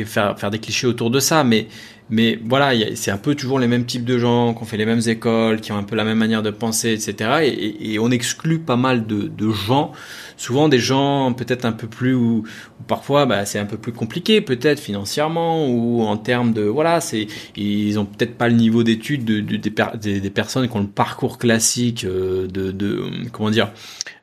faire, 0.06 0.38
faire 0.38 0.50
des 0.50 0.58
clichés 0.58 0.86
autour 0.86 1.10
de 1.10 1.20
ça, 1.20 1.44
mais 1.44 1.68
mais 2.10 2.38
voilà, 2.44 2.72
c'est 2.94 3.10
un 3.10 3.16
peu 3.16 3.34
toujours 3.34 3.58
les 3.58 3.66
mêmes 3.66 3.86
types 3.86 4.04
de 4.04 4.18
gens, 4.18 4.54
qui 4.54 4.62
ont 4.62 4.66
fait 4.66 4.76
les 4.76 4.86
mêmes 4.86 5.00
écoles, 5.06 5.60
qui 5.60 5.72
ont 5.72 5.76
un 5.76 5.82
peu 5.82 5.96
la 5.96 6.04
même 6.04 6.18
manière 6.18 6.42
de 6.42 6.50
penser, 6.50 6.92
etc. 6.92 7.30
Et, 7.44 7.94
et, 7.94 7.98
on 7.98 8.10
exclut 8.10 8.58
pas 8.58 8.76
mal 8.76 9.06
de, 9.06 9.28
de 9.28 9.50
gens, 9.50 9.92
souvent 10.36 10.68
des 10.68 10.78
gens 10.78 11.32
peut-être 11.32 11.64
un 11.64 11.72
peu 11.72 11.86
plus, 11.86 12.14
ou, 12.14 12.44
parfois 12.86 13.26
bah, 13.26 13.46
c'est 13.46 13.58
un 13.58 13.64
peu 13.64 13.78
plus 13.78 13.92
compliqué, 13.92 14.40
peut-être 14.40 14.80
financièrement, 14.80 15.66
ou 15.68 16.02
en 16.02 16.16
termes 16.16 16.52
de, 16.52 16.62
voilà, 16.62 17.00
c'est 17.00 17.26
ils 17.56 17.98
ont 17.98 18.04
peut-être 18.04 18.36
pas 18.36 18.48
le 18.48 18.56
niveau 18.56 18.82
d'études 18.82 19.24
de, 19.24 19.40
de, 19.40 19.56
des, 19.56 20.20
des, 20.20 20.30
personnes 20.30 20.68
qui 20.68 20.76
ont 20.76 20.80
le 20.80 20.86
parcours 20.86 21.38
classique 21.38 22.04
euh, 22.04 22.46
de, 22.46 22.72
de 22.72 23.04
comment 23.32 23.50
dire, 23.50 23.72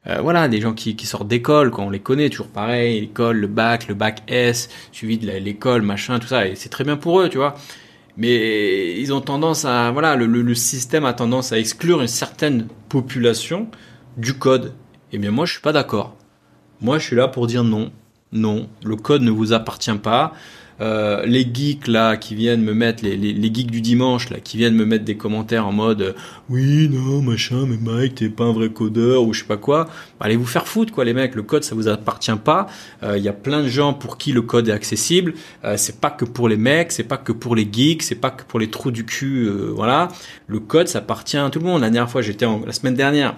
euh, 0.10 0.22
voilà, 0.22 0.48
des 0.48 0.60
gens 0.60 0.74
qui, 0.74 0.96
qui 0.96 1.06
sortent 1.06 1.28
d'école, 1.28 1.72
quand 1.72 1.86
on 1.86 1.90
les 1.90 2.00
connaît, 2.00 2.30
toujours 2.30 2.48
pareil, 2.48 3.02
l'école, 3.02 3.38
le 3.38 3.48
bac, 3.48 3.88
le 3.88 3.94
bac 3.94 4.24
S, 4.28 4.70
suivi 4.92 5.18
de 5.18 5.30
l'école, 5.32 5.84
machin, 5.84 6.20
tout 6.20 6.28
ça, 6.28 6.48
et 6.48 6.56
c'est 6.56 6.70
très 6.70 6.84
bien 6.84 6.98
pour 6.98 7.22
eux, 7.22 7.30
tu 7.30 7.38
vois. 7.38 7.56
Mais 8.18 9.00
ils 9.00 9.14
ont 9.14 9.22
tendance 9.22 9.66
à, 9.66 9.92
voilà, 9.92 10.16
le, 10.16 10.26
le, 10.26 10.56
système 10.56 11.06
a 11.06 11.14
tendance 11.14 11.54
à 11.54 11.60
exclure 11.60 12.02
une 12.02 12.08
certaine 12.08 12.68
population 12.90 13.68
du 14.18 14.34
code. 14.34 14.74
Eh 15.14 15.18
bien, 15.18 15.32
moi, 15.32 15.46
je 15.46 15.54
suis 15.54 15.62
pas 15.62 15.72
d'accord. 15.72 16.18
Moi, 16.82 16.98
je 16.98 17.06
suis 17.06 17.16
là 17.16 17.28
pour 17.28 17.48
dire 17.48 17.64
non, 17.64 17.92
non, 18.32 18.68
le 18.84 18.96
code 18.96 19.22
ne 19.22 19.32
vous 19.32 19.54
appartient 19.54 19.98
pas. 19.98 20.34
Euh, 20.82 21.26
les 21.26 21.46
geeks 21.54 21.88
là 21.88 22.16
qui 22.16 22.36
viennent 22.36 22.62
me 22.62 22.74
mettre 22.74 23.04
les, 23.04 23.18
les, 23.18 23.34
les, 23.34 23.54
geeks 23.54 23.70
du 23.70 23.82
dimanche 23.82 24.30
là 24.30 24.40
qui 24.40 24.56
viennent 24.56 24.76
me 24.76 24.86
mettre 24.86 25.04
des 25.04 25.18
commentaires 25.18 25.68
en 25.68 25.74
mode 25.74 26.02
euh, 26.02 26.14
oui 26.50 26.88
non 26.88 27.22
machin 27.22 27.66
mais 27.68 27.76
Mike 27.76 28.16
t'es 28.16 28.30
pas 28.30 28.46
un 28.46 28.54
vrai 28.54 28.70
codeur 28.70 29.24
ou 29.24 29.34
je 29.34 29.42
sais 29.42 29.46
pas 29.46 29.58
quoi. 29.58 29.86
Bah, 29.86 30.26
allez 30.26 30.38
vous 30.38 30.46
faire 30.46 30.68
foutre 30.68 30.94
quoi 30.94 31.04
les 31.04 31.14
mecs. 31.14 31.36
Le 31.36 31.44
code 31.44 31.66
ça 31.66 31.76
vous 31.76 31.90
appartient 31.90 32.32
pas. 32.44 32.68
Euh, 33.04 33.18
il 33.18 33.24
y 33.24 33.28
a 33.28 33.34
plein 33.34 33.62
de 33.62 33.68
gens 33.68 33.94
pour 33.94 34.18
qui 34.18 34.32
le 34.32 34.42
code 34.42 34.70
est 34.70 34.72
accessible. 34.72 35.34
C'est 35.76 36.00
pas 36.00 36.12
que 36.12 36.24
pour 36.24 36.48
les 36.48 36.58
mecs 36.58 36.94
c'est 36.94 37.04
pas 37.04 37.18
que 37.18 37.34
pour 37.34 37.56
les 37.56 37.68
geeks 37.70 38.04
c'est 38.04 38.16
pas 38.16 38.32
que 38.32 38.44
pour 38.44 38.60
les 38.60 38.70
trous 38.70 38.92
du 38.92 39.06
cul 39.06 39.50
voilà. 39.76 40.08
Le 40.48 40.60
code 40.60 40.88
ça 40.88 41.00
appartient 41.00 41.38
à 41.38 41.50
tout 41.50 41.60
le 41.60 41.66
monde. 41.66 41.82
La 41.82 41.90
dernière 41.90 42.10
fois 42.10 42.22
j'étais 42.22 42.46
la 42.66 42.72
semaine 42.72 42.96
dernière 42.96 43.36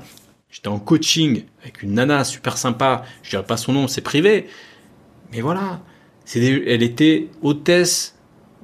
j'étais 0.51 0.67
en 0.67 0.79
coaching 0.79 1.43
avec 1.63 1.81
une 1.81 1.95
nana 1.95 2.23
super 2.23 2.57
sympa. 2.57 3.03
Je 3.23 3.31
dirais 3.31 3.45
pas 3.45 3.57
son 3.57 3.73
nom 3.73 3.87
c'est 3.87 4.01
privé. 4.01 4.47
Mais 5.31 5.41
voilà 5.41 5.79
elle 6.35 6.83
était 6.83 7.27
hôtesse, 7.41 8.15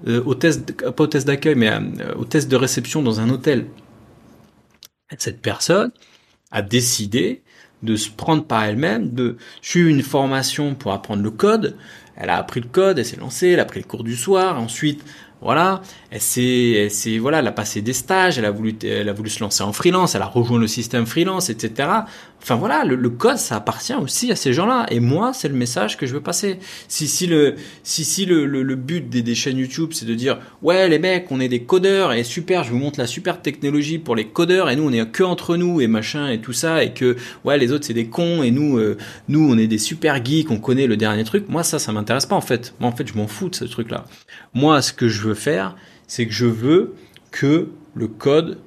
euh, 0.08 0.22
hôtesse, 0.26 0.60
pas 0.60 1.04
hôtesse 1.04 1.26
d'accueil, 1.26 1.56
mais 1.56 1.70
euh, 1.70 2.16
hôtesse 2.16 2.48
de 2.48 2.56
réception 2.56 3.02
dans 3.02 3.20
un 3.20 3.30
hôtel. 3.30 3.68
Cette 5.18 5.42
personne 5.42 5.92
a 6.52 6.62
décidé 6.62 7.42
de 7.84 7.96
se 7.96 8.10
prendre 8.10 8.44
par 8.44 8.64
elle-même, 8.64 9.12
de 9.12 9.38
suivre 9.62 9.90
une 9.90 10.02
formation 10.02 10.76
pour 10.76 10.92
apprendre 10.94 11.24
le 11.24 11.32
code. 11.32 11.78
Elle 12.16 12.30
a 12.30 12.38
appris 12.38 12.60
le 12.60 12.68
code, 12.68 12.98
elle 12.98 13.06
s'est 13.06 13.18
lancée, 13.18 13.50
elle 13.50 13.60
a 13.60 13.66
pris 13.66 13.80
le 13.80 13.86
cours 13.86 14.04
du 14.04 14.16
soir. 14.16 14.60
Ensuite, 14.60 15.04
voilà, 15.40 15.82
elle 16.10 16.20
s'est, 16.20 16.90
voilà, 17.20 17.40
elle 17.40 17.48
a 17.48 17.52
passé 17.52 17.84
des 17.84 17.94
stages, 17.94 18.40
elle 18.40 18.46
a 18.46 18.52
voulu, 18.52 18.76
elle 18.84 19.08
a 19.08 19.14
voulu 19.14 19.30
se 19.30 19.40
lancer 19.40 19.62
en 19.64 19.72
freelance, 19.72 20.16
elle 20.16 20.24
a 20.24 20.28
rejoint 20.28 20.58
le 20.58 20.68
système 20.68 21.06
freelance, 21.06 21.50
etc. 21.52 21.90
Enfin 22.48 22.56
voilà, 22.56 22.86
le, 22.86 23.10
code, 23.10 23.36
ça 23.36 23.58
appartient 23.58 23.94
aussi 23.94 24.32
à 24.32 24.38
ces 24.38 24.54
gens-là. 24.54 24.86
Et 24.90 25.02
moi, 25.02 25.34
c'est 25.34 25.50
le 25.50 25.54
message 25.54 25.98
que 25.98 26.06
je 26.06 26.14
veux 26.14 26.22
passer. 26.22 26.60
Si 26.88 27.10
si 27.10 27.28
le 27.28 27.56
si 27.84 28.06
si 28.06 28.26
le, 28.26 28.46
le, 28.46 28.76
but 28.76 29.10
des, 29.10 29.22
des, 29.22 29.36
chaînes 29.36 29.58
YouTube, 29.58 29.90
c'est 29.92 30.06
de 30.06 30.14
dire 30.14 30.40
ouais 30.62 30.88
les 30.88 30.98
mecs, 30.98 31.30
on 31.30 31.42
est 31.42 31.50
des 31.50 31.64
codeurs 31.64 32.14
et 32.14 32.24
super, 32.24 32.64
je 32.64 32.72
vous 32.72 32.78
montre 32.78 33.02
la 33.02 33.06
super 33.06 33.42
technologie 33.42 33.98
pour 33.98 34.16
les 34.16 34.28
codeurs 34.28 34.70
et 34.70 34.78
nous 34.78 34.84
on 34.84 34.94
est 34.94 35.12
que 35.12 35.24
entre 35.24 35.58
nous 35.58 35.82
et 35.82 35.88
machin 35.88 36.30
et 36.30 36.40
tout 36.40 36.54
ça 36.54 36.86
et 36.86 36.94
que 36.94 37.18
ouais 37.44 37.58
les 37.58 37.74
autres 37.74 37.84
c'est 37.84 37.94
des 37.94 38.08
cons 38.08 38.44
et 38.44 38.52
nous 38.52 38.78
euh, 38.78 38.96
nous 39.28 39.46
on 39.52 39.58
est 39.58 39.68
des 39.68 39.78
super 39.78 40.24
geeks, 40.24 40.50
on 40.50 40.60
connaît 40.60 40.88
le 40.88 40.96
dernier 40.96 41.26
truc. 41.26 41.50
Moi 41.50 41.64
ça, 41.64 41.80
ça 41.80 41.92
m'intéresse 41.92 42.28
pas 42.28 42.38
en 42.38 42.42
fait. 42.42 42.74
Moi 42.80 42.90
en 42.90 42.96
fait, 42.96 43.10
je 43.10 43.16
m'en 43.16 43.28
fous 43.28 43.50
de 43.50 43.56
ce 43.56 43.66
truc-là. 43.66 44.06
Moi, 44.54 44.82
ce 44.82 44.94
que 44.94 45.10
je 45.10 45.22
veux 45.22 45.34
faire, 45.34 45.76
c'est 46.08 46.26
que 46.26 46.34
je 46.34 46.46
veux 46.46 46.96
que 47.32 47.68
le 47.94 48.08
code 48.08 48.58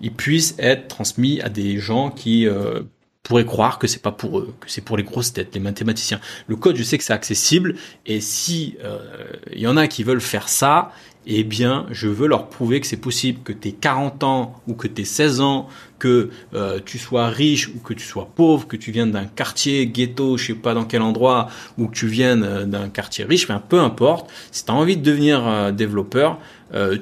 il 0.00 0.12
puisse 0.12 0.54
être 0.58 0.88
transmis 0.88 1.40
à 1.40 1.48
des 1.48 1.78
gens 1.78 2.10
qui 2.10 2.46
euh, 2.46 2.82
pourraient 3.22 3.44
croire 3.44 3.78
que 3.78 3.86
c'est 3.86 4.02
pas 4.02 4.12
pour 4.12 4.38
eux, 4.38 4.54
que 4.60 4.70
c'est 4.70 4.80
pour 4.80 4.96
les 4.96 5.02
grosses 5.02 5.32
têtes, 5.32 5.54
les 5.54 5.60
mathématiciens. 5.60 6.20
Le 6.46 6.56
code, 6.56 6.76
je 6.76 6.82
sais 6.82 6.98
que 6.98 7.04
c'est 7.04 7.12
accessible, 7.12 7.76
et 8.06 8.20
si 8.20 8.76
il 8.78 8.84
euh, 8.84 9.32
y 9.54 9.66
en 9.66 9.76
a 9.76 9.86
qui 9.86 10.02
veulent 10.02 10.20
faire 10.20 10.48
ça, 10.48 10.92
eh 11.26 11.44
bien, 11.44 11.86
je 11.90 12.08
veux 12.08 12.26
leur 12.26 12.48
prouver 12.48 12.80
que 12.80 12.86
c'est 12.86 12.96
possible, 12.96 13.40
que 13.44 13.52
tu 13.52 13.68
aies 13.68 13.72
40 13.72 14.24
ans 14.24 14.60
ou 14.66 14.72
que 14.72 14.88
tu 14.88 15.02
aies 15.02 15.04
16 15.04 15.42
ans, 15.42 15.68
que 15.98 16.30
euh, 16.54 16.80
tu 16.82 16.98
sois 16.98 17.28
riche 17.28 17.68
ou 17.68 17.78
que 17.78 17.92
tu 17.92 18.06
sois 18.06 18.26
pauvre, 18.34 18.66
que 18.66 18.76
tu 18.76 18.90
viennes 18.90 19.10
d'un 19.10 19.26
quartier 19.26 19.86
ghetto, 19.86 20.38
je 20.38 20.46
sais 20.46 20.54
pas 20.54 20.72
dans 20.72 20.86
quel 20.86 21.02
endroit, 21.02 21.48
ou 21.76 21.88
que 21.88 21.94
tu 21.94 22.06
viennes 22.06 22.64
d'un 22.64 22.88
quartier 22.88 23.24
riche, 23.24 23.50
mais 23.50 23.56
peu 23.68 23.80
importe, 23.80 24.30
si 24.50 24.64
tu 24.64 24.70
as 24.70 24.74
envie 24.74 24.96
de 24.96 25.02
devenir 25.02 25.72
développeur, 25.74 26.38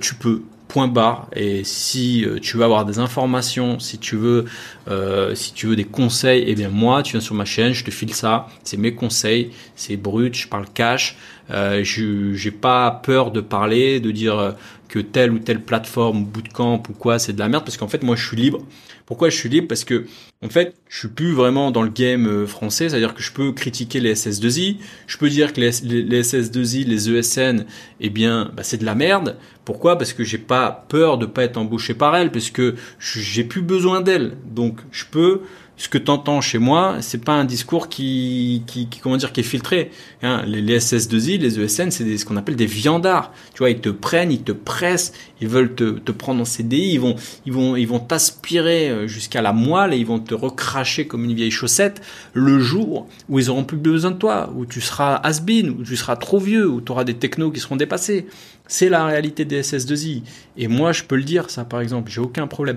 tu 0.00 0.16
peux 0.16 0.42
point 0.68 0.86
barre. 0.86 1.28
Et 1.34 1.64
si 1.64 2.24
euh, 2.24 2.38
tu 2.38 2.56
veux 2.56 2.64
avoir 2.64 2.84
des 2.84 2.98
informations, 2.98 3.78
si 3.80 3.98
tu 3.98 4.16
veux, 4.16 4.44
euh, 4.88 5.34
si 5.34 5.52
tu 5.52 5.66
veux 5.66 5.76
des 5.76 5.84
conseils, 5.84 6.44
eh 6.46 6.54
bien 6.54 6.68
moi, 6.68 7.02
tu 7.02 7.12
viens 7.12 7.20
sur 7.20 7.34
ma 7.34 7.44
chaîne, 7.44 7.72
je 7.72 7.84
te 7.84 7.90
file 7.90 8.14
ça. 8.14 8.48
C'est 8.62 8.76
mes 8.76 8.94
conseils, 8.94 9.50
c'est 9.74 9.96
brut, 9.96 10.34
je 10.34 10.46
parle 10.48 10.66
cash. 10.72 11.16
Euh, 11.50 11.82
je 11.82 12.34
j'ai 12.34 12.50
pas 12.50 12.90
peur 12.90 13.30
de 13.30 13.40
parler, 13.40 14.00
de 14.00 14.10
dire 14.10 14.38
euh, 14.38 14.52
que 14.88 14.98
telle 14.98 15.32
ou 15.32 15.38
telle 15.38 15.60
plateforme, 15.62 16.24
bootcamp 16.24 16.82
ou 16.88 16.92
quoi, 16.92 17.18
c'est 17.18 17.32
de 17.32 17.38
la 17.38 17.48
merde, 17.48 17.64
parce 17.64 17.76
qu'en 17.76 17.88
fait, 17.88 18.02
moi, 18.02 18.16
je 18.16 18.26
suis 18.26 18.36
libre. 18.36 18.60
Pourquoi 19.08 19.30
je 19.30 19.36
suis 19.38 19.48
libre? 19.48 19.68
Parce 19.68 19.84
que 19.84 20.04
en 20.44 20.50
fait, 20.50 20.74
je 20.86 20.98
suis 20.98 21.08
plus 21.08 21.32
vraiment 21.32 21.70
dans 21.70 21.80
le 21.80 21.88
game 21.88 22.26
euh, 22.26 22.46
français, 22.46 22.90
c'est-à-dire 22.90 23.14
que 23.14 23.22
je 23.22 23.32
peux 23.32 23.52
critiquer 23.52 24.00
les 24.00 24.14
SS2I, 24.14 24.76
je 25.06 25.16
peux 25.16 25.30
dire 25.30 25.54
que 25.54 25.62
les, 25.62 26.02
les, 26.02 26.22
SS2I, 26.22 26.84
les 26.84 27.08
ESN, 27.08 27.64
eh 28.00 28.10
bien, 28.10 28.52
bah, 28.54 28.62
c'est 28.64 28.76
de 28.76 28.84
la 28.84 28.94
merde. 28.94 29.38
Pourquoi? 29.64 29.96
Parce 29.96 30.12
que 30.12 30.24
j'ai 30.24 30.36
pas 30.36 30.84
peur 30.90 31.16
de 31.16 31.24
pas 31.24 31.44
être 31.44 31.56
embauché 31.56 31.94
par 31.94 32.14
elles, 32.16 32.30
parce 32.30 32.50
que 32.50 32.74
j'ai 33.00 33.44
plus 33.44 33.62
besoin 33.62 34.02
d'elles. 34.02 34.36
Donc, 34.44 34.80
je 34.92 35.06
peux 35.10 35.40
ce 35.78 35.88
que 35.88 35.96
tu 35.96 36.10
entends 36.10 36.40
chez 36.40 36.58
moi, 36.58 36.96
c'est 37.00 37.24
pas 37.24 37.34
un 37.34 37.44
discours 37.44 37.88
qui, 37.88 38.64
qui, 38.66 38.88
qui, 38.88 38.98
comment 38.98 39.16
dire, 39.16 39.32
qui 39.32 39.40
est 39.40 39.44
filtré. 39.44 39.92
Hein, 40.22 40.42
les, 40.44 40.60
les, 40.60 40.80
SS2I, 40.80 41.38
les 41.38 41.60
ESN, 41.60 41.92
c'est 41.92 42.18
ce 42.18 42.24
qu'on 42.24 42.36
appelle 42.36 42.56
des 42.56 42.66
viandards. 42.66 43.32
Tu 43.54 43.58
vois, 43.58 43.70
ils 43.70 43.80
te 43.80 43.88
prennent, 43.88 44.32
ils 44.32 44.42
te 44.42 44.50
pressent, 44.50 45.12
ils 45.40 45.46
veulent 45.46 45.76
te, 45.76 45.98
te 46.00 46.10
prendre 46.10 46.40
en 46.40 46.44
CDI, 46.44 46.94
ils 46.94 47.00
vont, 47.00 47.14
ils 47.46 47.52
vont, 47.52 47.76
ils 47.76 47.86
vont 47.86 48.00
t'aspirer 48.00 48.90
euh, 48.90 49.06
jusqu'à 49.06 49.40
la 49.40 49.52
moelle 49.52 49.94
et 49.94 49.98
ils 49.98 50.06
vont 50.06 50.18
te 50.18 50.34
recracher 50.34 51.06
comme 51.06 51.24
une 51.24 51.34
vieille 51.34 51.52
chaussette 51.52 52.02
le 52.32 52.58
jour 52.58 53.06
où 53.28 53.38
ils 53.38 53.48
auront 53.48 53.64
plus 53.64 53.76
besoin 53.76 54.10
de 54.10 54.16
toi, 54.16 54.52
où 54.56 54.66
tu 54.66 54.80
seras 54.80 55.14
has-been, 55.22 55.70
où 55.70 55.84
tu 55.84 55.96
seras 55.96 56.16
trop 56.16 56.40
vieux, 56.40 56.68
où 56.68 56.80
tu 56.80 56.90
auras 56.90 57.04
des 57.04 57.14
technos 57.14 57.52
qui 57.52 57.60
seront 57.60 57.76
dépassés. 57.76 58.26
C'est 58.68 58.90
la 58.90 59.06
réalité 59.06 59.44
des 59.46 59.62
SS2I. 59.62 60.22
Et 60.58 60.68
moi, 60.68 60.92
je 60.92 61.02
peux 61.02 61.16
le 61.16 61.22
dire, 61.22 61.50
ça, 61.50 61.64
par 61.64 61.80
exemple, 61.80 62.10
j'ai 62.10 62.20
aucun 62.20 62.46
problème. 62.46 62.76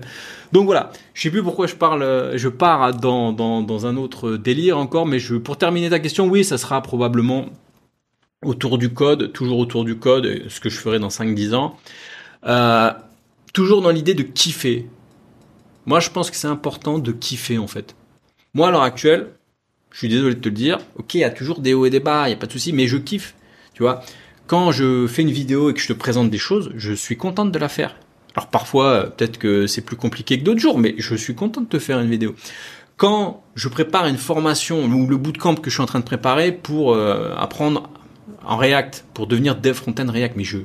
Donc 0.54 0.66
voilà, 0.66 0.92
je 1.14 1.22
sais 1.22 1.30
plus 1.30 1.44
pourquoi 1.44 1.68
je 1.68 1.76
parle, 1.76 2.32
je 2.36 2.48
pars 2.48 2.96
dans, 2.96 3.86
un 3.86 3.98
autre 3.98 4.38
délire 4.38 4.78
encore, 4.78 5.06
mais 5.06 5.20
je, 5.20 5.36
pour 5.36 5.58
terminer 5.58 5.90
ta 5.90 6.00
question, 6.00 6.28
oui, 6.28 6.44
ça 6.46 6.58
sera 6.58 6.82
probablement 6.82 7.48
autour 8.44 8.78
du 8.78 8.94
code, 8.94 9.34
toujours 9.34 9.60
autour 9.60 9.84
du 9.86 9.98
code, 9.98 10.50
ce 10.50 10.60
que 10.60 10.70
je 10.70 10.78
ferai 10.78 10.98
dans 10.98 11.10
5-10 11.10 11.54
ans. 11.54 11.78
Euh, 12.48 12.92
toujours 13.54 13.82
dans 13.82 13.92
l'idée 13.92 14.14
de 14.14 14.24
kiffer. 14.24 14.88
Moi, 15.86 16.00
je 16.00 16.10
pense 16.10 16.32
que 16.32 16.38
c'est 16.38 16.48
important 16.48 17.00
de 17.00 17.12
kiffer, 17.12 17.58
en 17.58 17.68
fait. 17.68 17.96
Moi, 18.54 18.70
à 18.70 18.72
l'heure 18.72 18.82
actuelle, 18.82 19.28
je 19.92 19.98
suis 19.98 20.08
désolé 20.08 20.36
de 20.36 20.40
te 20.40 20.50
le 20.50 20.56
dire, 20.56 20.80
ok, 20.96 21.14
il 21.16 21.20
y 21.20 21.24
a 21.24 21.30
toujours 21.30 21.60
des 21.60 21.74
hauts 21.74 21.86
et 21.86 21.90
des 21.90 22.00
bas, 22.00 22.24
il 22.26 22.30
n'y 22.30 22.36
a 22.36 22.38
pas 22.38 22.48
de 22.48 22.52
souci, 22.52 22.72
mais 22.72 22.88
je 22.88 22.98
kiffe. 22.98 23.36
Tu 23.74 23.84
vois, 23.84 24.04
quand 24.52 24.74
je 24.74 25.08
fais 25.08 25.22
une 25.22 25.32
vidéo 25.32 25.70
et 25.70 25.74
que 25.74 25.80
je 25.80 25.88
te 25.88 25.94
présente 25.94 26.30
des 26.30 26.38
choses, 26.38 26.74
je 26.76 26.92
suis 26.92 27.16
contente 27.16 27.54
de 27.54 27.58
la 27.58 27.70
faire. 27.70 27.96
Alors 28.36 28.48
parfois, 28.48 29.06
peut-être 29.16 29.38
que 29.38 29.66
c'est 29.66 29.80
plus 29.80 29.95
compliqué 29.95 30.38
que 30.38 30.43
d'autres 30.43 30.60
jours, 30.60 30.78
mais 30.78 30.93
je 30.97 31.16
suis 31.16 31.36
content 31.36 31.62
de 31.62 31.68
te 31.68 31.80
faire 31.80 32.02
une 32.02 32.10
vidéo. 32.10 32.36
Quand 32.97 33.45
je 33.56 33.70
prépare 33.70 34.08
une 34.08 34.18
formation 34.18 34.84
ou 34.84 35.08
le 35.08 35.16
bootcamp 35.16 35.56
que 35.56 35.70
je 35.70 35.76
suis 35.76 35.82
en 35.82 35.86
train 35.86 36.02
de 36.02 36.04
préparer 36.04 36.52
pour 36.52 36.93
euh, 36.93 37.34
apprendre 37.38 37.89
en 38.45 38.58
React, 38.58 39.06
pour 39.14 39.26
devenir 39.26 39.56
dev 39.56 39.74
front-end 39.74 40.12
React, 40.12 40.36
mais 40.36 40.43
je, 40.43 40.58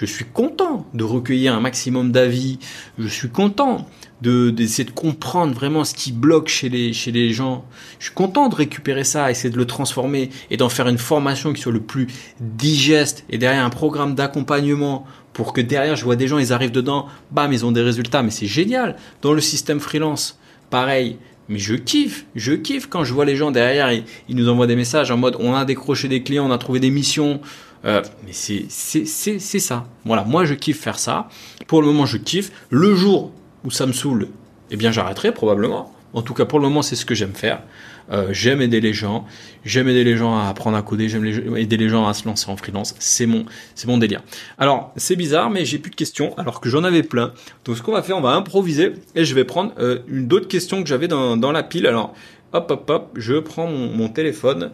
Je 0.00 0.06
suis 0.06 0.24
content 0.24 0.86
de 0.94 1.04
recueillir 1.04 1.54
un 1.54 1.60
maximum 1.60 2.10
d'avis. 2.10 2.58
Je 2.98 3.06
suis 3.06 3.28
content 3.28 3.86
de 4.22 4.48
d'essayer 4.48 4.84
de 4.84 4.90
comprendre 4.90 5.52
vraiment 5.54 5.84
ce 5.84 5.94
qui 5.94 6.10
bloque 6.12 6.48
chez 6.48 6.70
les 6.70 6.94
chez 6.94 7.12
les 7.12 7.32
gens. 7.32 7.66
Je 7.98 8.06
suis 8.06 8.14
content 8.14 8.48
de 8.48 8.54
récupérer 8.54 9.04
ça, 9.04 9.30
essayer 9.30 9.50
de 9.50 9.58
le 9.58 9.66
transformer 9.66 10.30
et 10.50 10.56
d'en 10.56 10.70
faire 10.70 10.88
une 10.88 10.98
formation 10.98 11.52
qui 11.52 11.60
soit 11.60 11.72
le 11.72 11.80
plus 11.80 12.06
digeste 12.40 13.24
et 13.28 13.36
derrière 13.36 13.64
un 13.64 13.70
programme 13.70 14.14
d'accompagnement 14.14 15.06
pour 15.34 15.52
que 15.52 15.60
derrière 15.60 15.96
je 15.96 16.04
vois 16.04 16.16
des 16.16 16.28
gens 16.28 16.38
ils 16.38 16.52
arrivent 16.54 16.72
dedans, 16.72 17.06
bam 17.30 17.52
ils 17.52 17.66
ont 17.66 17.72
des 17.72 17.82
résultats, 17.82 18.22
mais 18.22 18.30
c'est 18.30 18.46
génial. 18.46 18.96
Dans 19.20 19.34
le 19.34 19.40
système 19.42 19.80
freelance, 19.80 20.38
pareil. 20.70 21.18
Mais 21.50 21.58
je 21.58 21.74
kiffe, 21.74 22.26
je 22.36 22.52
kiffe 22.52 22.86
quand 22.88 23.02
je 23.04 23.12
vois 23.12 23.24
les 23.24 23.36
gens 23.36 23.50
derrière, 23.50 23.92
ils, 23.92 24.04
ils 24.28 24.36
nous 24.36 24.48
envoient 24.48 24.68
des 24.68 24.76
messages 24.76 25.10
en 25.10 25.16
mode 25.16 25.36
on 25.40 25.52
a 25.54 25.64
décroché 25.64 26.08
des 26.08 26.22
clients, 26.22 26.46
on 26.48 26.52
a 26.52 26.58
trouvé 26.58 26.78
des 26.78 26.90
missions, 26.90 27.40
euh, 27.84 28.02
mais 28.24 28.32
c'est 28.32 28.66
c'est 28.68 29.38
ça. 29.38 29.86
Voilà, 30.04 30.24
moi 30.24 30.44
je 30.44 30.54
kiffe 30.54 30.80
faire 30.80 30.98
ça. 30.98 31.28
Pour 31.66 31.80
le 31.80 31.88
moment, 31.88 32.06
je 32.06 32.16
kiffe. 32.16 32.50
Le 32.70 32.94
jour 32.94 33.32
où 33.64 33.70
ça 33.70 33.86
me 33.86 33.92
saoule, 33.92 34.28
eh 34.70 34.76
bien 34.76 34.90
j'arrêterai 34.90 35.32
probablement. 35.32 35.92
En 36.12 36.22
tout 36.22 36.34
cas, 36.34 36.44
pour 36.44 36.58
le 36.58 36.64
moment, 36.68 36.82
c'est 36.82 36.96
ce 36.96 37.04
que 37.04 37.14
j'aime 37.14 37.34
faire. 37.34 37.62
Euh, 38.10 38.30
j'aime 38.32 38.60
aider 38.60 38.80
les 38.80 38.92
gens. 38.92 39.24
J'aime 39.64 39.88
aider 39.88 40.02
les 40.02 40.16
gens 40.16 40.36
à 40.36 40.48
apprendre 40.48 40.76
à 40.76 40.82
coder. 40.82 41.08
J'aime 41.08 41.24
aider 41.56 41.76
les 41.76 41.88
gens 41.88 42.08
à 42.08 42.14
se 42.14 42.26
lancer 42.26 42.50
en 42.50 42.56
freelance. 42.56 42.96
C'est 42.98 43.26
mon, 43.26 43.46
c'est 43.76 43.86
mon 43.86 43.96
délire. 43.96 44.20
Alors, 44.58 44.92
c'est 44.96 45.14
bizarre, 45.14 45.50
mais 45.50 45.64
j'ai 45.64 45.78
plus 45.78 45.90
de 45.92 45.94
questions, 45.94 46.36
alors 46.36 46.60
que 46.60 46.68
j'en 46.68 46.82
avais 46.82 47.04
plein. 47.04 47.32
Donc, 47.64 47.76
ce 47.76 47.82
qu'on 47.82 47.92
va 47.92 48.02
faire, 48.02 48.18
on 48.18 48.20
va 48.20 48.32
improviser 48.32 48.94
et 49.14 49.24
je 49.24 49.34
vais 49.36 49.44
prendre 49.44 49.72
euh, 49.78 50.00
une 50.08 50.26
d'autres 50.26 50.48
questions 50.48 50.82
que 50.82 50.88
j'avais 50.88 51.06
dans, 51.06 51.36
dans 51.36 51.52
la 51.52 51.62
pile. 51.62 51.86
Alors, 51.86 52.12
hop, 52.52 52.68
hop, 52.72 52.90
hop, 52.90 53.10
je 53.14 53.38
prends 53.38 53.68
mon, 53.68 53.90
mon 53.90 54.08
téléphone. 54.08 54.72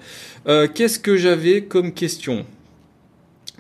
Euh, 0.49 0.67
Qu'est-ce 0.75 0.99
que 0.99 1.19
j'avais 1.19 1.65
comme 1.65 1.93
question? 1.93 2.47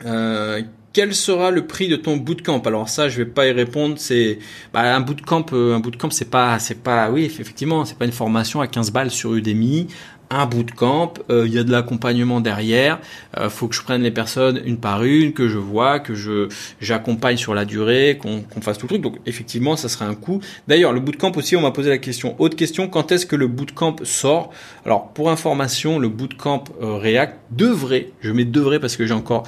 Euh, 0.04 0.62
quel 0.96 1.14
sera 1.14 1.50
le 1.50 1.66
prix 1.66 1.88
de 1.88 1.96
ton 1.96 2.16
bootcamp? 2.16 2.62
Alors 2.64 2.88
ça, 2.88 3.10
je 3.10 3.18
vais 3.18 3.26
pas 3.26 3.46
y 3.46 3.50
répondre. 3.50 3.96
C'est 3.98 4.38
bah, 4.72 4.96
un 4.96 5.00
bootcamp. 5.00 5.44
Euh, 5.52 5.74
un 5.74 5.78
bootcamp, 5.78 6.08
c'est 6.08 6.30
pas, 6.30 6.58
c'est 6.58 6.82
pas, 6.82 7.10
oui, 7.10 7.24
effectivement, 7.24 7.84
c'est 7.84 7.98
pas 7.98 8.06
une 8.06 8.12
formation 8.12 8.62
à 8.62 8.66
15 8.66 8.92
balles 8.92 9.10
sur 9.10 9.34
Udemy. 9.34 9.88
Un 10.30 10.46
bootcamp, 10.46 11.12
euh, 11.28 11.44
il 11.46 11.52
y 11.52 11.58
a 11.58 11.64
de 11.64 11.70
l'accompagnement 11.70 12.40
derrière. 12.40 12.98
Euh, 13.36 13.50
faut 13.50 13.68
que 13.68 13.74
je 13.74 13.82
prenne 13.82 14.00
les 14.00 14.10
personnes 14.10 14.58
une 14.64 14.78
par 14.78 15.04
une, 15.04 15.34
que 15.34 15.48
je 15.48 15.58
vois, 15.58 16.00
que 16.00 16.14
je 16.14 16.48
j'accompagne 16.80 17.36
sur 17.36 17.52
la 17.52 17.66
durée, 17.66 18.18
qu'on 18.18 18.60
fasse 18.62 18.78
tout 18.78 18.86
le 18.86 18.94
truc. 18.94 19.02
Donc 19.02 19.18
effectivement, 19.26 19.76
ça 19.76 19.90
sera 19.90 20.06
un 20.06 20.14
coût. 20.14 20.40
D'ailleurs, 20.66 20.94
le 20.94 21.00
bootcamp 21.00 21.32
aussi, 21.36 21.56
on 21.56 21.60
m'a 21.60 21.72
posé 21.72 21.90
la 21.90 21.98
question. 21.98 22.36
Autre 22.38 22.56
question, 22.56 22.88
quand 22.88 23.12
est-ce 23.12 23.26
que 23.26 23.36
le 23.36 23.48
bootcamp 23.48 23.96
sort? 24.02 24.50
Alors 24.86 25.12
pour 25.12 25.28
information, 25.28 25.98
le 25.98 26.08
bootcamp 26.08 26.64
React 26.80 27.36
devrait, 27.50 28.12
je 28.22 28.32
mets 28.32 28.46
devrait 28.46 28.80
parce 28.80 28.96
que 28.96 29.04
j'ai 29.04 29.12
encore 29.12 29.42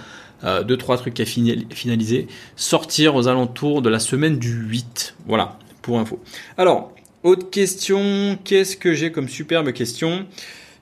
euh, 0.44 0.62
deux 0.62 0.76
trois 0.76 0.96
trucs 0.96 1.18
à 1.20 1.24
finaliser, 1.24 2.28
sortir 2.56 3.14
aux 3.14 3.28
alentours 3.28 3.82
de 3.82 3.88
la 3.88 3.98
semaine 3.98 4.38
du 4.38 4.52
8. 4.52 5.16
Voilà, 5.26 5.58
pour 5.82 5.98
info. 5.98 6.20
Alors, 6.56 6.92
autre 7.22 7.50
question, 7.50 8.38
qu'est-ce 8.44 8.76
que 8.76 8.94
j'ai 8.94 9.10
comme 9.10 9.28
superbe 9.28 9.72
question? 9.72 10.26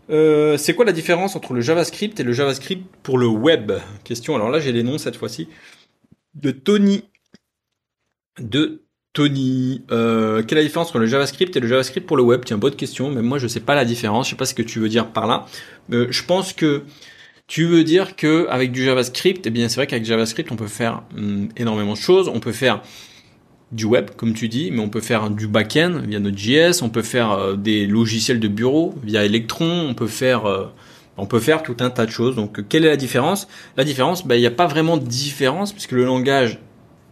Euh, 0.09 0.57
c'est 0.57 0.75
quoi 0.75 0.85
la 0.85 0.93
différence 0.93 1.35
entre 1.35 1.53
le 1.53 1.61
JavaScript 1.61 2.21
et 2.21 2.23
le 2.23 2.33
JavaScript 2.33 2.85
pour 3.03 3.19
le 3.19 3.27
web? 3.27 3.73
Question. 4.05 4.35
Alors 4.35 4.51
là, 4.51 4.61
j'ai 4.61 4.73
les 4.73 4.83
noms 4.83 4.99
cette 4.99 5.17
fois-ci 5.17 5.49
de 6.35 6.51
Tony. 6.51 7.05
De 8.39 8.83
Tony. 9.13 9.83
Euh, 9.91 10.43
quelle 10.43 10.59
est 10.59 10.61
la 10.61 10.67
différence 10.67 10.89
entre 10.89 10.99
le 10.99 11.07
JavaScript 11.07 11.57
et 11.57 11.61
le 11.61 11.67
JavaScript 11.67 12.07
pour 12.07 12.17
le 12.17 12.23
web? 12.23 12.43
Tiens, 12.45 12.59
bonne 12.59 12.77
question. 12.77 13.11
Mais 13.11 13.23
moi, 13.23 13.39
je 13.39 13.49
sais 13.49 13.61
pas 13.61 13.75
la 13.75 13.85
différence. 13.85 14.27
Je 14.27 14.31
sais 14.31 14.37
pas 14.37 14.45
ce 14.45 14.55
que 14.55 14.63
tu 14.63 14.79
veux 14.79 14.89
dire 14.89 15.09
par 15.09 15.27
là. 15.27 15.47
Euh, 15.93 16.07
je 16.11 16.23
pense 16.23 16.53
que 16.53 16.85
tu 17.47 17.64
veux 17.64 17.84
dire 17.84 18.16
que 18.16 18.47
avec 18.49 18.72
du 18.72 18.84
JavaScript, 18.84 19.47
eh 19.47 19.51
bien 19.51 19.68
c'est 19.68 19.76
vrai 19.76 19.86
qu'avec 19.86 20.05
JavaScript 20.05 20.51
on 20.51 20.57
peut 20.57 20.66
faire 20.66 21.03
hum, 21.16 21.49
énormément 21.57 21.92
de 21.92 21.99
choses. 21.99 22.28
On 22.28 22.40
peut 22.40 22.53
faire 22.53 22.82
du 23.72 23.84
web, 23.84 24.11
comme 24.16 24.32
tu 24.32 24.49
dis, 24.49 24.70
mais 24.70 24.80
on 24.80 24.88
peut 24.88 25.01
faire 25.01 25.30
du 25.30 25.49
back-end 25.49 26.01
via 26.07 26.20
Node.js, 26.20 26.82
on 26.82 26.88
peut 26.88 27.03
faire 27.03 27.32
euh, 27.32 27.57
des 27.57 27.86
logiciels 27.86 28.40
de 28.40 28.49
bureau 28.49 28.94
via 29.03 29.24
Electron, 29.24 29.88
on 29.88 29.94
peut 29.94 30.07
faire 30.07 30.47
euh, 30.47 30.66
on 31.16 31.26
peut 31.26 31.40
faire 31.40 31.62
tout 31.62 31.76
un 31.80 31.90
tas 31.90 32.07
de 32.07 32.11
choses. 32.11 32.36
Donc 32.36 32.68
quelle 32.68 32.84
est 32.84 32.88
la 32.90 32.97
différence? 32.97 33.49
La 33.76 33.84
différence, 33.84 34.26
ben, 34.26 34.34
il 34.36 34.40
n'y 34.40 34.47
a 34.47 34.51
pas 34.51 34.66
vraiment 34.66 34.97
de 34.97 35.07
différence 35.07 35.72
puisque 35.72 35.92
le 35.92 36.05
langage 36.05 36.61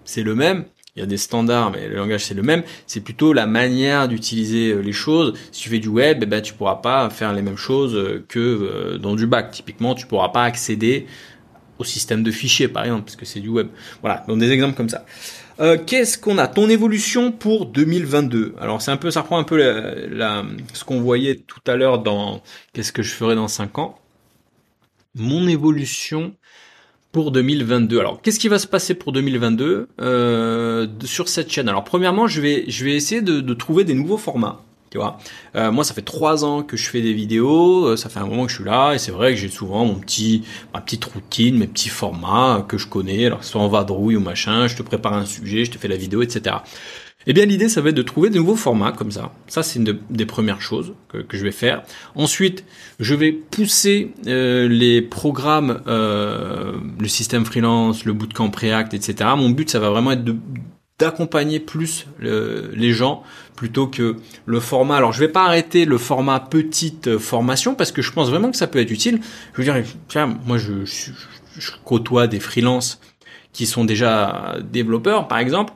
c'est 0.05 0.23
le 0.23 0.35
même 0.35 0.65
il 0.97 1.01
y 1.01 1.03
a 1.03 1.07
des 1.07 1.17
standards, 1.17 1.73
mais 1.73 1.89
le 1.89 1.97
langage 1.97 2.25
c'est 2.25 2.35
le 2.35 2.43
même. 2.43 2.63
C'est 2.87 3.01
plutôt 3.01 3.33
la 3.33 3.47
manière 3.47 4.07
d'utiliser 4.09 4.71
euh, 4.71 4.81
les 4.81 4.93
choses. 4.93 5.35
Si 5.51 5.63
tu 5.63 5.69
fais 5.69 5.81
du 5.81 5.89
web, 5.89 6.21
eh 6.23 6.27
ben, 6.27 6.41
tu 6.41 6.55
pourras 6.55 6.77
pas 6.77 7.11
faire 7.11 7.33
les 7.33 7.43
mêmes 7.43 7.57
choses 7.57 7.95
euh, 7.97 8.25
que 8.29 8.39
euh, 8.39 8.99
dans 8.99 9.17
du 9.17 9.27
bac. 9.27 9.51
Typiquement, 9.51 9.95
tu 9.95 10.07
pourras 10.07 10.29
pas 10.29 10.45
accéder 10.45 11.07
au 11.79 11.85
système 11.85 12.23
de 12.23 12.31
fichiers, 12.31 12.69
par 12.69 12.85
exemple, 12.85 13.05
parce 13.05 13.17
que 13.17 13.25
c'est 13.25 13.41
du 13.41 13.49
web. 13.49 13.69
Voilà, 14.01 14.25
donc 14.29 14.39
des 14.39 14.51
exemples 14.53 14.77
comme 14.77 14.89
ça. 14.89 15.05
Euh, 15.61 15.79
Qu'est-ce 15.85 16.19
qu'on 16.19 16.39
a? 16.39 16.49
Ton 16.49 16.69
évolution 16.69 17.31
pour 17.31 17.67
2022. 17.67 18.55
Alors 18.61 18.83
c'est 18.83 18.91
un 18.91 18.97
peu, 18.97 19.11
ça 19.11 19.21
reprend 19.21 19.39
un 19.39 19.45
peu 19.45 19.57
la, 19.57 19.95
la, 20.09 20.45
ce 20.73 20.85
qu'on 20.85 21.01
voyait 21.01 21.37
tout 21.37 21.61
à 21.67 21.77
l'heure 21.77 22.01
dans 22.01 22.43
qu'est-ce 22.73 22.93
que 22.93 23.03
je 23.03 23.13
ferai 23.13 23.35
dans 23.37 23.49
5 23.49 23.79
ans? 23.79 23.99
Mon 25.15 25.47
évolution 25.47 26.35
pour 27.15 27.31
2022. 27.31 28.01
Alors, 28.01 28.21
qu'est-ce 28.21 28.41
qui 28.41 28.49
va 28.49 28.59
se 28.59 28.67
passer 28.67 28.95
pour 28.95 29.13
2022 29.13 29.89
euh, 30.01 30.87
sur 31.05 31.29
cette 31.29 31.51
chaîne? 31.51 31.69
Alors, 31.69 31.85
premièrement, 31.85 32.27
je 32.27 32.41
vais, 32.41 32.65
je 32.67 32.85
vais 32.85 32.95
essayer 32.97 33.23
de, 33.23 33.41
de 33.41 33.55
trouver 33.55 33.85
des 33.85 33.95
nouveaux 33.95 34.19
formats. 34.19 34.63
Tu 34.91 34.99
vois, 34.99 35.19
euh, 35.55 35.71
moi, 35.71 35.85
ça 35.85 35.95
fait 35.95 36.03
trois 36.03 36.45
ans 36.45 36.65
que 36.65 36.77
je 36.77 36.89
fais 36.91 37.01
des 37.01 37.13
vidéos. 37.13 37.87
Euh, 37.87 37.97
ça 37.97 38.09
fait 38.09 38.19
un 38.19 38.27
moment 38.27 38.47
que 38.47 38.51
je 38.51 38.57
suis 38.57 38.65
là, 38.65 38.95
et 38.95 38.99
c'est 38.99 39.13
vrai 39.13 39.31
que 39.31 39.41
j'ai 39.41 39.49
souvent 39.49 39.85
mon 39.85 39.95
petit, 39.95 40.43
ma 40.73 40.81
petite 40.81 41.05
routine, 41.05 41.57
mes 41.57 41.69
petits 41.69 41.89
formats 41.89 42.65
que 42.69 42.79
je 42.79 42.89
connais. 42.89 43.27
Alors, 43.27 43.45
soit 43.45 43.61
en 43.61 43.69
vadrouille 43.69 44.17
ou 44.17 44.21
machin, 44.21 44.67
je 44.67 44.77
te 44.77 44.83
prépare 44.83 45.15
un 45.15 45.25
sujet, 45.25 45.65
je 45.65 45.71
te 45.71 45.79
fais 45.79 45.89
la 45.89 45.97
vidéo, 45.97 46.21
etc. 46.21 46.57
Eh 47.27 47.33
bien, 47.33 47.47
l'idée, 47.47 47.69
ça 47.69 47.81
va 47.81 47.89
être 47.91 47.97
de 47.97 48.03
trouver 48.03 48.31
de 48.31 48.37
nouveaux 48.37 48.57
formats 48.57 48.93
comme 48.93 49.11
ça. 49.11 49.33
Ça, 49.47 49.63
c'est 49.63 49.79
une 49.79 49.99
des 50.11 50.27
premières 50.27 50.61
choses 50.61 50.95
que, 51.09 51.25
je 51.37 51.43
vais 51.43 51.53
faire. 51.53 51.83
Ensuite, 52.15 52.65
je 53.01 53.15
vais 53.15 53.33
pousser 53.33 54.13
euh, 54.27 54.69
les 54.69 55.01
programmes, 55.01 55.83
euh, 55.87 56.75
le 56.99 57.09
système 57.09 57.45
freelance, 57.45 58.05
le 58.05 58.13
bootcamp 58.13 58.51
React, 58.55 58.95
etc. 58.95 59.31
Mon 59.37 59.51
but, 59.51 59.71
ça 59.71 59.79
va 59.79 59.91
vraiment 59.91 60.13
être 60.13 60.25
d'accompagner 60.99 61.59
plus 61.59 62.07
le, 62.19 62.71
les 62.75 62.93
gens 62.93 63.23
plutôt 63.57 63.87
que 63.87 64.17
le 64.47 64.61
format. 64.61 64.97
Alors 64.97 65.13
je 65.13 65.19
vais 65.19 65.29
pas 65.29 65.45
arrêter 65.45 65.87
le 65.87 65.99
format 65.99 66.39
petite 66.39 67.19
formation 67.19 67.75
parce 67.75 67.91
que 67.91 68.01
je 68.01 68.13
pense 68.13 68.31
vraiment 68.31 68.51
que 68.51 68.57
ça 68.57 68.69
peut 68.69 68.79
être 68.79 68.93
utile. 68.93 69.21
Je 69.55 69.63
veux 69.63 69.65
dire, 69.65 69.83
tiens, 70.07 70.39
moi 70.47 70.57
je 70.57 70.85
côtoie 71.85 72.29
des 72.29 72.39
freelances 72.39 73.01
qui 73.53 73.67
sont 73.67 73.85
déjà 73.85 74.57
développeurs 74.71 75.27
par 75.27 75.39
exemple 75.39 75.73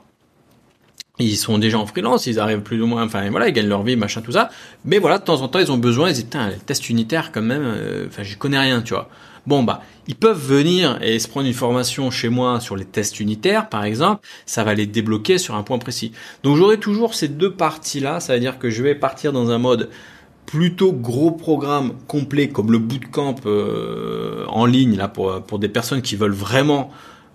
ils 1.19 1.37
sont 1.37 1.57
déjà 1.57 1.77
en 1.77 1.85
freelance, 1.85 2.25
ils 2.25 2.39
arrivent 2.39 2.61
plus 2.61 2.81
ou 2.81 2.87
moins, 2.87 3.03
enfin 3.03 3.29
voilà, 3.29 3.49
ils 3.49 3.53
gagnent 3.53 3.67
leur 3.67 3.83
vie, 3.83 3.95
machin, 3.95 4.21
tout 4.21 4.31
ça. 4.31 4.49
Mais 4.85 4.99
voilà, 4.99 5.17
de 5.17 5.23
temps 5.23 5.41
en 5.41 5.47
temps, 5.47 5.59
ils 5.59 5.71
ont 5.71 5.77
besoin, 5.77 6.09
ils 6.09 6.13
disent, 6.13 6.23
putain, 6.23 6.49
les 6.49 6.55
tests 6.55 6.89
unitaires 6.89 7.31
quand 7.31 7.41
même, 7.41 7.63
euh, 7.63 8.07
enfin, 8.07 8.23
j'y 8.23 8.35
connais 8.35 8.59
rien, 8.59 8.81
tu 8.81 8.93
vois. 8.93 9.09
Bon, 9.45 9.63
bah, 9.63 9.81
ils 10.07 10.15
peuvent 10.15 10.39
venir 10.39 10.99
et 11.01 11.17
se 11.19 11.27
prendre 11.27 11.47
une 11.47 11.53
formation 11.53 12.11
chez 12.11 12.29
moi 12.29 12.59
sur 12.59 12.75
les 12.75 12.85
tests 12.85 13.19
unitaires, 13.19 13.69
par 13.69 13.83
exemple, 13.83 14.25
ça 14.45 14.63
va 14.63 14.73
les 14.73 14.85
débloquer 14.85 15.37
sur 15.37 15.55
un 15.55 15.63
point 15.63 15.77
précis. 15.77 16.11
Donc 16.43 16.57
j'aurai 16.57 16.77
toujours 16.77 17.15
ces 17.15 17.27
deux 17.27 17.53
parties-là, 17.53 18.19
ça 18.19 18.33
veut 18.33 18.39
dire 18.39 18.59
que 18.59 18.69
je 18.69 18.83
vais 18.83 18.95
partir 18.95 19.33
dans 19.33 19.49
un 19.51 19.57
mode 19.57 19.89
plutôt 20.45 20.93
gros 20.93 21.31
programme 21.31 21.93
complet 22.07 22.49
comme 22.49 22.71
le 22.71 22.79
bootcamp 22.79 23.35
euh, 23.45 24.45
en 24.47 24.65
ligne 24.65 24.97
là 24.97 25.07
pour 25.07 25.43
pour 25.43 25.59
des 25.59 25.69
personnes 25.69 26.01
qui 26.01 26.15
veulent 26.15 26.31
vraiment 26.31 26.89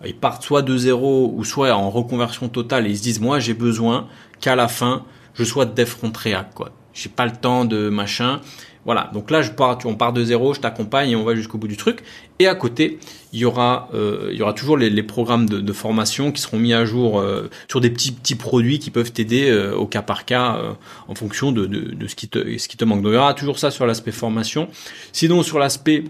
ils 0.06 0.16
partent 0.16 0.42
soit 0.42 0.62
de 0.62 0.76
zéro 0.76 1.32
ou 1.34 1.44
soit 1.44 1.72
en 1.72 1.90
reconversion 1.90 2.48
totale 2.48 2.86
et 2.86 2.90
ils 2.90 2.98
se 2.98 3.02
disent 3.02 3.20
moi 3.20 3.38
j'ai 3.38 3.54
besoin 3.54 4.08
qu'à 4.40 4.56
la 4.56 4.68
fin 4.68 5.04
je 5.34 5.44
sois 5.44 5.66
dev 5.66 5.86
front 5.86 6.12
React 6.14 6.54
quoi. 6.54 6.70
J'ai 6.94 7.08
pas 7.08 7.26
le 7.26 7.32
temps 7.32 7.64
de 7.64 7.88
machin. 7.88 8.40
Voilà, 8.84 9.10
donc 9.14 9.30
là 9.30 9.40
je 9.40 9.50
pars, 9.50 9.78
on 9.86 9.94
part 9.94 10.12
de 10.12 10.22
zéro, 10.22 10.52
je 10.52 10.60
t'accompagne 10.60 11.10
et 11.10 11.16
on 11.16 11.24
va 11.24 11.34
jusqu'au 11.34 11.56
bout 11.56 11.68
du 11.68 11.76
truc. 11.76 12.02
Et 12.38 12.46
à 12.46 12.54
côté, 12.54 12.98
il 13.32 13.38
y 13.38 13.46
aura, 13.46 13.88
euh, 13.94 14.28
il 14.30 14.38
y 14.38 14.42
aura 14.42 14.52
toujours 14.52 14.76
les, 14.76 14.90
les 14.90 15.02
programmes 15.02 15.48
de, 15.48 15.60
de, 15.60 15.72
formation 15.72 16.30
qui 16.32 16.42
seront 16.42 16.58
mis 16.58 16.74
à 16.74 16.84
jour 16.84 17.18
euh, 17.18 17.48
sur 17.66 17.80
des 17.80 17.88
petits 17.88 18.12
petits 18.12 18.34
produits 18.34 18.78
qui 18.78 18.90
peuvent 18.90 19.10
t'aider 19.10 19.48
euh, 19.48 19.74
au 19.74 19.86
cas 19.86 20.02
par 20.02 20.26
cas 20.26 20.56
euh, 20.56 20.72
en 21.08 21.14
fonction 21.14 21.50
de, 21.50 21.64
de, 21.64 21.94
de, 21.94 22.06
ce 22.06 22.14
qui 22.14 22.28
te 22.28 22.58
ce 22.58 22.68
qui 22.68 22.76
te 22.76 22.84
manque. 22.84 23.00
Donc 23.00 23.12
il 23.12 23.14
y 23.14 23.18
aura 23.18 23.32
toujours 23.32 23.58
ça 23.58 23.70
sur 23.70 23.86
l'aspect 23.86 24.12
formation. 24.12 24.68
Sinon 25.12 25.42
sur 25.42 25.58
l'aspect 25.58 26.04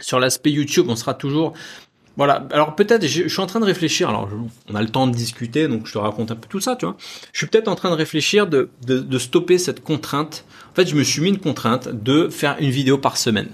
sur 0.00 0.18
l'aspect 0.18 0.50
YouTube, 0.50 0.86
on 0.88 0.96
sera 0.96 1.12
toujours 1.12 1.52
voilà. 2.16 2.46
Alors 2.50 2.74
peut-être, 2.74 3.06
je, 3.06 3.28
suis 3.28 3.40
en 3.40 3.46
train 3.46 3.60
de 3.60 3.64
réfléchir. 3.64 4.08
Alors, 4.08 4.28
on 4.68 4.74
a 4.74 4.82
le 4.82 4.88
temps 4.88 5.06
de 5.06 5.14
discuter, 5.14 5.68
donc 5.68 5.86
je 5.86 5.92
te 5.92 5.98
raconte 5.98 6.30
un 6.30 6.36
peu 6.36 6.48
tout 6.48 6.60
ça, 6.60 6.76
tu 6.76 6.84
vois. 6.84 6.96
Je 7.32 7.38
suis 7.38 7.46
peut-être 7.46 7.68
en 7.68 7.74
train 7.74 7.90
de 7.90 7.94
réfléchir 7.94 8.46
de, 8.46 8.68
stopper 9.18 9.58
cette 9.58 9.82
contrainte. 9.82 10.44
En 10.72 10.74
fait, 10.74 10.86
je 10.86 10.94
me 10.94 11.02
suis 11.02 11.22
mis 11.22 11.28
une 11.28 11.38
contrainte 11.38 11.88
de 11.88 12.28
faire 12.28 12.56
une 12.60 12.70
vidéo 12.70 12.98
par 12.98 13.16
semaine. 13.16 13.48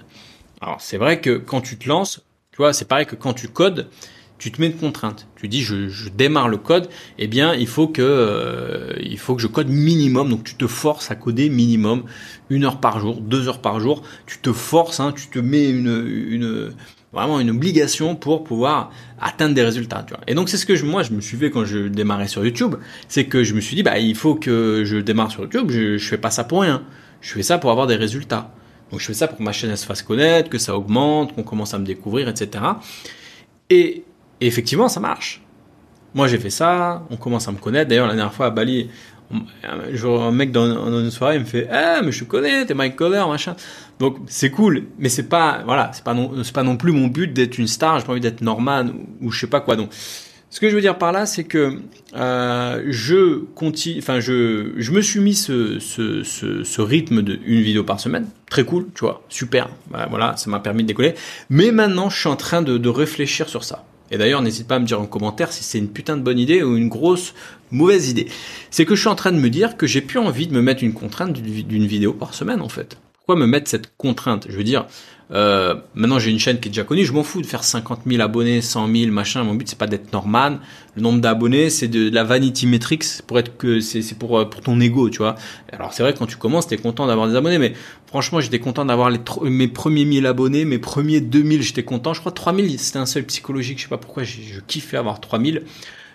Alors, 0.61 0.81
c'est 0.81 0.99
vrai 0.99 1.21
que 1.21 1.37
quand 1.37 1.61
tu 1.61 1.79
te 1.79 1.89
lances, 1.89 2.21
tu 2.51 2.59
vois, 2.59 2.73
c'est 2.73 2.87
pareil 2.87 3.07
que 3.07 3.15
quand 3.15 3.33
tu 3.33 3.49
codes, 3.49 3.89
tu 4.39 4.53
te 4.53 4.61
mets 4.61 4.69
une 4.69 4.77
contrainte. 4.77 5.27
Tu 5.37 5.49
dis, 5.49 5.63
je, 5.63 6.09
démarre 6.09 6.49
le 6.49 6.57
code. 6.57 6.89
Eh 7.19 7.27
bien, 7.27 7.55
il 7.55 7.67
faut 7.67 7.89
que, 7.89 8.03
euh, 8.03 8.93
il 9.01 9.19
faut 9.19 9.35
que 9.35 9.43
je 9.43 9.49
code 9.49 9.69
minimum. 9.69 10.29
Donc, 10.29 10.45
tu 10.45 10.55
te 10.55 10.67
forces 10.67 11.11
à 11.11 11.17
coder 11.17 11.49
minimum 11.49 12.05
une 12.49 12.65
heure 12.65 12.81
par 12.81 12.99
jour, 12.99 13.21
deux 13.21 13.49
heures 13.49 13.61
par 13.61 13.79
jour. 13.79 14.03
Tu 14.27 14.39
te 14.39 14.53
forces, 14.53 15.01
hein, 15.01 15.13
tu 15.13 15.29
te 15.29 15.39
mets 15.39 15.69
une 15.69 16.73
vraiment 17.13 17.41
une 17.41 17.51
obligation 17.51 18.15
pour 18.15 18.45
pouvoir 18.45 18.91
atteindre 19.21 19.55
des 19.55 19.63
résultats. 19.63 20.05
Et 20.27 20.35
donc 20.35 20.49
c'est 20.49 20.57
ce 20.57 20.67
que 20.67 20.83
moi 20.85 21.03
je 21.03 21.13
me 21.13 21.21
suis 21.21 21.37
fait 21.37 21.51
quand 21.51 21.65
je 21.65 21.89
démarrais 21.89 22.29
sur 22.29 22.45
YouTube, 22.45 22.77
c'est 23.09 23.27
que 23.27 23.45
je 23.45 23.55
me 23.55 23.61
suis 23.61 23.77
dit 23.77 23.83
bah 23.83 23.99
il 23.99 24.15
faut 24.15 24.35
que 24.35 24.83
je 24.85 24.97
démarre 24.99 25.31
sur 25.31 25.43
YouTube, 25.43 25.71
je, 25.71 25.99
je 25.99 26.09
fais 26.09 26.19
pas 26.19 26.31
ça 26.31 26.45
pour 26.45 26.63
rien, 26.63 26.83
je 27.21 27.33
fais 27.33 27.43
ça 27.43 27.59
pour 27.59 27.71
avoir 27.71 27.87
des 27.87 27.97
résultats. 27.97 28.53
Donc 28.91 29.01
je 29.01 29.07
fais 29.07 29.15
ça 29.15 29.29
pour 29.29 29.39
que 29.39 29.43
ma 29.43 29.53
chaîne 29.53 29.75
se 29.77 29.85
fasse 29.85 30.03
connaître, 30.03 30.49
que 30.49 30.59
ça 30.59 30.77
augmente, 30.77 31.35
qu'on 31.35 31.43
commence 31.43 31.75
à 31.75 31.79
me 31.79 31.85
découvrir, 31.85 32.29
etc. 32.29 32.65
Et, 33.71 34.05
et 34.41 34.47
effectivement 34.47 34.89
ça 34.89 35.01
marche. 35.01 35.43
Moi 36.15 36.27
j'ai 36.27 36.39
fait 36.39 36.51
ça, 36.51 37.07
on 37.11 37.17
commence 37.17 37.49
à 37.49 37.53
me 37.53 37.59
connaître. 37.59 37.89
D'ailleurs 37.89 38.07
la 38.07 38.15
dernière 38.15 38.33
fois 38.33 38.47
à 38.47 38.51
Bali, 38.51 38.89
un 39.31 40.31
mec 40.31 40.53
dans, 40.53 41.01
une 41.01 41.11
soirée 41.11 41.37
il 41.37 41.41
me 41.41 41.47
fait 41.47 41.69
ah 41.71 42.01
mais 42.03 42.13
je 42.13 42.21
te 42.21 42.25
connais 42.25 42.65
t'es 42.65 42.75
Mike 42.75 42.97
Coller 42.97 43.25
machin. 43.29 43.55
Donc 43.99 44.17
c'est 44.27 44.51
cool 44.51 44.85
mais 44.99 45.09
c'est 45.09 45.29
pas 45.29 45.63
voilà 45.65 45.91
c'est 45.93 46.05
pas 46.05 46.15
non 46.15 46.33
pas 46.53 46.63
non 46.63 46.77
plus 46.77 46.93
mon 46.93 47.09
but 47.09 47.33
d'être 47.33 47.59
une 47.59 47.67
star 47.67 47.99
j'ai 47.99 48.07
pas 48.07 48.13
envie 48.13 48.21
d'être 48.21 48.41
Norman 48.41 48.87
ou, 49.21 49.31
je 49.31 49.41
sais 49.41 49.47
pas 49.47 49.61
quoi. 49.61 49.77
Donc 49.77 49.91
ce 50.51 50.61
que 50.61 50.71
je 50.71 50.75
veux 50.75 50.81
dire 50.81 50.97
par 50.97 51.13
là 51.13 51.27
c'est 51.27 51.45
que 51.45 51.81
euh, 52.17 52.83
je 52.89 53.45
continue 53.55 54.01
je 54.01 54.73
je 54.77 54.93
me 54.93 55.03
suis 55.03 55.21
mis 55.21 55.35
ce 55.35 55.79
ce, 55.79 56.23
ce, 56.23 56.65
ce 56.65 56.81
rythme 56.81 57.21
de 57.23 57.39
une 57.45 57.61
vidéo 57.61 57.85
par 57.85 58.01
semaine. 58.01 58.27
Très 58.49 58.65
cool 58.65 58.87
tu 58.95 59.01
vois 59.01 59.23
super. 59.29 59.69
Bah, 59.91 60.07
voilà 60.09 60.37
ça 60.37 60.49
m'a 60.49 60.61
permis 60.61 60.85
de 60.85 60.89
décoller. 60.89 61.15
Mais 61.51 61.71
maintenant 61.71 62.09
je 62.09 62.19
suis 62.19 62.29
en 62.29 62.37
train 62.37 62.63
de, 62.63 62.79
de 62.79 62.89
réfléchir 62.89 63.49
sur 63.49 63.63
ça. 63.63 63.85
Et 64.11 64.17
d'ailleurs, 64.17 64.43
n'hésite 64.43 64.67
pas 64.67 64.77
à 64.77 64.79
me 64.79 64.87
dire 64.87 65.01
en 65.01 65.07
commentaire 65.07 65.53
si 65.53 65.63
c'est 65.63 65.79
une 65.79 65.89
putain 65.89 66.17
de 66.17 66.23
bonne 66.23 66.39
idée 66.39 66.63
ou 66.63 66.77
une 66.77 66.89
grosse 66.89 67.35
mauvaise 67.71 68.09
idée. 68.09 68.29
C'est 68.71 68.85
que 68.85 68.95
je 68.95 69.01
suis 69.01 69.09
en 69.09 69.15
train 69.15 69.33
de 69.33 69.39
me 69.39 69.51
dire 69.51 69.77
que 69.77 69.87
j'ai 69.87 70.01
plus 70.01 70.19
envie 70.19 70.47
de 70.47 70.55
me 70.55 70.63
mettre 70.63 70.83
une 70.83 70.93
contrainte 70.93 71.33
d'une 71.33 71.87
vidéo 71.87 72.13
par 72.13 72.35
semaine 72.35 72.61
en 72.61 72.69
fait. 72.69 72.99
Pourquoi 73.13 73.37
me 73.37 73.47
mettre 73.47 73.69
cette 73.69 73.97
contrainte? 73.97 74.47
Je 74.49 74.57
veux 74.57 74.65
dire, 74.65 74.87
euh, 75.31 75.75
maintenant 75.95 76.19
j'ai 76.19 76.31
une 76.31 76.39
chaîne 76.39 76.59
qui 76.59 76.69
est 76.69 76.71
déjà 76.71 76.85
connue, 76.85 77.05
je 77.05 77.13
m'en 77.13 77.23
fous 77.23 77.43
de 77.43 77.47
faire 77.47 77.63
50 77.63 78.01
000 78.07 78.23
abonnés, 78.23 78.63
100 78.63 78.91
000, 78.91 79.13
machin. 79.13 79.45
Mon 79.45 79.55
but 79.55 79.69
c'est 79.69 79.79
pas 79.79 79.87
d'être 79.87 80.13
Norman. 80.13 80.59
Le 80.97 81.03
nombre 81.03 81.21
d'abonnés 81.21 81.69
c'est 81.69 81.89
de, 81.89 82.09
la 82.09 82.25
vanity 82.25 82.67
metrics 82.67 83.05
pour 83.27 83.39
être 83.39 83.57
que 83.59 83.81
c'est 83.81 84.03
pour 84.19 84.39
euh, 84.39 84.45
pour 84.47 84.63
ton 84.63 84.81
ego, 84.81 85.11
tu 85.11 85.19
vois. 85.19 85.35
Alors 85.71 85.93
c'est 85.93 86.03
vrai 86.03 86.15
quand 86.19 86.27
tu 86.27 86.37
commences 86.37 86.67
t'es 86.67 86.79
content 86.79 87.07
d'avoir 87.07 87.29
des 87.29 87.37
abonnés, 87.37 87.59
mais 87.59 87.75
franchement 88.07 88.41
j'étais 88.41 88.61
content 88.61 88.87
d'avoir 88.87 89.11
mes 89.43 89.69
premiers 89.69 90.07
1000 90.07 90.25
abonnés, 90.25 90.65
mes 90.65 90.79
premiers 90.79 91.21
2000 91.21 91.63
j'étais 91.63 91.85
content. 91.85 92.15
Je 92.15 92.21
crois 92.21 92.33
3000 92.33 92.79
c'était 92.79 92.99
un 92.99 93.07
seul 93.07 93.25
psychologique, 93.25 93.79
je 93.79 93.83
sais 93.83 93.89
pas 93.91 93.99
pourquoi 93.99 94.23
je, 94.23 94.39
je 94.41 94.61
kiffais 94.61 94.97
avoir 94.97 95.21
3000. 95.21 95.65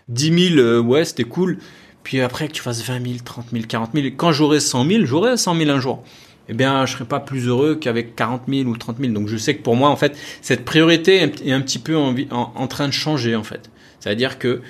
10 0.10 0.50
000 0.56 0.60
euh, 0.60 0.82
ouais 0.82 1.06
c'était 1.06 1.24
cool. 1.24 1.58
Puis 2.04 2.20
après 2.20 2.48
que 2.48 2.54
tu 2.54 2.62
fasses 2.62 2.84
20 2.84 3.02
000, 3.02 3.16
30 3.24 3.46
000, 3.54 3.64
40 3.68 3.92
000, 3.94 4.08
quand 4.18 4.32
j'aurai 4.32 4.60
100 4.60 4.86
000, 4.86 5.06
j'aurai 5.06 5.38
100 5.38 5.56
000 5.56 5.70
un 5.70 5.80
jour 5.80 6.04
eh 6.50 6.54
bien, 6.54 6.86
je 6.86 6.94
serais 6.94 7.06
pas 7.06 7.20
plus 7.20 7.48
heureux 7.48 7.76
qu'avec 7.76 8.16
40 8.16 8.44
000 8.48 8.70
ou 8.70 8.76
30 8.76 8.98
000. 9.00 9.14
Donc, 9.14 9.28
je 9.28 9.38
sais 9.38 9.56
que 9.56 9.64
pour 9.64 9.76
moi, 9.76 9.90
en 9.90 9.96
fait, 9.96 10.18
cette 10.42 10.66
priorité 10.66 11.18
est 11.18 11.52
un 11.52 11.62
petit 11.62 11.80
peu 11.80 11.96
en, 11.96 12.14
en, 12.32 12.68
train 12.68 12.88
de 12.88 12.94
changer, 12.94 13.36
en 13.36 13.44
fait. 13.44 13.70
C'est-à-dire 14.00 14.38
que 14.40 14.62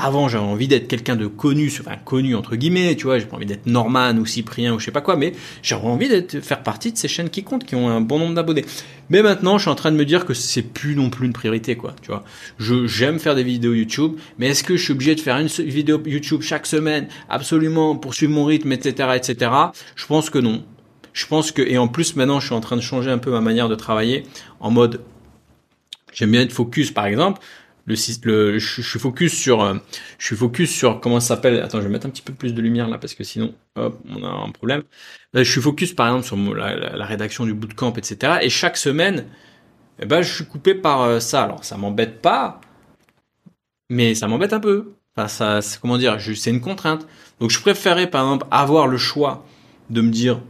avant, 0.00 0.28
j'avais 0.28 0.44
envie 0.44 0.68
d'être 0.68 0.86
quelqu'un 0.86 1.16
de 1.16 1.26
connu, 1.26 1.72
enfin 1.80 1.96
connu 1.96 2.36
entre 2.36 2.54
guillemets, 2.54 2.94
tu 2.94 3.04
vois, 3.04 3.18
j'ai 3.18 3.26
pas 3.26 3.34
envie 3.34 3.46
d'être 3.46 3.66
Norman 3.66 4.16
ou 4.16 4.24
Cyprien 4.24 4.72
ou 4.72 4.78
je 4.78 4.84
sais 4.84 4.92
pas 4.92 5.00
quoi, 5.00 5.16
mais 5.16 5.32
j'aurais 5.60 5.88
envie 5.88 6.08
d'être 6.08 6.40
faire 6.40 6.62
partie 6.62 6.92
de 6.92 6.96
ces 6.96 7.08
chaînes 7.08 7.30
qui 7.30 7.42
comptent, 7.42 7.64
qui 7.64 7.74
ont 7.74 7.88
un 7.88 8.00
bon 8.00 8.20
nombre 8.20 8.34
d'abonnés. 8.34 8.64
Mais 9.10 9.22
maintenant, 9.22 9.58
je 9.58 9.62
suis 9.62 9.70
en 9.70 9.74
train 9.74 9.90
de 9.90 9.96
me 9.96 10.04
dire 10.04 10.24
que 10.24 10.34
c'est 10.34 10.62
plus 10.62 10.94
non 10.94 11.10
plus 11.10 11.26
une 11.26 11.32
priorité, 11.32 11.74
quoi, 11.76 11.96
tu 12.00 12.12
vois. 12.12 12.22
Je 12.58 12.86
j'aime 12.86 13.18
faire 13.18 13.34
des 13.34 13.42
vidéos 13.42 13.74
YouTube, 13.74 14.12
mais 14.38 14.48
est-ce 14.48 14.62
que 14.62 14.76
je 14.76 14.84
suis 14.84 14.92
obligé 14.92 15.16
de 15.16 15.20
faire 15.20 15.36
une 15.36 15.48
vidéo 15.48 16.00
YouTube 16.06 16.42
chaque 16.42 16.66
semaine, 16.66 17.08
absolument 17.28 17.96
pour 17.96 18.14
suivre 18.14 18.32
mon 18.32 18.44
rythme, 18.44 18.70
etc., 18.70 19.10
etc. 19.16 19.50
Je 19.96 20.06
pense 20.06 20.30
que 20.30 20.38
non. 20.38 20.62
Je 21.12 21.26
pense 21.26 21.50
que, 21.50 21.62
et 21.62 21.76
en 21.76 21.88
plus 21.88 22.14
maintenant, 22.14 22.38
je 22.38 22.46
suis 22.46 22.54
en 22.54 22.60
train 22.60 22.76
de 22.76 22.82
changer 22.82 23.10
un 23.10 23.18
peu 23.18 23.32
ma 23.32 23.40
manière 23.40 23.68
de 23.68 23.74
travailler 23.74 24.22
en 24.60 24.70
mode, 24.70 25.00
j'aime 26.12 26.30
bien 26.30 26.42
être 26.42 26.52
focus, 26.52 26.92
par 26.92 27.06
exemple. 27.06 27.40
Le, 27.88 27.94
le 28.24 28.58
je, 28.58 28.82
suis 28.82 28.98
focus 28.98 29.32
sur, 29.32 29.62
euh, 29.62 29.74
je 30.18 30.26
suis 30.26 30.36
focus 30.36 30.70
sur 30.70 31.00
comment 31.00 31.20
ça 31.20 31.36
s'appelle. 31.36 31.60
Attends, 31.62 31.78
je 31.78 31.84
vais 31.84 31.90
mettre 31.90 32.06
un 32.06 32.10
petit 32.10 32.22
peu 32.22 32.34
plus 32.34 32.52
de 32.52 32.60
lumière 32.60 32.86
là 32.88 32.98
parce 32.98 33.14
que 33.14 33.24
sinon, 33.24 33.54
hop, 33.76 33.98
on 34.10 34.22
a 34.22 34.28
un 34.28 34.50
problème. 34.50 34.82
je 35.32 35.42
suis 35.42 35.62
focus 35.62 35.94
par 35.94 36.08
exemple 36.08 36.26
sur 36.26 36.54
la, 36.54 37.06
rédaction 37.06 37.46
du 37.46 37.54
bootcamp, 37.54 37.94
etc. 37.94 38.38
Et 38.42 38.50
chaque 38.50 38.76
semaine, 38.76 39.24
eh 40.00 40.06
ben, 40.06 40.20
je 40.20 40.34
suis 40.34 40.44
coupé 40.44 40.74
par 40.74 41.02
euh, 41.02 41.18
ça. 41.18 41.44
Alors, 41.44 41.64
ça 41.64 41.78
m'embête 41.78 42.20
pas, 42.20 42.60
mais 43.88 44.14
ça 44.14 44.28
m'embête 44.28 44.52
un 44.52 44.60
peu. 44.60 44.92
Enfin, 45.16 45.28
ça, 45.28 45.78
comment 45.80 45.96
dire, 45.98 46.18
c'est 46.20 46.50
une 46.50 46.60
contrainte. 46.60 47.06
Donc, 47.40 47.50
je 47.50 47.60
préférais 47.60 48.08
par 48.10 48.22
exemple 48.22 48.46
avoir 48.50 48.86
le 48.86 48.98
choix 48.98 49.46
de 49.90 50.02
me 50.02 50.10
dire, 50.10 50.42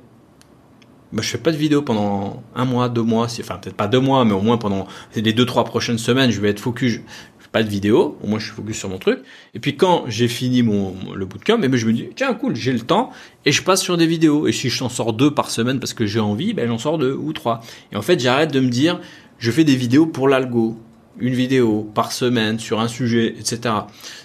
bah, 1.13 1.23
je 1.23 1.29
fais 1.29 1.39
pas 1.39 1.53
de 1.53 1.57
vidéo 1.57 1.83
pendant 1.83 2.43
un 2.55 2.65
mois, 2.65 2.89
deux 2.89 3.03
mois, 3.03 3.27
enfin 3.41 3.57
peut-être 3.57 3.77
pas 3.77 3.89
deux 3.89 4.01
mois, 4.01 4.25
mais 4.25 4.35
au 4.35 4.41
moins 4.41 4.59
pendant 4.59 4.87
les 5.15 5.33
deux, 5.33 5.47
trois 5.47 5.65
prochaines 5.65 5.99
semaines, 5.99 6.31
je 6.31 6.41
vais 6.41 6.51
être 6.51 6.61
focus. 6.61 6.93
Je 6.93 6.99
fais 7.45 7.49
pas 7.51 7.63
de 7.63 7.69
vidéo, 7.69 8.19
au 8.23 8.27
moins 8.27 8.39
je 8.39 8.47
suis 8.47 8.55
focus 8.55 8.79
sur 8.79 8.91
mon 8.91 8.99
truc. 8.99 9.21
Et 9.55 9.61
puis 9.61 9.77
quand 9.77 10.05
j'ai 10.09 10.29
fini 10.29 10.63
mon, 10.63 10.95
le 11.15 11.25
bootcamp, 11.25 11.63
et 11.63 11.65
eh 11.65 11.69
ben 11.69 11.77
je 11.79 11.87
me 11.87 11.93
dis 11.93 12.09
tiens 12.15 12.35
cool, 12.35 12.55
j'ai 12.55 12.73
le 12.73 12.81
temps 12.81 13.11
et 13.47 13.53
je 13.53 13.63
passe 13.63 13.83
sur 13.83 13.97
des 13.97 14.07
vidéos. 14.07 14.47
Et 14.47 14.53
si 14.53 14.69
je 14.69 14.79
t'en 14.79 14.91
sors 14.91 15.15
deux 15.15 15.33
par 15.33 15.51
semaine 15.51 15.81
parce 15.81 15.95
que 15.95 16.05
j'ai 16.05 16.21
envie, 16.21 16.53
ben 16.53 16.69
j'en 16.69 16.79
sors 16.79 16.99
deux 16.99 17.15
ou 17.15 17.33
trois. 17.33 17.61
Et 17.93 17.97
en 17.97 18.03
fait 18.03 18.21
j'arrête 18.21 18.53
de 18.53 18.61
me 18.61 18.69
dire 18.69 19.01
je 19.39 19.51
fais 19.51 19.65
des 19.65 19.77
vidéos 19.77 20.07
pour 20.07 20.29
l'algo 20.29 20.77
une 21.21 21.35
vidéo 21.35 21.91
par 21.95 22.13
semaine 22.13 22.61
sur 22.61 22.79
un 22.79 22.87
sujet, 22.87 23.35
etc. 23.39 23.75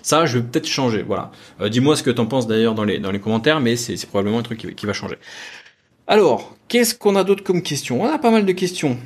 Ça, 0.04 0.28
je 0.28 0.38
vais 0.38 0.44
peut-être 0.44 0.68
changer. 0.68 1.02
Voilà. 1.02 1.32
Euh, 1.60 1.70
dis-moi 1.70 1.96
ce 1.96 2.04
que 2.04 2.12
tu 2.12 2.22
en 2.22 2.28
penses 2.28 2.46
d'ailleurs 2.46 2.76
dans 2.76 2.84
les 2.84 3.00
dans 3.00 3.10
les 3.10 3.20
commentaires, 3.20 3.62
mais 3.62 3.76
c'est 3.76 4.06
probablement 4.06 4.40
un 4.40 4.44
truc 4.44 4.76
qui 4.76 4.86
va 4.86 4.94
changer. 4.94 5.18
Alors, 6.06 6.54
qu'est-ce 6.68 6.96
qu'on 6.96 7.16
a 7.16 7.24
d'autre 7.24 7.44
comme 7.46 7.62
questions 7.62 8.02
On 8.02 8.06
a 8.06 8.20
pas 8.20 8.30
mal 8.30 8.46
de 8.46 8.52
questions. 8.52 8.98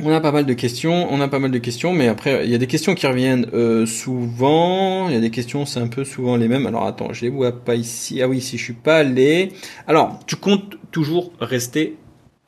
On 0.00 0.12
a 0.12 0.20
pas 0.20 0.30
mal 0.30 0.46
de 0.46 0.52
questions, 0.52 1.12
on 1.12 1.20
a 1.20 1.26
pas 1.26 1.40
mal 1.40 1.50
de 1.50 1.58
questions, 1.58 1.92
mais 1.92 2.08
après 2.08 2.44
il 2.44 2.50
y 2.50 2.54
a 2.54 2.58
des 2.58 2.66
questions 2.66 2.94
qui 2.94 3.06
reviennent 3.06 3.46
euh, 3.54 3.84
souvent. 3.86 5.08
Il 5.08 5.14
y 5.14 5.16
a 5.16 5.20
des 5.20 5.30
questions, 5.30 5.66
c'est 5.66 5.80
un 5.80 5.88
peu 5.88 6.04
souvent 6.04 6.36
les 6.36 6.46
mêmes. 6.46 6.66
Alors 6.66 6.86
attends, 6.86 7.12
je 7.12 7.22
les 7.22 7.28
vois 7.28 7.52
pas 7.52 7.74
ici. 7.74 8.22
Ah 8.22 8.28
oui, 8.28 8.40
si 8.40 8.56
je 8.56 8.62
suis 8.62 8.72
pas 8.72 8.98
allé. 8.98 9.52
Alors, 9.88 10.20
tu 10.26 10.36
comptes 10.36 10.76
toujours 10.92 11.32
rester 11.40 11.96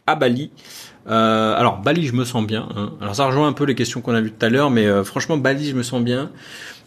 à 0.06 0.14
Bali. 0.14 0.50
Euh, 1.08 1.54
alors 1.56 1.78
Bali, 1.78 2.06
je 2.06 2.12
me 2.12 2.24
sens 2.24 2.46
bien. 2.46 2.68
Hein. 2.76 2.92
Alors 3.00 3.14
ça 3.16 3.26
rejoint 3.26 3.48
un 3.48 3.52
peu 3.52 3.64
les 3.64 3.74
questions 3.74 4.00
qu'on 4.00 4.14
a 4.14 4.20
vues 4.20 4.32
tout 4.32 4.44
à 4.44 4.48
l'heure, 4.48 4.70
mais 4.70 4.86
euh, 4.86 5.02
franchement 5.02 5.36
Bali, 5.36 5.70
je 5.70 5.76
me 5.76 5.82
sens 5.82 6.02
bien. 6.02 6.30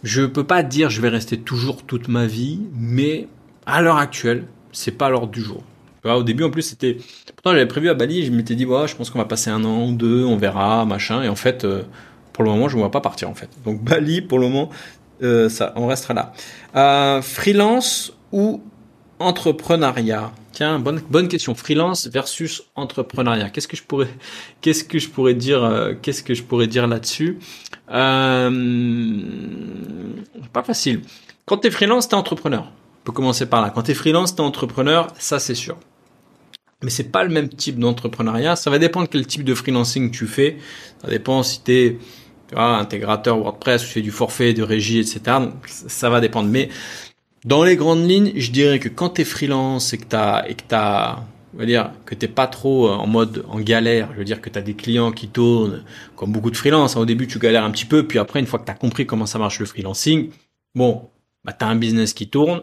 Je 0.04 0.24
peux 0.24 0.46
pas 0.46 0.64
dire 0.64 0.90
je 0.90 1.02
vais 1.02 1.10
rester 1.10 1.38
toujours 1.38 1.84
toute 1.84 2.08
ma 2.08 2.28
vie, 2.28 2.62
mais 2.76 3.28
à 3.66 3.82
l'heure 3.82 3.98
actuelle, 3.98 4.46
c'est 4.72 4.98
pas 4.98 5.10
l'ordre 5.10 5.32
du 5.32 5.42
jour 5.42 5.64
au 6.06 6.24
début, 6.24 6.44
en 6.44 6.50
plus, 6.50 6.62
c'était. 6.64 6.98
Pourtant, 7.36 7.52
j'avais 7.52 7.68
prévu 7.68 7.90
à 7.90 7.94
Bali, 7.94 8.26
je 8.26 8.32
m'étais 8.32 8.56
dit, 8.56 8.66
ouais, 8.66 8.88
je 8.88 8.96
pense 8.96 9.10
qu'on 9.10 9.20
va 9.20 9.26
passer 9.26 9.50
un 9.50 9.64
an 9.64 9.88
ou 9.88 9.94
deux, 9.94 10.24
on 10.24 10.38
verra, 10.38 10.86
machin. 10.86 11.22
Et 11.24 11.30
en 11.30 11.36
fait, 11.36 11.66
euh, 11.66 11.84
pour 12.34 12.44
le 12.44 12.52
moment, 12.52 12.70
je 12.70 12.76
ne 12.76 12.82
vois 12.82 12.92
pas 12.92 13.02
partir, 13.02 13.30
en 13.30 13.36
fait. 13.36 13.50
Donc, 13.66 13.84
Bali, 13.84 14.22
pour 14.22 14.40
le 14.40 14.48
moment, 14.48 14.70
euh, 15.24 15.50
ça, 15.50 15.74
on 15.76 15.88
restera 15.88 16.14
là. 16.14 16.34
Euh, 16.76 17.22
freelance 17.22 18.14
ou 18.32 18.62
entrepreneuriat? 19.20 20.32
Tiens, 20.52 20.80
bonne, 20.80 21.28
question. 21.28 21.56
Freelance 21.56 22.08
versus 22.08 22.64
entrepreneuriat. 22.76 23.50
Qu'est-ce 23.50 23.68
que 23.68 23.78
je 23.78 23.84
pourrais, 23.84 24.10
qu'est-ce 24.62 24.84
que 24.84 25.00
je 25.00 25.10
pourrais 25.10 25.34
dire, 25.34 25.96
qu'est-ce 26.02 26.24
que 26.24 26.34
je 26.34 26.44
pourrais 26.44 26.68
dire 26.68 26.88
là-dessus? 26.88 27.40
Pas 27.88 28.50
facile. 30.64 31.02
Quand 31.46 31.58
tu 31.58 31.68
es 31.68 31.72
freelance, 31.72 32.10
tu 32.10 32.16
es 32.16 32.18
entrepreneur 32.18 32.72
peut 33.04 33.12
commencer 33.12 33.46
par 33.46 33.62
là. 33.62 33.72
Quand 33.74 33.84
tu 33.84 33.92
es 33.92 33.94
freelance, 33.94 34.36
tu 34.36 34.42
es 34.42 34.46
entrepreneur, 34.46 35.08
ça 35.18 35.40
c'est 35.40 35.56
sûr. 35.56 35.78
Mais 36.84 36.90
c'est 36.90 37.12
pas 37.12 37.24
le 37.24 37.30
même 37.30 37.50
type 37.50 37.78
d'entrepreneuriat. 37.78 38.56
Ça 38.56 38.70
va 38.70 38.80
dépendre 38.80 39.08
quel 39.10 39.28
type 39.28 39.44
de 39.44 39.54
freelancing 39.54 40.12
tu 40.12 40.28
fais. 40.28 40.58
Ça 41.02 41.10
dépend 41.10 41.44
si 41.44 41.62
tu 41.62 41.72
es 41.74 41.98
intégrateur 42.56 43.38
WordPress, 43.38 43.82
tu 43.82 43.88
fais 43.88 44.02
du 44.02 44.12
forfait, 44.12 44.54
de 44.54 44.64
régie, 44.64 45.00
etc. 45.00 45.22
Ça 45.68 46.10
va 46.10 46.22
dépendre. 46.22 46.50
Mais 46.50 46.70
dans 47.46 47.64
les 47.64 47.76
grandes 47.76 48.08
lignes, 48.08 48.32
je 48.36 48.52
dirais 48.52 48.80
que 48.80 48.90
quand 48.90 49.10
tu 49.12 49.22
es 49.22 49.26
freelance 49.26 49.94
et 49.94 49.98
que 49.98 50.06
tu 50.06 50.50
et 50.50 50.56
que 50.56 50.64
t'as 50.68 51.20
on 51.54 51.58
va 51.58 51.66
dire 51.66 51.92
que 52.06 52.16
t'es 52.16 52.28
pas 52.28 52.48
trop 52.48 52.90
en 52.90 53.08
mode 53.08 53.44
en 53.50 53.60
galère, 53.60 54.10
je 54.14 54.20
veux 54.20 54.24
dire 54.24 54.42
que 54.42 54.50
tu 54.50 54.60
as 54.60 54.62
des 54.62 54.76
clients 54.76 55.12
qui 55.12 55.28
tournent 55.28 55.84
comme 56.16 56.32
beaucoup 56.32 56.52
de 56.52 56.58
freelance. 56.58 56.96
Au 56.96 57.06
début, 57.06 57.28
tu 57.28 57.40
galères 57.40 57.64
un 57.64 57.72
petit 57.72 57.86
peu, 57.86 58.06
puis 58.06 58.20
après, 58.20 58.40
une 58.40 58.46
fois 58.46 58.60
que 58.60 58.66
tu 58.66 58.72
as 58.72 58.76
compris 58.76 59.06
comment 59.06 59.26
ça 59.26 59.40
marche 59.40 59.60
le 59.60 59.66
freelancing, 59.66 60.30
bon, 60.76 61.10
bah, 61.44 61.54
tu 61.58 61.66
as 61.66 61.68
un 61.68 61.76
business 61.76 62.14
qui 62.14 62.30
tourne, 62.30 62.62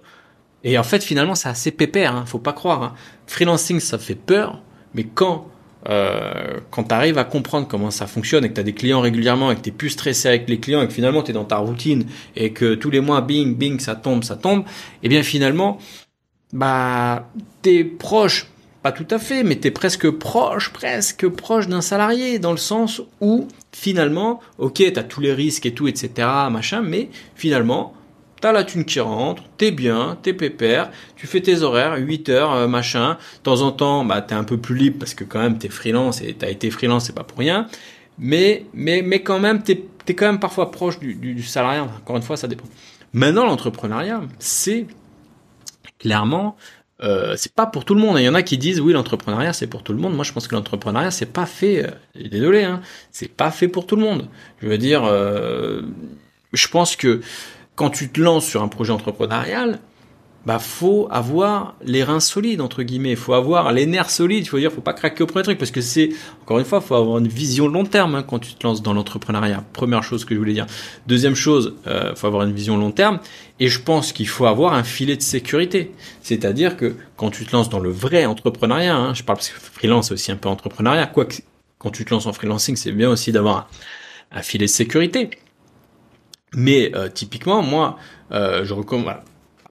et 0.65 0.79
en 0.79 0.83
fait, 0.83 1.03
finalement, 1.05 1.35
c'est 1.35 1.49
assez 1.49 1.71
pépère, 1.71 2.15
hein, 2.15 2.25
faut 2.27 2.39
pas 2.39 2.53
croire. 2.53 2.83
Hein. 2.83 2.95
Freelancing, 3.27 3.81
ça 3.81 3.99
fait 3.99 4.15
peur, 4.15 4.63
mais 4.95 5.05
quand 5.05 5.49
euh, 5.89 6.59
quand 6.71 6.85
tu 6.85 6.95
arrives 6.95 7.19
à 7.19 7.25
comprendre 7.25 7.69
comment 7.69 7.93
ça 7.93 8.07
fonctionne 8.09 8.45
et 8.45 8.49
que 8.49 8.55
tu 8.55 8.61
as 8.61 8.65
des 8.65 8.73
clients 8.73 9.01
régulièrement 9.01 9.53
et 9.53 9.57
que 9.57 9.61
tu 9.61 9.71
plus 9.71 9.91
stressé 9.91 10.27
avec 10.27 10.49
les 10.49 10.59
clients 10.59 10.83
et 10.83 10.89
que 10.89 10.93
finalement 10.93 11.23
tu 11.23 11.31
es 11.31 11.35
dans 11.35 11.45
ta 11.45 11.59
routine 11.59 12.07
et 12.35 12.53
que 12.53 12.75
tous 12.75 12.91
les 12.91 13.01
mois, 13.01 13.21
bing, 13.21 13.55
bing, 13.55 13.79
ça 13.79 13.95
tombe, 13.95 14.25
ça 14.25 14.35
tombe, 14.35 14.63
et 14.63 14.65
eh 15.05 15.09
bien 15.09 15.23
finalement, 15.23 15.79
bah, 16.53 17.31
tu 17.63 17.71
es 17.71 17.85
proche, 17.85 18.49
pas 18.83 18.91
tout 18.91 19.07
à 19.11 19.19
fait, 19.19 19.45
mais 19.45 19.59
tu 19.61 19.69
es 19.69 19.71
presque 19.71 20.11
proche, 20.11 20.73
presque 20.73 21.29
proche 21.29 21.69
d'un 21.69 21.83
salarié 21.83 22.41
dans 22.41 22.53
le 22.53 22.59
sens 22.59 23.03
où 23.21 23.47
finalement, 23.71 24.41
ok, 24.59 24.75
tu 24.75 24.99
as 24.99 25.05
tous 25.05 25.21
les 25.21 25.33
risques 25.33 25.67
et 25.67 25.73
tout, 25.73 25.87
etc., 25.87 26.11
machin, 26.51 26.83
mais 26.83 27.11
finalement, 27.37 27.95
t'as 28.47 28.53
la 28.53 28.63
thune 28.63 28.85
qui 28.85 29.01
rentre, 29.01 29.43
t'es 29.59 29.73
bien, 29.73 30.17
t'es 30.23 30.33
pépère, 30.33 30.93
tu 31.17 31.27
fais 31.27 31.41
tes 31.41 31.63
horaires, 31.63 31.97
8 31.97 32.29
heures, 32.29 32.53
euh, 32.53 32.69
machin. 32.69 33.19
De 33.39 33.43
temps 33.43 33.63
en 33.63 33.73
temps, 33.73 34.05
bah, 34.05 34.23
t'es 34.23 34.37
un 34.37 34.45
peu 34.45 34.57
plus 34.57 34.77
libre 34.77 35.01
parce 35.01 35.15
que 35.15 35.25
quand 35.25 35.41
même 35.41 35.59
t'es 35.59 35.69
freelance 35.69 36.21
et 36.23 36.33
t'as 36.33 36.49
été 36.49 36.71
freelance, 36.71 37.07
c'est 37.07 37.13
pas 37.13 37.25
pour 37.25 37.39
rien. 37.39 37.67
mais, 38.21 38.65
mais, 38.73 39.03
mais 39.03 39.21
quand 39.25 39.41
même, 39.41 39.65
tu 39.65 39.73
es, 39.73 40.15
quand 40.15 40.27
même 40.27 40.39
parfois 40.39 40.71
proche 40.71 41.01
du, 41.01 41.15
du, 41.17 41.43
salariat. 41.43 41.83
Encore 41.83 42.17
une 42.17 42.23
fois, 42.23 42.37
ça 42.37 42.47
dépend. 42.47 42.67
Maintenant, 43.13 43.47
l'entrepreneuriat, 43.47 44.23
c'est 44.39 44.87
clairement, 45.99 46.57
euh, 47.03 47.35
c'est 47.37 47.53
pas 47.53 47.67
pour 47.67 47.85
tout 47.85 47.97
le 47.97 48.01
monde. 48.01 48.17
Il 48.21 48.25
y 48.25 48.29
en 48.29 48.35
a 48.35 48.45
qui 48.45 48.59
disent 48.59 48.81
oui, 48.81 48.93
l'entrepreneuriat 48.93 49.55
c'est 49.55 49.67
pour 49.67 49.83
tout 49.83 49.93
le 49.93 49.99
monde. 49.99 50.15
Moi, 50.15 50.23
je 50.23 50.33
pense 50.33 50.47
que 50.47 50.55
l'entrepreneuriat 50.55 51.11
c'est 51.11 51.33
pas 51.33 51.47
fait. 51.47 51.85
Euh, 51.85 51.91
désolé, 52.31 52.63
hein, 52.63 52.81
c'est 53.11 53.29
pas 53.29 53.51
fait 53.51 53.67
pour 53.67 53.89
tout 53.89 53.97
le 53.97 54.03
monde. 54.03 54.29
Je 54.63 54.69
veux 54.69 54.79
dire, 54.79 55.03
je 56.53 56.69
pense 56.69 56.95
que 56.95 57.21
quand 57.77 57.91
tu 57.91 58.09
te 58.09 58.21
lances 58.21 58.47
sur 58.47 58.63
un 58.63 58.69
projet 58.69 58.93
entrepreneurial, 58.93 59.79
bah 60.47 60.61
faut 60.61 61.09
avoir 61.11 61.75
les 61.83 62.05
reins 62.05 62.21
solides 62.21 62.61
entre 62.61 62.85
guillemets, 62.85 63.11
il 63.11 63.17
faut 63.17 63.35
avoir 63.35 63.73
les 63.73 63.85
nerfs 63.85 64.11
solides, 64.11 64.45
il 64.45 64.49
faut 64.49 64.59
dire 64.59 64.73
faut 64.73 64.81
pas 64.81 64.93
craquer 64.93 65.25
au 65.25 65.27
premier 65.27 65.43
truc 65.43 65.59
parce 65.59 65.73
que 65.73 65.81
c'est 65.81 66.11
encore 66.43 66.61
une 66.61 66.65
fois, 66.65 66.81
faut 66.81 66.95
avoir 66.95 67.19
une 67.19 67.27
vision 67.27 67.67
long 67.67 67.85
terme 67.85 68.15
hein, 68.15 68.23
quand 68.23 68.39
tu 68.39 68.55
te 68.55 68.65
lances 68.65 68.81
dans 68.81 68.95
l'entrepreneuriat. 68.95 69.65
Première 69.73 70.05
chose 70.05 70.25
que 70.25 70.35
je 70.35 70.39
voulais 70.39 70.53
dire. 70.53 70.67
Deuxième 71.09 71.35
chose, 71.35 71.75
euh, 71.89 72.15
faut 72.15 72.29
avoir 72.29 72.45
une 72.45 72.53
vision 72.53 72.77
long 72.77 72.93
terme 72.93 73.19
et 73.59 73.67
je 73.69 73.81
pense 73.81 74.13
qu'il 74.13 74.29
faut 74.29 74.47
avoir 74.47 74.75
un 74.75 74.85
filet 74.85 75.17
de 75.17 75.23
sécurité. 75.23 75.93
C'est-à-dire 76.23 76.77
que 76.77 76.95
quand 77.17 77.31
tu 77.31 77.45
te 77.45 77.51
lances 77.51 77.69
dans 77.69 77.81
le 77.81 77.91
vrai 77.91 78.25
entrepreneuriat, 78.25 78.95
hein, 78.95 79.15
je 79.15 79.25
parle 79.25 79.39
parce 79.39 79.49
que 79.49 79.61
freelance 79.61 80.13
aussi 80.13 80.31
un 80.31 80.37
peu 80.37 80.49
entrepreneuriat, 80.49 81.07
quoique 81.07 81.39
quand 81.79 81.91
tu 81.91 82.05
te 82.05 82.15
lances 82.15 82.27
en 82.27 82.33
freelancing, 82.33 82.77
c'est 82.77 82.93
bien 82.93 83.11
aussi 83.11 83.33
d'avoir 83.33 83.69
un, 84.31 84.43
filet 84.43 84.67
de 84.67 84.71
sécurité. 84.71 85.31
Mais 86.57 86.91
euh, 86.97 87.09
typiquement, 87.09 87.63
moi, 87.63 87.97
euh, 88.33 88.65
je 88.65 88.75
recommande 88.75 89.15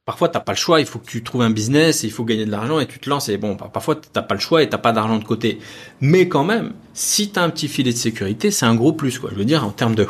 parfois 0.05 0.29
t'as 0.29 0.39
pas 0.39 0.51
le 0.51 0.57
choix, 0.57 0.79
il 0.79 0.85
faut 0.85 0.99
que 0.99 1.07
tu 1.07 1.23
trouves 1.23 1.41
un 1.41 1.49
business, 1.49 2.03
il 2.03 2.11
faut 2.11 2.23
gagner 2.23 2.45
de 2.45 2.51
l'argent 2.51 2.79
et 2.79 2.85
tu 2.85 2.99
te 2.99 3.09
lances 3.09 3.27
et 3.27 3.37
bon, 3.37 3.55
parfois 3.55 3.95
t'as 3.95 4.21
pas 4.21 4.35
le 4.35 4.39
choix 4.39 4.61
et 4.61 4.69
t'as 4.69 4.77
pas 4.77 4.91
d'argent 4.91 5.17
de 5.17 5.23
côté. 5.23 5.59
Mais 5.99 6.27
quand 6.27 6.43
même, 6.43 6.73
si 6.93 7.29
t'as 7.29 7.43
un 7.43 7.49
petit 7.49 7.67
filet 7.67 7.91
de 7.91 7.97
sécurité, 7.97 8.51
c'est 8.51 8.67
un 8.67 8.75
gros 8.75 8.93
plus 8.93 9.17
quoi. 9.19 9.31
Je 9.31 9.35
veux 9.35 9.45
dire 9.45 9.65
en 9.65 9.71
termes 9.71 9.95
de, 9.95 10.07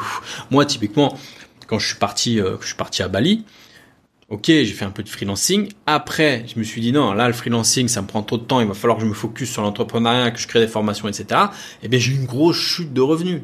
moi 0.52 0.66
typiquement, 0.66 1.18
quand 1.68 1.80
je 1.80 1.88
suis 1.88 1.98
parti, 1.98 2.40
euh, 2.42 2.58
je 2.60 2.68
suis 2.68 2.76
parti 2.76 3.04
à 3.04 3.08
Bali, 3.08 3.46
ok, 4.30 4.46
j'ai 4.48 4.66
fait 4.66 4.86
un 4.86 4.92
peu 4.92 5.02
de 5.02 5.10
freelancing. 5.10 5.70
Après, 5.86 6.44
je 6.54 6.60
me 6.60 6.66
suis 6.66 6.82
dit 6.82 6.92
non, 6.92 7.14
là 7.14 7.28
le 7.28 7.34
freelancing, 7.34 7.88
ça 7.88 8.02
me 8.02 8.08
prend 8.08 8.22
trop 8.22 8.38
de 8.38 8.44
temps, 8.44 8.60
il 8.60 8.68
va 8.68 8.74
falloir 8.74 8.98
que 8.98 9.04
je 9.04 9.10
me 9.10 9.14
focus 9.14 9.50
sur 9.50 9.62
l'entrepreneuriat, 9.62 10.32
que 10.32 10.40
je 10.40 10.48
crée 10.48 10.60
des 10.60 10.68
formations, 10.68 11.08
etc. 11.08 11.26
Et 11.32 11.46
eh 11.84 11.88
bien 11.88 12.00
j'ai 12.00 12.12
eu 12.12 12.16
une 12.16 12.26
grosse 12.26 12.58
chute 12.58 12.92
de 12.92 13.02
revenus. 13.02 13.42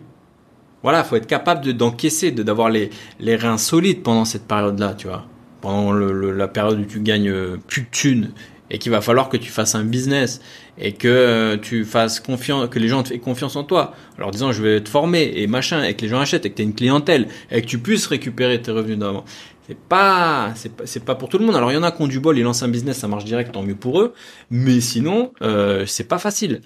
Voilà, 0.84 1.04
faut 1.04 1.16
être 1.16 1.28
capable 1.28 1.74
d'encaisser, 1.74 2.32
de 2.32 2.44
d'avoir 2.44 2.70
les 2.70 2.90
les 3.20 3.36
reins 3.36 3.58
solides 3.58 4.04
pendant 4.04 4.26
cette 4.26 4.48
période-là, 4.48 4.96
tu 4.98 5.08
vois 5.08 5.26
pendant 5.62 5.94
la 5.94 6.48
période 6.48 6.80
où 6.80 6.86
tu 6.86 7.00
gagnes 7.00 7.30
euh, 7.30 7.58
plus 7.68 7.84
de 7.84 7.88
thunes 7.92 8.32
et 8.70 8.78
qu'il 8.78 8.92
va 8.92 9.02
falloir 9.02 9.30
que 9.30 9.38
tu 9.38 9.52
fasses 9.52 9.76
un 9.76 9.84
business 9.84 10.42
et 10.78 10.94
que 10.94 11.08
euh, 11.08 11.58
tu 11.58 11.86
fasses 11.86 12.20
confiance, 12.20 12.70
que 12.70 12.80
les 12.80 12.88
gens 12.88 13.04
te 13.04 13.10
fassent 13.10 13.20
confiance 13.20 13.56
en 13.56 13.64
toi, 13.64 13.94
alors 14.18 14.32
disant 14.32 14.52
je 14.52 14.64
vais 14.64 14.82
te 14.82 14.90
former 14.90 15.32
et 15.36 15.48
machin, 15.48 15.84
et 15.84 15.94
que 15.94 16.02
les 16.02 16.08
gens 16.08 16.20
achètent 16.20 16.46
et 16.46 16.50
que 16.50 16.56
tu 16.56 16.62
aies 16.62 16.66
une 16.66 16.74
clientèle 16.74 17.28
et 17.52 17.62
que 17.62 17.68
tu 17.68 17.80
puisses 17.80 18.08
récupérer 18.08 18.62
tes 18.62 18.72
revenus 18.72 18.98
d'avant. 18.98 19.26
C'est 19.68 19.78
pas, 19.78 20.52
c'est 20.56 20.74
pas, 20.76 20.86
c'est 20.86 21.06
pas 21.06 21.16
pour 21.16 21.30
tout 21.30 21.38
le 21.38 21.46
monde. 21.46 21.56
Alors 21.56 21.72
il 21.72 21.76
y 21.76 21.78
en 21.78 21.84
a 21.84 21.92
qui 21.92 22.02
ont 22.02 22.08
du 22.08 22.20
bol, 22.20 22.38
ils 22.38 22.44
lancent 22.44 22.64
un 22.64 22.70
business, 22.70 22.98
ça 22.98 23.08
marche 23.08 23.26
direct, 23.26 23.52
tant 23.52 23.62
mieux 23.62 23.76
pour 23.76 24.02
eux. 24.02 24.14
Mais 24.50 24.80
sinon, 24.82 25.34
euh, 25.42 25.86
c'est 25.86 26.08
pas 26.08 26.18
facile. 26.18 26.62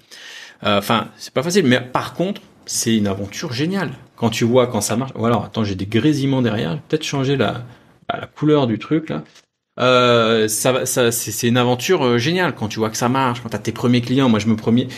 Euh, 0.64 0.78
enfin, 0.78 1.08
c'est 1.18 1.34
pas 1.34 1.42
facile. 1.42 1.66
Mais 1.66 1.80
par 1.80 2.14
contre, 2.14 2.40
c'est 2.66 2.96
une 2.96 3.06
aventure 3.06 3.52
géniale. 3.52 3.92
Quand 4.16 4.30
tu 4.30 4.44
vois 4.44 4.66
quand 4.66 4.80
ça 4.80 4.96
marche. 4.96 5.12
Voilà, 5.14 5.36
attends, 5.44 5.64
j'ai 5.64 5.74
des 5.74 5.86
grésillements 5.86 6.42
derrière. 6.42 6.80
Peut-être 6.82 7.04
changer 7.04 7.36
la, 7.36 7.64
la 8.12 8.26
couleur 8.26 8.66
du 8.66 8.78
truc 8.78 9.08
là. 9.08 9.24
Euh, 9.78 10.48
ça, 10.48 10.86
ça 10.86 11.12
c'est 11.12 11.48
une 11.48 11.58
aventure 11.58 12.02
euh, 12.02 12.18
géniale 12.18 12.54
quand 12.54 12.68
tu 12.68 12.78
vois 12.78 12.88
que 12.88 12.96
ça 12.96 13.10
marche, 13.10 13.42
quand 13.42 13.50
t'as 13.50 13.58
tes 13.58 13.72
premiers 13.72 14.00
clients. 14.00 14.28
Moi, 14.28 14.38
je 14.38 14.48
me 14.48 14.56
premier, 14.56 14.88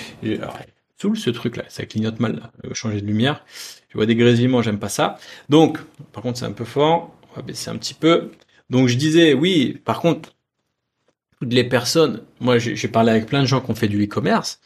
sous 1.01 1.14
ce 1.16 1.31
truc 1.31 1.57
là, 1.57 1.64
ça 1.69 1.85
clignote 1.85 2.21
mal 2.21 2.37
là. 2.37 2.53
Euh, 2.64 2.75
changer 2.75 3.01
de 3.01 3.07
lumière. 3.07 3.45
Tu 3.89 3.97
vois 3.97 4.07
des 4.07 4.16
grésillements, 4.16 4.62
j'aime 4.62 4.79
pas 4.79 4.89
ça. 4.89 5.19
Donc, 5.49 5.79
par 6.12 6.23
contre, 6.23 6.39
c'est 6.39 6.45
un 6.45 6.53
peu 6.53 6.64
fort. 6.64 7.14
On 7.33 7.37
va 7.37 7.43
baisser 7.43 7.71
un 7.71 7.77
petit 7.77 7.95
peu. 7.95 8.31
Donc, 8.71 8.89
je 8.89 8.97
disais, 8.97 9.35
oui. 9.35 9.81
Par 9.85 10.01
contre, 10.01 10.31
toutes 11.41 11.53
les 11.53 11.64
personnes, 11.64 12.23
moi, 12.41 12.59
j'ai 12.59 12.89
parlé 12.89 13.11
avec 13.11 13.27
plein 13.27 13.41
de 13.41 13.47
gens 13.47 13.61
qui 13.61 13.71
ont 13.71 13.75
fait 13.75 13.89
du 13.89 14.05
e-commerce. 14.05 14.61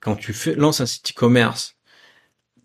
Quand 0.00 0.16
tu 0.16 0.32
fais, 0.32 0.54
lances 0.54 0.80
un 0.80 0.86
site 0.86 1.12
e-commerce, 1.12 1.76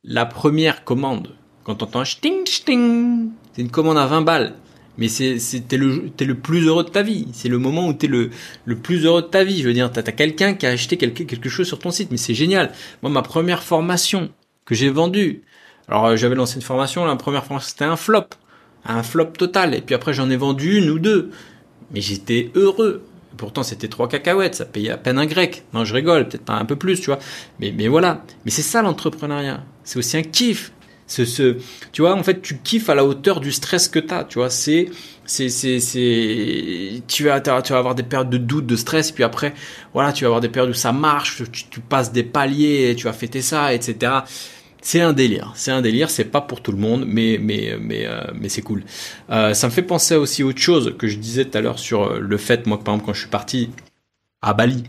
la 0.07 0.25
première 0.25 0.83
commande, 0.83 1.35
quand 1.63 1.75
t'entends 1.75 2.03
ting 2.03 2.43
ting, 2.43 3.29
c'est 3.53 3.61
une 3.61 3.71
commande 3.71 3.97
à 3.97 4.05
20 4.05 4.21
balles. 4.21 4.53
Mais 4.97 5.09
c'est 5.09 5.37
t'es 5.67 5.75
le 5.75 6.09
le 6.17 6.35
plus 6.35 6.65
heureux 6.67 6.85
de 6.85 6.89
ta 6.89 7.01
vie. 7.01 7.27
C'est 7.33 7.49
le 7.49 7.57
moment 7.57 7.87
où 7.87 7.93
t'es 7.93 8.07
le 8.07 8.29
le 8.63 8.75
plus 8.77 9.05
heureux 9.05 9.23
de 9.23 9.27
ta 9.27 9.43
vie. 9.43 9.61
Je 9.61 9.67
veux 9.67 9.73
dire 9.73 9.91
t'as 9.91 10.01
as, 10.01 10.11
quelqu'un 10.13 10.53
qui 10.53 10.65
a 10.65 10.69
acheté 10.69 10.95
quelque 10.95 11.23
quelque 11.23 11.49
chose 11.49 11.67
sur 11.67 11.79
ton 11.79 11.91
site. 11.91 12.11
Mais 12.11 12.17
c'est 12.17 12.33
génial. 12.33 12.71
Moi 13.01 13.11
ma 13.11 13.21
première 13.21 13.61
formation 13.61 14.29
que 14.63 14.73
j'ai 14.73 14.89
vendue 14.89 15.43
alors 15.89 16.05
euh, 16.05 16.15
j'avais 16.15 16.35
lancé 16.35 16.55
une 16.55 16.61
formation 16.61 17.03
la 17.03 17.15
première 17.17 17.43
formation 17.43 17.69
c'était 17.69 17.85
un 17.85 17.97
flop. 17.97 18.27
Un 18.85 19.03
flop 19.03 19.33
total. 19.37 19.73
Et 19.73 19.81
puis 19.81 19.95
après 19.95 20.13
j'en 20.13 20.29
ai 20.29 20.37
vendu 20.37 20.77
une 20.77 20.89
ou 20.89 20.99
deux. 20.99 21.31
Mais 21.91 21.99
j'étais 21.99 22.51
heureux. 22.55 23.03
Pourtant 23.35 23.63
c'était 23.63 23.89
trois 23.89 24.07
cacahuètes. 24.07 24.55
Ça 24.55 24.65
payait 24.65 24.91
à 24.91 24.97
peine 24.97 25.17
un 25.17 25.25
grec. 25.25 25.65
Non 25.73 25.83
je 25.83 25.93
rigole. 25.93 26.29
Peut-être 26.29 26.49
un 26.49 26.63
peu 26.63 26.77
plus 26.77 27.01
tu 27.01 27.07
vois. 27.07 27.19
Mais 27.59 27.73
mais 27.75 27.89
voilà. 27.89 28.23
Mais 28.45 28.51
c'est 28.51 28.61
ça 28.61 28.81
l'entrepreneuriat 28.81 29.61
c'est 29.86 29.97
aussi 29.97 30.17
un 30.17 30.23
kiff 30.23 30.71
ce, 31.07 31.23
ce, 31.23 31.57
tu 31.91 32.01
vois, 32.01 32.15
en 32.15 32.23
fait, 32.23 32.41
tu 32.41 32.57
kiffes 32.57 32.89
à 32.89 32.95
la 32.95 33.05
hauteur 33.05 33.39
du 33.39 33.51
stress 33.51 33.88
que 33.88 33.99
tu 33.99 34.13
as, 34.13 34.23
tu 34.23 34.39
vois, 34.39 34.49
c'est, 34.49 34.89
c'est, 35.25 35.49
c'est, 35.49 35.79
c'est, 35.79 37.03
tu 37.07 37.25
vas, 37.25 37.41
tu 37.41 37.49
vas 37.49 37.77
avoir 37.77 37.93
des 37.93 38.03
périodes 38.03 38.29
de 38.29 38.38
doute, 38.38 38.65
de 38.65 38.75
stress, 38.75 39.11
puis 39.11 39.23
après, 39.23 39.53
voilà, 39.93 40.13
tu 40.13 40.23
vas 40.23 40.29
avoir 40.29 40.41
des 40.41 40.49
périodes 40.49 40.71
où 40.71 40.77
ça 40.77 40.91
marche, 40.91 41.43
tu, 41.51 41.79
passes 41.79 42.11
des 42.11 42.23
paliers, 42.23 42.95
tu 42.97 43.03
vas 43.05 43.13
fêter 43.13 43.41
ça, 43.41 43.73
etc. 43.73 44.13
C'est 44.81 45.01
un 45.01 45.13
délire, 45.13 45.51
c'est 45.55 45.71
un 45.71 45.81
délire, 45.81 46.09
c'est 46.09 46.25
pas 46.25 46.41
pour 46.41 46.61
tout 46.61 46.71
le 46.71 46.77
monde, 46.77 47.05
mais 47.07 47.39
mais 47.41 47.75
mais 47.79 48.05
euh, 48.05 48.21
mais 48.39 48.49
c'est 48.49 48.61
cool. 48.61 48.83
Euh, 49.31 49.55
ça 49.55 49.67
me 49.67 49.71
fait 49.71 49.81
penser 49.81 50.15
aussi 50.15 50.43
à 50.43 50.45
autre 50.45 50.59
chose 50.59 50.95
que 50.97 51.07
je 51.07 51.17
disais 51.17 51.45
tout 51.45 51.57
à 51.57 51.61
l'heure 51.61 51.79
sur 51.79 52.19
le 52.19 52.38
fait, 52.38 52.67
moi, 52.67 52.79
par 52.79 52.93
exemple, 52.93 53.07
quand 53.07 53.13
je 53.13 53.21
suis 53.21 53.29
parti 53.29 53.71
à 54.43 54.53
Bali, 54.53 54.83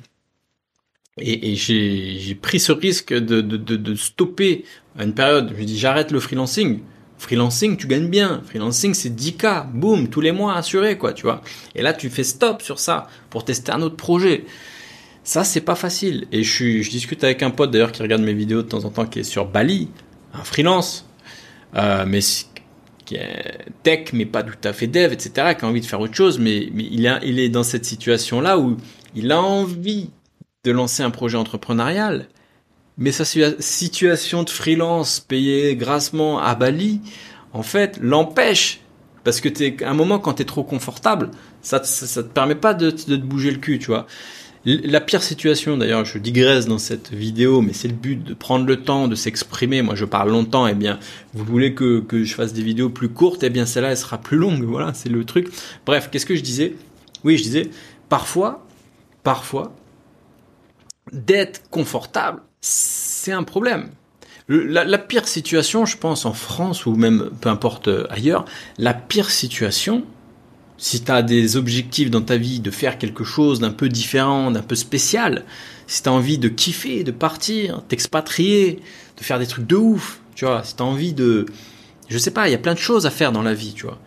et, 1.18 1.54
j'ai 1.54 2.34
pris 2.34 2.60
ce 2.60 2.72
risque 2.72 3.14
de, 3.14 3.40
de, 3.40 3.94
stopper 3.94 4.64
à 4.98 5.04
une 5.04 5.14
période. 5.14 5.54
Je 5.58 5.64
dis, 5.64 5.78
j'arrête 5.78 6.10
le 6.10 6.20
freelancing. 6.20 6.80
Freelancing, 7.18 7.78
tu 7.78 7.86
gagnes 7.86 8.08
bien. 8.08 8.42
Freelancing, 8.44 8.92
c'est 8.92 9.08
10K. 9.08 9.72
Boum, 9.72 10.08
tous 10.08 10.20
les 10.20 10.32
mois 10.32 10.56
assuré, 10.56 10.98
quoi, 10.98 11.14
tu 11.14 11.22
vois. 11.22 11.40
Et 11.74 11.82
là, 11.82 11.94
tu 11.94 12.10
fais 12.10 12.24
stop 12.24 12.60
sur 12.60 12.78
ça 12.78 13.06
pour 13.30 13.44
tester 13.44 13.72
un 13.72 13.80
autre 13.80 13.96
projet. 13.96 14.44
Ça, 15.24 15.42
c'est 15.42 15.62
pas 15.62 15.74
facile. 15.74 16.26
Et 16.32 16.42
je, 16.42 16.82
je 16.82 16.90
discute 16.90 17.24
avec 17.24 17.42
un 17.42 17.50
pote, 17.50 17.70
d'ailleurs, 17.70 17.92
qui 17.92 18.02
regarde 18.02 18.22
mes 18.22 18.34
vidéos 18.34 18.62
de 18.62 18.68
temps 18.68 18.84
en 18.84 18.90
temps, 18.90 19.06
qui 19.06 19.20
est 19.20 19.24
sur 19.24 19.46
Bali, 19.46 19.88
un 20.34 20.44
freelance, 20.44 21.08
euh, 21.76 22.04
mais 22.06 22.20
qui 23.06 23.14
est 23.14 23.58
tech, 23.82 24.12
mais 24.12 24.26
pas 24.26 24.42
tout 24.42 24.56
à 24.64 24.74
fait 24.74 24.86
dev, 24.86 25.12
etc., 25.12 25.54
qui 25.58 25.64
a 25.64 25.68
envie 25.68 25.80
de 25.80 25.86
faire 25.86 26.00
autre 26.00 26.14
chose, 26.14 26.38
mais, 26.38 26.58
il 26.58 27.38
est 27.38 27.48
dans 27.48 27.62
cette 27.62 27.86
situation-là 27.86 28.58
où 28.58 28.76
il 29.14 29.32
a 29.32 29.40
envie 29.40 30.10
de 30.66 30.72
lancer 30.72 31.02
un 31.04 31.10
projet 31.10 31.38
entrepreneurial, 31.38 32.28
mais 32.98 33.12
sa 33.12 33.24
situation 33.24 34.42
de 34.42 34.50
freelance 34.50 35.20
payé 35.20 35.76
grassement 35.76 36.40
à 36.40 36.54
Bali, 36.54 37.00
en 37.52 37.62
fait, 37.62 37.98
l'empêche. 38.02 38.80
Parce 39.22 39.40
que 39.40 39.48
t'es, 39.48 39.76
un 39.84 39.94
moment, 39.94 40.18
quand 40.18 40.34
tu 40.34 40.42
es 40.42 40.44
trop 40.44 40.64
confortable, 40.64 41.30
ça, 41.62 41.82
ça, 41.84 42.22
te 42.22 42.28
permet 42.28 42.54
pas 42.54 42.74
de, 42.74 42.90
de 42.90 43.16
te 43.16 43.22
bouger 43.22 43.50
le 43.50 43.58
cul, 43.58 43.78
tu 43.78 43.86
vois. 43.86 44.06
La 44.64 45.00
pire 45.00 45.22
situation, 45.22 45.76
d'ailleurs, 45.76 46.04
je 46.04 46.18
digresse 46.18 46.66
dans 46.66 46.78
cette 46.78 47.12
vidéo, 47.12 47.60
mais 47.60 47.72
c'est 47.72 47.88
le 47.88 47.94
but 47.94 48.22
de 48.22 48.34
prendre 48.34 48.66
le 48.66 48.82
temps 48.82 49.06
de 49.06 49.14
s'exprimer. 49.14 49.82
Moi, 49.82 49.94
je 49.94 50.04
parle 50.04 50.30
longtemps, 50.30 50.66
et 50.66 50.72
eh 50.72 50.74
bien, 50.74 50.98
vous 51.34 51.44
voulez 51.44 51.74
que, 51.74 52.00
que 52.00 52.24
je 52.24 52.34
fasse 52.34 52.52
des 52.52 52.62
vidéos 52.62 52.90
plus 52.90 53.08
courtes, 53.08 53.44
et 53.44 53.46
eh 53.46 53.50
bien, 53.50 53.66
celle-là, 53.66 53.90
elle 53.90 53.96
sera 53.96 54.18
plus 54.18 54.36
longue. 54.36 54.64
Voilà, 54.64 54.94
c'est 54.94 55.08
le 55.08 55.24
truc. 55.24 55.48
Bref, 55.84 56.08
qu'est-ce 56.10 56.26
que 56.26 56.34
je 56.34 56.42
disais? 56.42 56.74
Oui, 57.22 57.36
je 57.36 57.44
disais, 57.44 57.70
parfois, 58.08 58.66
parfois, 59.22 59.72
d'être 61.12 61.68
confortable, 61.70 62.42
c'est 62.60 63.32
un 63.32 63.44
problème. 63.44 63.90
La, 64.48 64.98
pire 64.98 65.26
situation, 65.26 65.86
je 65.86 65.96
pense, 65.96 66.24
en 66.24 66.32
France 66.32 66.86
ou 66.86 66.94
même 66.94 67.30
peu 67.40 67.48
importe 67.48 67.88
euh, 67.88 68.06
ailleurs, 68.10 68.44
la 68.78 68.94
pire 68.94 69.30
situation, 69.30 70.04
si 70.78 71.02
tu 71.02 71.10
as 71.10 71.22
des 71.22 71.56
objectifs 71.56 72.10
dans 72.10 72.20
ta 72.20 72.36
vie 72.36 72.60
de 72.60 72.70
faire 72.70 72.98
quelque 72.98 73.24
chose 73.24 73.58
d'un 73.58 73.72
peu 73.72 73.88
différent, 73.88 74.52
d'un 74.52 74.62
peu 74.62 74.76
spécial, 74.76 75.44
si 75.88 76.02
tu 76.02 76.08
as 76.08 76.12
envie 76.12 76.38
de 76.38 76.48
kiffer, 76.48 77.02
de 77.02 77.10
partir, 77.10 77.82
t'expatrier, 77.88 78.80
de 79.18 79.24
faire 79.24 79.40
des 79.40 79.46
trucs 79.48 79.66
de 79.66 79.76
ouf, 79.76 80.20
tu 80.36 80.44
vois, 80.44 80.62
si 80.62 80.76
tu 80.76 80.82
as 80.82 80.86
envie 80.86 81.12
de... 81.12 81.46
Je 82.08 82.18
sais 82.18 82.30
pas, 82.30 82.48
il 82.48 82.52
y 82.52 82.54
a 82.54 82.58
plein 82.58 82.74
de 82.74 82.78
choses 82.78 83.04
à 83.04 83.10
faire 83.10 83.32
dans 83.32 83.42
la 83.42 83.54
vie, 83.54 83.72
tu 83.74 83.86
vois 83.86 83.98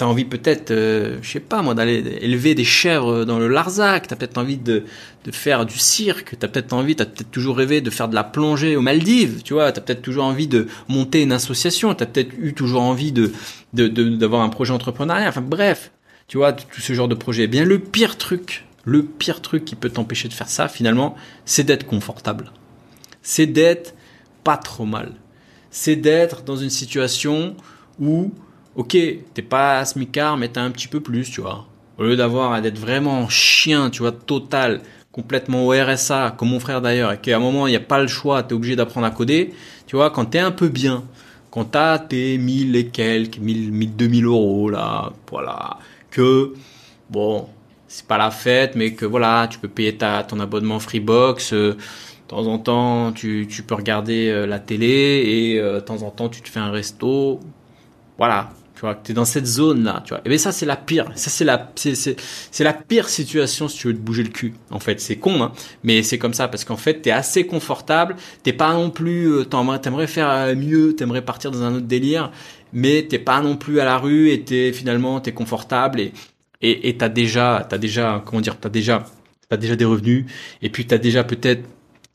t'as 0.00 0.06
envie 0.06 0.24
peut-être, 0.24 0.70
euh, 0.70 1.18
je 1.20 1.30
sais 1.30 1.40
pas 1.40 1.60
moi, 1.60 1.74
d'aller 1.74 2.02
élever 2.22 2.54
des 2.54 2.64
chèvres 2.64 3.26
dans 3.26 3.38
le 3.38 3.48
Larzac, 3.48 4.06
t'as 4.08 4.16
peut-être 4.16 4.38
envie 4.38 4.56
de, 4.56 4.84
de 5.26 5.30
faire 5.30 5.66
du 5.66 5.76
cirque, 5.76 6.38
t'as 6.38 6.48
peut-être 6.48 6.72
envie, 6.72 6.96
t'as 6.96 7.04
peut-être 7.04 7.30
toujours 7.30 7.58
rêvé 7.58 7.82
de 7.82 7.90
faire 7.90 8.08
de 8.08 8.14
la 8.14 8.24
plongée 8.24 8.76
aux 8.76 8.80
Maldives, 8.80 9.42
tu 9.44 9.52
vois, 9.52 9.70
t'as 9.72 9.82
peut-être 9.82 10.00
toujours 10.00 10.24
envie 10.24 10.46
de 10.46 10.68
monter 10.88 11.20
une 11.20 11.32
association, 11.32 11.94
t'as 11.94 12.06
peut-être 12.06 12.32
eu 12.38 12.54
toujours 12.54 12.80
envie 12.80 13.12
de 13.12 13.30
d'avoir 13.74 14.40
un 14.40 14.48
projet 14.48 14.72
entrepreneurial, 14.72 15.28
enfin 15.28 15.42
bref, 15.42 15.92
tu 16.28 16.38
vois, 16.38 16.54
tout 16.54 16.80
ce 16.80 16.94
genre 16.94 17.06
de 17.06 17.14
projet. 17.14 17.42
Eh 17.42 17.46
bien, 17.46 17.66
le 17.66 17.78
pire 17.78 18.16
truc, 18.16 18.64
le 18.86 19.02
pire 19.02 19.42
truc 19.42 19.66
qui 19.66 19.74
peut 19.74 19.90
t'empêcher 19.90 20.28
de 20.28 20.32
faire 20.32 20.48
ça, 20.48 20.68
finalement, 20.68 21.14
c'est 21.44 21.64
d'être 21.64 21.84
confortable. 21.84 22.52
C'est 23.20 23.46
d'être 23.46 23.94
pas 24.44 24.56
trop 24.56 24.86
mal. 24.86 25.12
c'est 25.70 25.96
d'être 25.96 26.42
dans 26.42 26.56
une 26.56 26.70
situation 26.70 27.54
où, 28.00 28.32
ok, 28.80 28.96
t'es 29.34 29.42
pas 29.42 29.84
smicard, 29.84 30.38
mais 30.38 30.48
t'as 30.48 30.62
un 30.62 30.70
petit 30.70 30.88
peu 30.88 31.00
plus, 31.00 31.30
tu 31.30 31.42
vois. 31.42 31.66
Au 31.98 32.04
lieu 32.04 32.16
d'avoir 32.16 32.62
d'être 32.62 32.78
vraiment 32.78 33.28
chien, 33.28 33.90
tu 33.90 34.00
vois, 34.00 34.12
total, 34.12 34.80
complètement 35.12 35.66
au 35.66 35.72
RSA, 35.72 36.34
comme 36.38 36.48
mon 36.48 36.60
frère 36.60 36.80
d'ailleurs, 36.80 37.12
et 37.12 37.18
qu'à 37.18 37.36
un 37.36 37.40
moment, 37.40 37.66
il 37.66 37.70
n'y 37.70 37.76
a 37.76 37.80
pas 37.80 38.00
le 38.00 38.08
choix, 38.08 38.42
tu 38.42 38.50
es 38.50 38.52
obligé 38.54 38.76
d'apprendre 38.76 39.06
à 39.06 39.10
coder, 39.10 39.52
tu 39.86 39.96
vois, 39.96 40.10
quand 40.10 40.24
tu 40.30 40.38
es 40.38 40.40
un 40.40 40.50
peu 40.50 40.68
bien, 40.68 41.04
quand 41.50 41.72
tu 41.72 41.78
as 41.78 41.98
tes 41.98 42.38
1000 42.38 42.74
et 42.74 42.86
quelques, 42.86 43.38
1000, 43.38 43.70
1000, 43.70 43.96
2000 43.96 44.24
euros, 44.24 44.70
là, 44.70 45.12
voilà, 45.28 45.76
que, 46.10 46.54
bon, 47.10 47.48
c'est 47.86 48.06
pas 48.06 48.16
la 48.16 48.30
fête, 48.30 48.76
mais 48.76 48.94
que 48.94 49.04
voilà, 49.04 49.46
tu 49.50 49.58
peux 49.58 49.68
payer 49.68 49.94
ta, 49.94 50.22
ton 50.22 50.40
abonnement 50.40 50.80
Freebox, 50.80 51.52
euh, 51.52 51.72
de 51.74 51.76
temps 52.28 52.46
en 52.46 52.58
temps, 52.58 53.12
tu, 53.12 53.46
tu 53.50 53.62
peux 53.62 53.74
regarder 53.74 54.30
euh, 54.30 54.46
la 54.46 54.58
télé, 54.58 55.22
et 55.26 55.60
euh, 55.60 55.74
de 55.74 55.80
temps 55.80 56.02
en 56.02 56.10
temps, 56.10 56.30
tu 56.30 56.40
te 56.40 56.48
fais 56.48 56.60
un 56.60 56.70
resto, 56.70 57.40
voilà, 58.16 58.50
tu 58.80 58.86
vois, 58.86 58.94
que 58.94 59.04
tu 59.04 59.12
es 59.12 59.14
dans 59.14 59.26
cette 59.26 59.44
zone-là, 59.44 60.02
tu 60.06 60.14
vois. 60.14 60.22
Et 60.24 60.30
bien 60.30 60.38
ça, 60.38 60.52
c'est 60.52 60.64
la 60.64 60.76
pire. 60.76 61.04
Ça, 61.14 61.28
c'est 61.28 61.44
la, 61.44 61.70
c'est, 61.74 62.64
la 62.64 62.72
pire 62.72 63.10
situation 63.10 63.68
si 63.68 63.76
tu 63.76 63.88
veux 63.88 63.92
te 63.92 63.98
bouger 63.98 64.22
le 64.22 64.30
cul. 64.30 64.54
En 64.70 64.80
fait, 64.80 65.02
c'est 65.02 65.16
con, 65.16 65.42
hein. 65.42 65.52
Mais 65.84 66.02
c'est 66.02 66.16
comme 66.16 66.32
ça 66.32 66.48
parce 66.48 66.64
qu'en 66.64 66.78
fait, 66.78 67.02
t'es 67.02 67.10
assez 67.10 67.46
confortable. 67.46 68.16
T'es 68.42 68.54
pas 68.54 68.72
non 68.72 68.88
plus, 68.88 69.30
euh, 69.30 69.44
t'aimerais 69.44 70.06
faire 70.06 70.30
euh, 70.30 70.54
mieux, 70.54 70.96
t'aimerais 70.96 71.20
partir 71.20 71.50
dans 71.50 71.62
un 71.62 71.74
autre 71.74 71.86
délire, 71.88 72.30
mais 72.72 73.06
t'es 73.06 73.18
pas 73.18 73.42
non 73.42 73.58
plus 73.58 73.80
à 73.80 73.84
la 73.84 73.98
rue 73.98 74.30
et 74.30 74.44
t'es 74.44 74.72
finalement, 74.72 75.20
t'es 75.20 75.32
confortable 75.32 76.00
et, 76.00 76.14
et, 76.62 76.88
et 76.88 76.96
t'as 76.96 77.10
déjà, 77.10 77.66
t'as 77.68 77.76
déjà, 77.76 78.22
comment 78.24 78.40
dire, 78.40 78.58
t'as 78.58 78.70
déjà, 78.70 79.04
t'as 79.50 79.58
déjà 79.58 79.76
des 79.76 79.84
revenus 79.84 80.24
et 80.62 80.70
puis 80.70 80.86
t'as 80.86 80.96
déjà 80.96 81.22
peut-être 81.22 81.64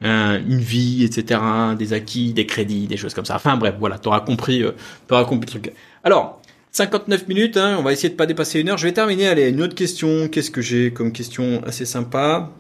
une 0.01 0.59
vie, 0.59 1.03
etc., 1.03 1.39
des 1.78 1.93
acquis, 1.93 2.34
des 2.34 2.45
crédits, 2.45 2.88
des 2.88 2.97
choses 2.97 3.13
comme 3.13 3.26
ça. 3.26 3.36
Enfin 3.36 3.55
bref, 3.55 3.76
voilà, 3.80 3.97
t'auras 3.99 4.22
compris, 4.22 4.63
euh, 4.63 4.72
t'auras 5.07 5.26
compris 5.26 5.45
le 5.53 5.61
truc. 5.61 5.74
Alors, 6.03 6.41
59 6.76 7.30
minutes, 7.30 7.55
hein, 7.55 7.78
on 7.80 7.84
va 7.84 7.93
essayer 7.93 8.09
de 8.09 8.15
pas 8.15 8.26
dépasser 8.26 8.59
une 8.59 8.67
heure. 8.67 8.78
Je 8.78 8.86
vais 8.86 8.91
terminer, 8.91 9.30
allez, 9.30 9.47
une 9.47 9.61
autre 9.61 9.76
question. 9.76 10.28
Qu'est-ce 10.28 10.51
que 10.51 10.59
j'ai 10.59 10.91
comme 10.91 11.13
question 11.13 11.63
assez 11.63 11.86
sympa? 11.86 12.51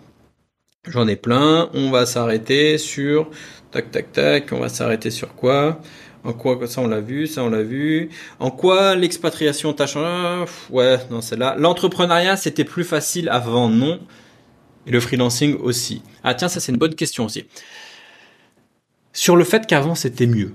J'en 0.87 1.05
ai 1.09 1.17
plein. 1.17 1.69
On 1.73 1.91
va 1.91 2.05
s'arrêter 2.05 2.77
sur... 2.77 3.29
Tac, 3.71 3.91
tac, 3.91 4.13
tac. 4.13 4.53
On 4.53 4.59
va 4.59 4.69
s'arrêter 4.69 5.11
sur 5.11 5.35
quoi? 5.35 5.81
En 6.23 6.31
quoi, 6.31 6.65
ça 6.65 6.79
on 6.79 6.87
l'a 6.87 7.01
vu, 7.01 7.27
ça 7.27 7.43
on 7.43 7.49
l'a 7.49 7.61
vu. 7.61 8.09
En 8.39 8.51
quoi 8.51 8.95
l'expatriation 8.95 9.73
t'a 9.73 9.85
changé? 9.85 10.49
Ouais, 10.69 10.97
non, 11.11 11.19
c'est 11.19 11.35
là. 11.35 11.57
L'entrepreneuriat, 11.59 12.37
c'était 12.37 12.63
plus 12.63 12.85
facile 12.85 13.27
avant, 13.27 13.67
non. 13.67 13.99
Et 14.87 14.91
le 14.91 15.01
freelancing 15.01 15.57
aussi. 15.57 16.03
Ah 16.23 16.35
tiens, 16.35 16.47
ça 16.47 16.61
c'est 16.61 16.71
une 16.71 16.77
bonne 16.77 16.95
question 16.95 17.25
aussi. 17.25 17.47
Sur 19.11 19.35
le 19.35 19.43
fait 19.43 19.67
qu'avant 19.67 19.93
c'était 19.93 20.25
mieux 20.25 20.53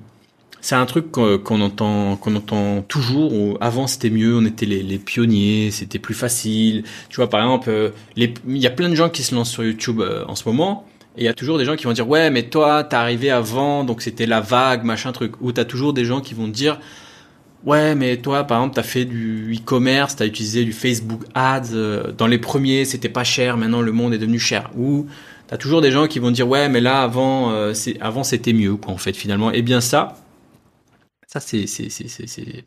c'est 0.60 0.74
un 0.74 0.86
truc 0.86 1.10
qu'on 1.10 1.60
entend 1.60 2.16
qu'on 2.16 2.36
entend 2.36 2.82
toujours. 2.82 3.56
avant 3.60 3.86
c'était 3.86 4.10
mieux, 4.10 4.36
on 4.36 4.44
était 4.44 4.66
les, 4.66 4.98
pionniers, 4.98 5.70
c'était 5.70 5.98
plus 5.98 6.14
facile. 6.14 6.84
Tu 7.08 7.16
vois 7.16 7.30
par 7.30 7.40
exemple, 7.40 7.70
euh, 7.70 7.90
il 8.16 8.32
y 8.46 8.66
a 8.66 8.70
plein 8.70 8.88
de 8.88 8.94
gens 8.94 9.08
qui 9.08 9.22
se 9.22 9.34
lancent 9.34 9.50
sur 9.50 9.64
YouTube 9.64 10.00
euh, 10.00 10.24
en 10.28 10.34
ce 10.34 10.48
moment. 10.48 10.86
Et 11.16 11.22
il 11.22 11.24
y 11.24 11.28
a 11.28 11.34
toujours 11.34 11.58
des 11.58 11.64
gens 11.64 11.76
qui 11.76 11.84
vont 11.84 11.92
dire 11.92 12.08
ouais 12.08 12.30
mais 12.30 12.44
toi 12.44 12.84
t'es 12.84 12.96
arrivé 12.96 13.30
avant 13.30 13.84
donc 13.84 14.00
c'était 14.02 14.26
la 14.26 14.40
vague 14.40 14.84
machin 14.84 15.12
truc. 15.12 15.32
Ou 15.40 15.52
t'as 15.52 15.64
toujours 15.64 15.92
des 15.92 16.04
gens 16.04 16.20
qui 16.20 16.34
vont 16.34 16.48
dire 16.48 16.78
ouais 17.64 17.94
mais 17.94 18.18
toi 18.18 18.44
par 18.44 18.58
exemple 18.58 18.74
t'as 18.74 18.82
fait 18.82 19.06
du 19.06 19.54
e-commerce, 19.54 20.16
t'as 20.16 20.26
utilisé 20.26 20.64
du 20.64 20.72
Facebook 20.72 21.22
Ads. 21.34 21.72
Euh, 21.72 22.12
dans 22.12 22.26
les 22.26 22.38
premiers 22.38 22.84
c'était 22.84 23.08
pas 23.08 23.24
cher, 23.24 23.56
maintenant 23.56 23.80
le 23.80 23.92
monde 23.92 24.12
est 24.12 24.18
devenu 24.18 24.38
cher. 24.38 24.70
Ou 24.76 25.06
t'as 25.48 25.56
toujours 25.56 25.80
des 25.80 25.90
gens 25.90 26.06
qui 26.06 26.18
vont 26.18 26.30
dire 26.30 26.48
ouais 26.48 26.68
mais 26.68 26.82
là 26.82 27.00
avant 27.00 27.72
c'est 27.72 27.98
avant 28.02 28.24
c'était 28.24 28.52
mieux 28.52 28.76
quoi 28.76 28.92
en 28.92 28.98
fait 28.98 29.16
finalement. 29.16 29.50
Et 29.52 29.58
eh 29.58 29.62
bien 29.62 29.80
ça 29.80 30.19
ça, 31.32 31.38
c'est, 31.38 31.68
c'est, 31.68 31.90
c'est, 31.90 32.08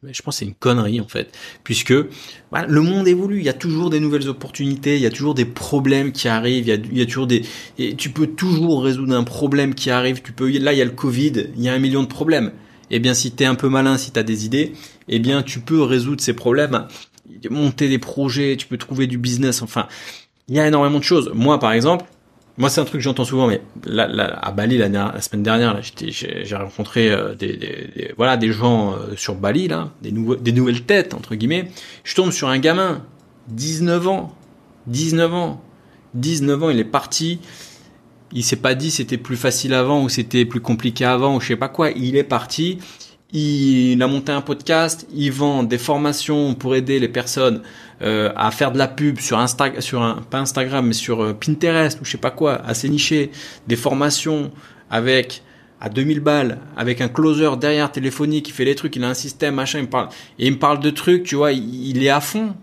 je 0.09 0.21
pense, 0.21 0.37
c'est 0.37 0.45
une 0.45 0.53
connerie 0.53 1.01
en 1.01 1.07
fait, 1.09 1.37
puisque 1.65 1.93
voilà, 2.49 2.65
le 2.65 2.79
monde 2.79 3.09
évolue. 3.09 3.39
Il 3.39 3.43
y 3.43 3.49
a 3.49 3.53
toujours 3.53 3.89
des 3.89 3.99
nouvelles 3.99 4.29
opportunités, 4.29 4.95
il 4.95 5.01
y 5.01 5.05
a 5.05 5.09
toujours 5.09 5.33
des 5.33 5.43
problèmes 5.43 6.13
qui 6.13 6.29
arrivent, 6.29 6.65
il 6.65 6.69
y 6.69 6.71
a, 6.71 6.75
il 6.75 6.97
y 6.97 7.01
a 7.01 7.05
toujours 7.05 7.27
des, 7.27 7.41
et 7.77 7.93
tu 7.95 8.09
peux 8.09 8.25
toujours 8.25 8.81
résoudre 8.81 9.13
un 9.17 9.25
problème 9.25 9.75
qui 9.75 9.89
arrive. 9.89 10.21
Tu 10.21 10.31
peux, 10.31 10.49
là, 10.49 10.71
il 10.71 10.79
y 10.79 10.81
a 10.81 10.85
le 10.85 10.91
Covid, 10.91 11.47
il 11.57 11.61
y 11.61 11.67
a 11.67 11.73
un 11.73 11.79
million 11.79 12.03
de 12.03 12.07
problèmes. 12.07 12.53
Eh 12.89 12.99
bien, 12.99 13.13
si 13.13 13.31
t'es 13.31 13.43
un 13.43 13.55
peu 13.55 13.67
malin, 13.67 13.97
si 13.97 14.11
t'as 14.11 14.23
des 14.23 14.45
idées, 14.45 14.71
eh 15.09 15.19
bien, 15.19 15.43
tu 15.43 15.59
peux 15.59 15.81
résoudre 15.81 16.21
ces 16.21 16.33
problèmes, 16.33 16.87
monter 17.49 17.89
des 17.89 17.99
projets, 17.99 18.55
tu 18.55 18.67
peux 18.67 18.77
trouver 18.77 19.07
du 19.07 19.17
business. 19.17 19.61
Enfin, 19.61 19.89
il 20.47 20.55
y 20.55 20.59
a 20.61 20.67
énormément 20.67 20.99
de 20.99 21.03
choses. 21.03 21.31
Moi, 21.33 21.59
par 21.59 21.73
exemple, 21.73 22.05
moi, 22.57 22.69
c'est 22.69 22.81
un 22.81 22.85
truc 22.85 22.99
que 22.99 23.03
j'entends 23.03 23.25
souvent, 23.25 23.47
mais 23.47 23.61
là, 23.85 24.03
à 24.41 24.51
Bali, 24.51 24.77
la, 24.77 25.21
semaine 25.21 25.41
dernière, 25.41 25.81
j'ai 25.81 26.55
rencontré 26.55 27.11
euh, 27.11 27.33
des, 27.33 27.57
des, 27.57 28.13
voilà, 28.15 28.37
des 28.37 28.51
gens 28.51 28.93
euh, 28.93 29.15
sur 29.15 29.33
Bali, 29.33 29.67
là, 29.67 29.91
des, 30.01 30.11
des 30.11 30.51
nouvelles 30.51 30.83
têtes, 30.83 31.15
entre 31.15 31.33
guillemets. 31.33 31.69
Je 32.03 32.13
tombe 32.13 32.31
sur 32.31 32.49
un 32.49 32.59
gamin, 32.59 33.01
19 33.47 34.07
ans, 34.07 34.35
19 34.87 35.33
ans, 35.33 35.61
19 36.13 36.63
ans, 36.63 36.69
il 36.69 36.79
est 36.79 36.83
parti. 36.83 37.39
Il 38.31 38.43
s'est 38.43 38.57
pas 38.57 38.75
dit 38.75 38.91
c'était 38.91 39.17
plus 39.17 39.37
facile 39.37 39.73
avant 39.73 40.03
ou 40.03 40.09
c'était 40.09 40.45
plus 40.45 40.59
compliqué 40.59 41.05
avant 41.05 41.35
ou 41.35 41.41
je 41.41 41.47
sais 41.47 41.55
pas 41.55 41.69
quoi. 41.69 41.91
Il 41.91 42.15
est 42.15 42.23
parti. 42.23 42.79
Il 43.31 44.01
a 44.01 44.07
monté 44.07 44.31
un 44.31 44.41
podcast. 44.41 45.07
Il 45.13 45.31
vend 45.31 45.63
des 45.63 45.77
formations 45.77 46.53
pour 46.53 46.75
aider 46.75 46.99
les 46.99 47.07
personnes 47.07 47.61
euh, 48.03 48.31
à 48.35 48.51
faire 48.51 48.71
de 48.71 48.77
la 48.77 48.87
pub 48.87 49.19
sur 49.19 49.39
Instagram, 49.39 50.23
pas 50.29 50.39
Instagram, 50.39 50.87
mais 50.87 50.93
sur 50.93 51.23
euh, 51.23 51.33
Pinterest 51.33 52.01
ou 52.01 52.05
je 52.05 52.11
sais 52.11 52.17
pas 52.17 52.31
quoi, 52.31 52.55
assez 52.65 52.89
niché, 52.89 53.31
des 53.67 53.75
formations 53.75 54.51
avec 54.89 55.41
à 55.79 55.89
2000 55.89 56.19
balles, 56.19 56.59
avec 56.77 57.01
un 57.01 57.09
closer 57.09 57.51
derrière 57.57 57.91
téléphonique 57.91 58.45
qui 58.45 58.51
fait 58.51 58.65
les 58.65 58.75
trucs, 58.75 58.95
il 58.95 59.03
a 59.03 59.09
un 59.09 59.13
système, 59.13 59.55
machin, 59.55 59.79
il 59.79 59.85
me 59.85 59.89
parle, 59.89 60.09
et 60.39 60.47
il 60.47 60.53
me 60.53 60.59
parle 60.59 60.79
de 60.79 60.89
trucs, 60.89 61.23
tu 61.23 61.35
vois, 61.35 61.51
il, 61.51 62.03
est 62.03 62.09
à 62.09 62.21
fond. 62.21 62.55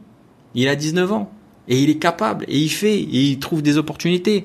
Il 0.54 0.68
a 0.68 0.76
19 0.76 1.12
ans. 1.12 1.32
Et 1.68 1.82
il 1.82 1.90
est 1.90 1.98
capable. 1.98 2.44
Et 2.48 2.58
il 2.58 2.70
fait. 2.70 2.98
Et 2.98 3.30
il 3.30 3.38
trouve 3.38 3.62
des 3.62 3.76
opportunités. 3.76 4.44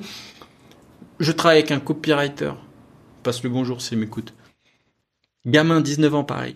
Je 1.19 1.31
travaille 1.31 1.59
avec 1.59 1.71
un 1.71 1.79
copywriter. 1.79 2.51
Passe 3.23 3.43
le 3.43 3.49
bonjour 3.49 3.81
s'il 3.81 3.97
m'écoute. 3.97 4.33
Gamin, 5.45 5.81
19 5.81 6.13
ans, 6.13 6.23
pareil 6.23 6.55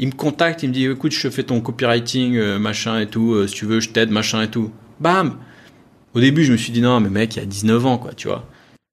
il 0.00 0.08
me 0.08 0.12
contacte, 0.12 0.62
il 0.62 0.70
me 0.70 0.74
dit 0.74 0.86
écoute, 0.86 1.12
je 1.12 1.28
fais 1.28 1.42
ton 1.42 1.60
copywriting, 1.60 2.36
euh, 2.36 2.58
machin 2.58 2.98
et 3.00 3.06
tout, 3.06 3.34
euh, 3.34 3.46
si 3.46 3.54
tu 3.54 3.66
veux, 3.66 3.80
je 3.80 3.90
t'aide, 3.90 4.10
machin 4.10 4.42
et 4.42 4.48
tout. 4.48 4.72
Bam 4.98 5.36
Au 6.14 6.20
début, 6.20 6.42
je 6.42 6.52
me 6.52 6.56
suis 6.56 6.72
dit 6.72 6.80
non, 6.80 7.00
mais 7.00 7.10
mec, 7.10 7.36
il 7.36 7.40
a 7.40 7.44
19 7.44 7.84
ans, 7.84 7.98
quoi, 7.98 8.14
tu 8.14 8.26
vois. 8.26 8.46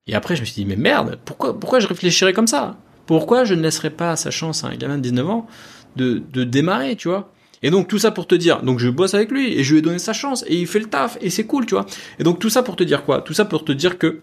Et 0.06 0.16
après, 0.16 0.36
je 0.36 0.42
me 0.42 0.46
suis 0.46 0.56
dit 0.56 0.66
mais 0.66 0.76
merde, 0.76 1.18
pourquoi, 1.24 1.58
pourquoi 1.58 1.80
je 1.80 1.88
réfléchirais 1.88 2.34
comme 2.34 2.48
ça? 2.48 2.76
Pourquoi 3.06 3.46
je 3.46 3.54
ne 3.54 3.62
laisserais 3.62 3.90
pas 3.90 4.18
sa 4.18 4.32
chance 4.32 4.66
à 4.66 4.68
un 4.68 4.76
gamin 4.76 4.98
de 4.98 5.02
19 5.04 5.30
ans 5.30 5.48
de, 5.96 6.22
de 6.34 6.44
démarrer, 6.44 6.98
tu 6.98 7.08
vois? 7.08 7.32
Et 7.64 7.72
donc 7.72 7.88
tout 7.88 8.00
ça 8.00 8.12
pour 8.12 8.28
te 8.28 8.36
dire, 8.36 8.62
donc 8.62 8.80
je 8.80 8.90
bosse 8.90 9.14
avec 9.14 9.32
lui 9.32 9.58
et 9.58 9.64
je 9.64 9.72
lui 9.72 9.80
ai 9.80 9.82
donné 9.82 10.00
sa 10.00 10.14
chance 10.14 10.44
et 10.48 10.60
il 10.60 10.68
fait 10.68 10.80
le 10.80 10.86
taf 10.88 11.18
et 11.22 11.30
c'est 11.30 11.46
cool, 11.46 11.66
tu 11.66 11.74
vois. 11.74 11.86
Et 12.20 12.24
donc 12.24 12.40
tout 12.40 12.50
ça 12.50 12.64
pour 12.64 12.76
te 12.76 12.84
dire 12.84 13.06
quoi? 13.06 13.22
Tout 13.22 13.34
ça 13.34 13.46
pour 13.46 13.64
te 13.64 13.72
dire 13.72 13.98
que 13.98 14.22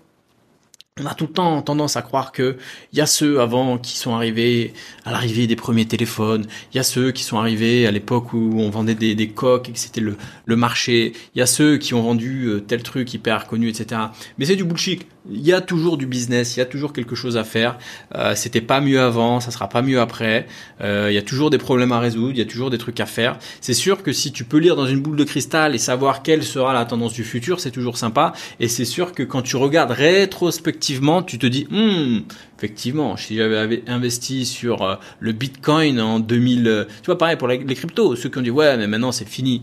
on 1.02 1.06
a 1.06 1.14
tout 1.14 1.26
le 1.26 1.32
temps 1.32 1.60
tendance 1.60 1.96
à 1.96 2.02
croire 2.02 2.30
que 2.30 2.56
il 2.92 2.98
y 3.00 3.02
a 3.02 3.06
ceux 3.06 3.40
avant 3.40 3.78
qui 3.78 3.98
sont 3.98 4.14
arrivés 4.14 4.72
à 5.04 5.10
l'arrivée 5.10 5.48
des 5.48 5.56
premiers 5.56 5.86
téléphones, 5.86 6.46
il 6.72 6.76
y 6.76 6.78
a 6.78 6.84
ceux 6.84 7.10
qui 7.10 7.24
sont 7.24 7.36
arrivés 7.36 7.84
à 7.88 7.90
l'époque 7.90 8.32
où 8.32 8.60
on 8.60 8.70
vendait 8.70 8.94
des, 8.94 9.28
coques 9.28 9.68
et 9.68 9.72
que 9.72 9.78
c'était 9.80 10.00
le, 10.00 10.16
le 10.44 10.54
marché, 10.54 11.12
il 11.34 11.40
y 11.40 11.42
a 11.42 11.46
ceux 11.46 11.78
qui 11.78 11.94
ont 11.94 12.02
vendu 12.02 12.44
euh, 12.44 12.60
tel 12.60 12.84
truc 12.84 13.12
hyper 13.12 13.48
connu, 13.48 13.68
etc. 13.68 14.02
Mais 14.38 14.44
c'est 14.44 14.54
du 14.54 14.62
bullshit 14.62 15.04
il 15.30 15.40
y 15.40 15.52
a 15.52 15.60
toujours 15.60 15.96
du 15.96 16.06
business, 16.06 16.56
il 16.56 16.58
y 16.58 16.62
a 16.62 16.66
toujours 16.66 16.92
quelque 16.92 17.14
chose 17.14 17.36
à 17.36 17.44
faire. 17.44 17.78
Euh, 18.14 18.34
C'était 18.34 18.60
pas 18.60 18.80
mieux 18.80 19.00
avant, 19.00 19.40
ça 19.40 19.50
sera 19.50 19.68
pas 19.68 19.80
mieux 19.80 20.00
après. 20.00 20.46
Euh, 20.82 21.08
il 21.10 21.14
y 21.14 21.18
a 21.18 21.22
toujours 21.22 21.50
des 21.50 21.58
problèmes 21.58 21.92
à 21.92 21.98
résoudre, 21.98 22.32
il 22.32 22.38
y 22.38 22.42
a 22.42 22.44
toujours 22.44 22.70
des 22.70 22.78
trucs 22.78 23.00
à 23.00 23.06
faire. 23.06 23.38
C'est 23.60 23.74
sûr 23.74 24.02
que 24.02 24.12
si 24.12 24.32
tu 24.32 24.44
peux 24.44 24.58
lire 24.58 24.76
dans 24.76 24.86
une 24.86 25.00
boule 25.00 25.16
de 25.16 25.24
cristal 25.24 25.74
et 25.74 25.78
savoir 25.78 26.22
quelle 26.22 26.42
sera 26.42 26.74
la 26.74 26.84
tendance 26.84 27.14
du 27.14 27.24
futur, 27.24 27.60
c'est 27.60 27.70
toujours 27.70 27.96
sympa. 27.96 28.32
Et 28.60 28.68
c'est 28.68 28.84
sûr 28.84 29.12
que 29.12 29.22
quand 29.22 29.42
tu 29.42 29.56
regardes 29.56 29.92
rétrospectivement, 29.92 30.83
tu 31.26 31.38
te 31.38 31.46
dis, 31.46 31.66
hmm, 31.70 32.22
effectivement, 32.58 33.16
si 33.16 33.36
j'avais 33.36 33.82
investi 33.86 34.44
sur 34.44 34.82
euh, 34.82 34.96
le 35.20 35.32
Bitcoin 35.32 36.00
en 36.00 36.20
2000, 36.20 36.66
euh, 36.66 36.84
tu 36.84 37.06
vois, 37.06 37.18
pareil 37.18 37.36
pour 37.36 37.48
les 37.48 37.64
cryptos, 37.64 38.16
ceux 38.16 38.28
qui 38.28 38.38
ont 38.38 38.42
dit 38.42 38.50
ouais, 38.50 38.76
mais 38.76 38.86
maintenant 38.86 39.12
c'est 39.12 39.28
fini. 39.28 39.62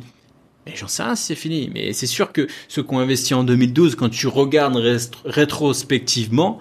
Mais 0.65 0.73
j'en 0.75 0.87
sais 0.87 1.03
rien 1.03 1.15
si 1.15 1.25
c'est 1.25 1.35
fini. 1.35 1.71
Mais 1.73 1.93
c'est 1.93 2.07
sûr 2.07 2.31
que 2.31 2.47
ceux 2.67 2.83
qui 2.83 2.93
ont 2.93 2.99
investi 2.99 3.33
en 3.33 3.43
2012, 3.43 3.95
quand 3.95 4.09
tu 4.09 4.27
regardes 4.27 4.77
rétrospectivement, 5.25 6.59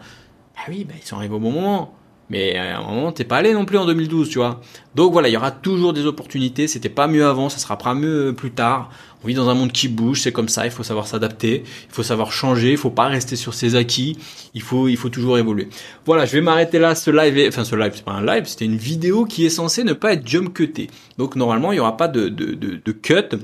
ah 0.57 0.63
oui, 0.69 0.85
bah, 0.85 0.95
ils 1.01 1.07
sont 1.07 1.17
arrivés 1.17 1.35
au 1.35 1.39
bon 1.39 1.53
moment. 1.53 1.95
Mais 2.31 2.57
à 2.57 2.78
un 2.78 2.83
moment, 2.83 3.11
t'es 3.11 3.24
pas 3.24 3.39
allé 3.39 3.53
non 3.53 3.64
plus 3.64 3.76
en 3.76 3.85
2012, 3.87 4.28
tu 4.28 4.39
vois. 4.39 4.61
Donc 4.95 5.12
voilà, 5.12 5.28
il 5.28 5.33
y 5.33 5.37
aura 5.37 5.51
toujours 5.51 5.93
des 5.93 6.07
opportunités. 6.07 6.68
C'était 6.68 6.89
pas 6.89 7.09
mieux 7.09 7.26
avant, 7.26 7.49
ça 7.49 7.59
sera 7.59 7.76
pas 7.76 7.93
mieux 7.93 8.33
plus 8.37 8.53
tard. 8.53 8.91
On 9.22 9.26
vit 9.26 9.35
dans 9.35 9.49
un 9.49 9.55
monde 9.55 9.72
qui 9.72 9.89
bouge, 9.89 10.22
c'est 10.22 10.33
comme 10.33 10.49
ça. 10.49 10.64
Il 10.64 10.70
faut 10.70 10.85
savoir 10.85 11.09
s'adapter, 11.09 11.64
il 11.64 11.93
faut 11.93 12.05
savoir 12.05 12.31
changer, 12.31 12.70
il 12.70 12.78
faut 12.78 12.91
pas 12.91 13.09
rester 13.09 13.35
sur 13.35 13.53
ses 13.53 13.74
acquis. 13.74 14.16
Il 14.55 14.62
faut, 14.62 14.87
il 14.87 14.97
faut 14.97 15.09
toujours 15.09 15.39
évoluer. 15.39 15.68
Voilà, 16.07 16.24
je 16.24 16.33
vais 16.33 16.41
m'arrêter 16.41 16.78
là. 16.78 16.95
Ce 16.95 17.11
live, 17.11 17.49
enfin 17.49 17.64
ce 17.64 17.74
live, 17.74 17.93
c'est 17.97 18.05
pas 18.05 18.12
un 18.12 18.24
live, 18.24 18.47
c'était 18.47 18.64
une 18.64 18.76
vidéo 18.76 19.24
qui 19.24 19.45
est 19.45 19.51
censée 19.51 19.83
ne 19.83 19.93
pas 19.93 20.12
être 20.12 20.26
jump 20.26 20.55
cutée. 20.55 20.89
Donc 21.18 21.35
normalement, 21.35 21.72
il 21.72 21.76
y 21.76 21.81
aura 21.81 21.97
pas 21.97 22.09
de, 22.09 22.28
de, 22.28 22.55
de 22.55 22.93
cut. 22.93 23.37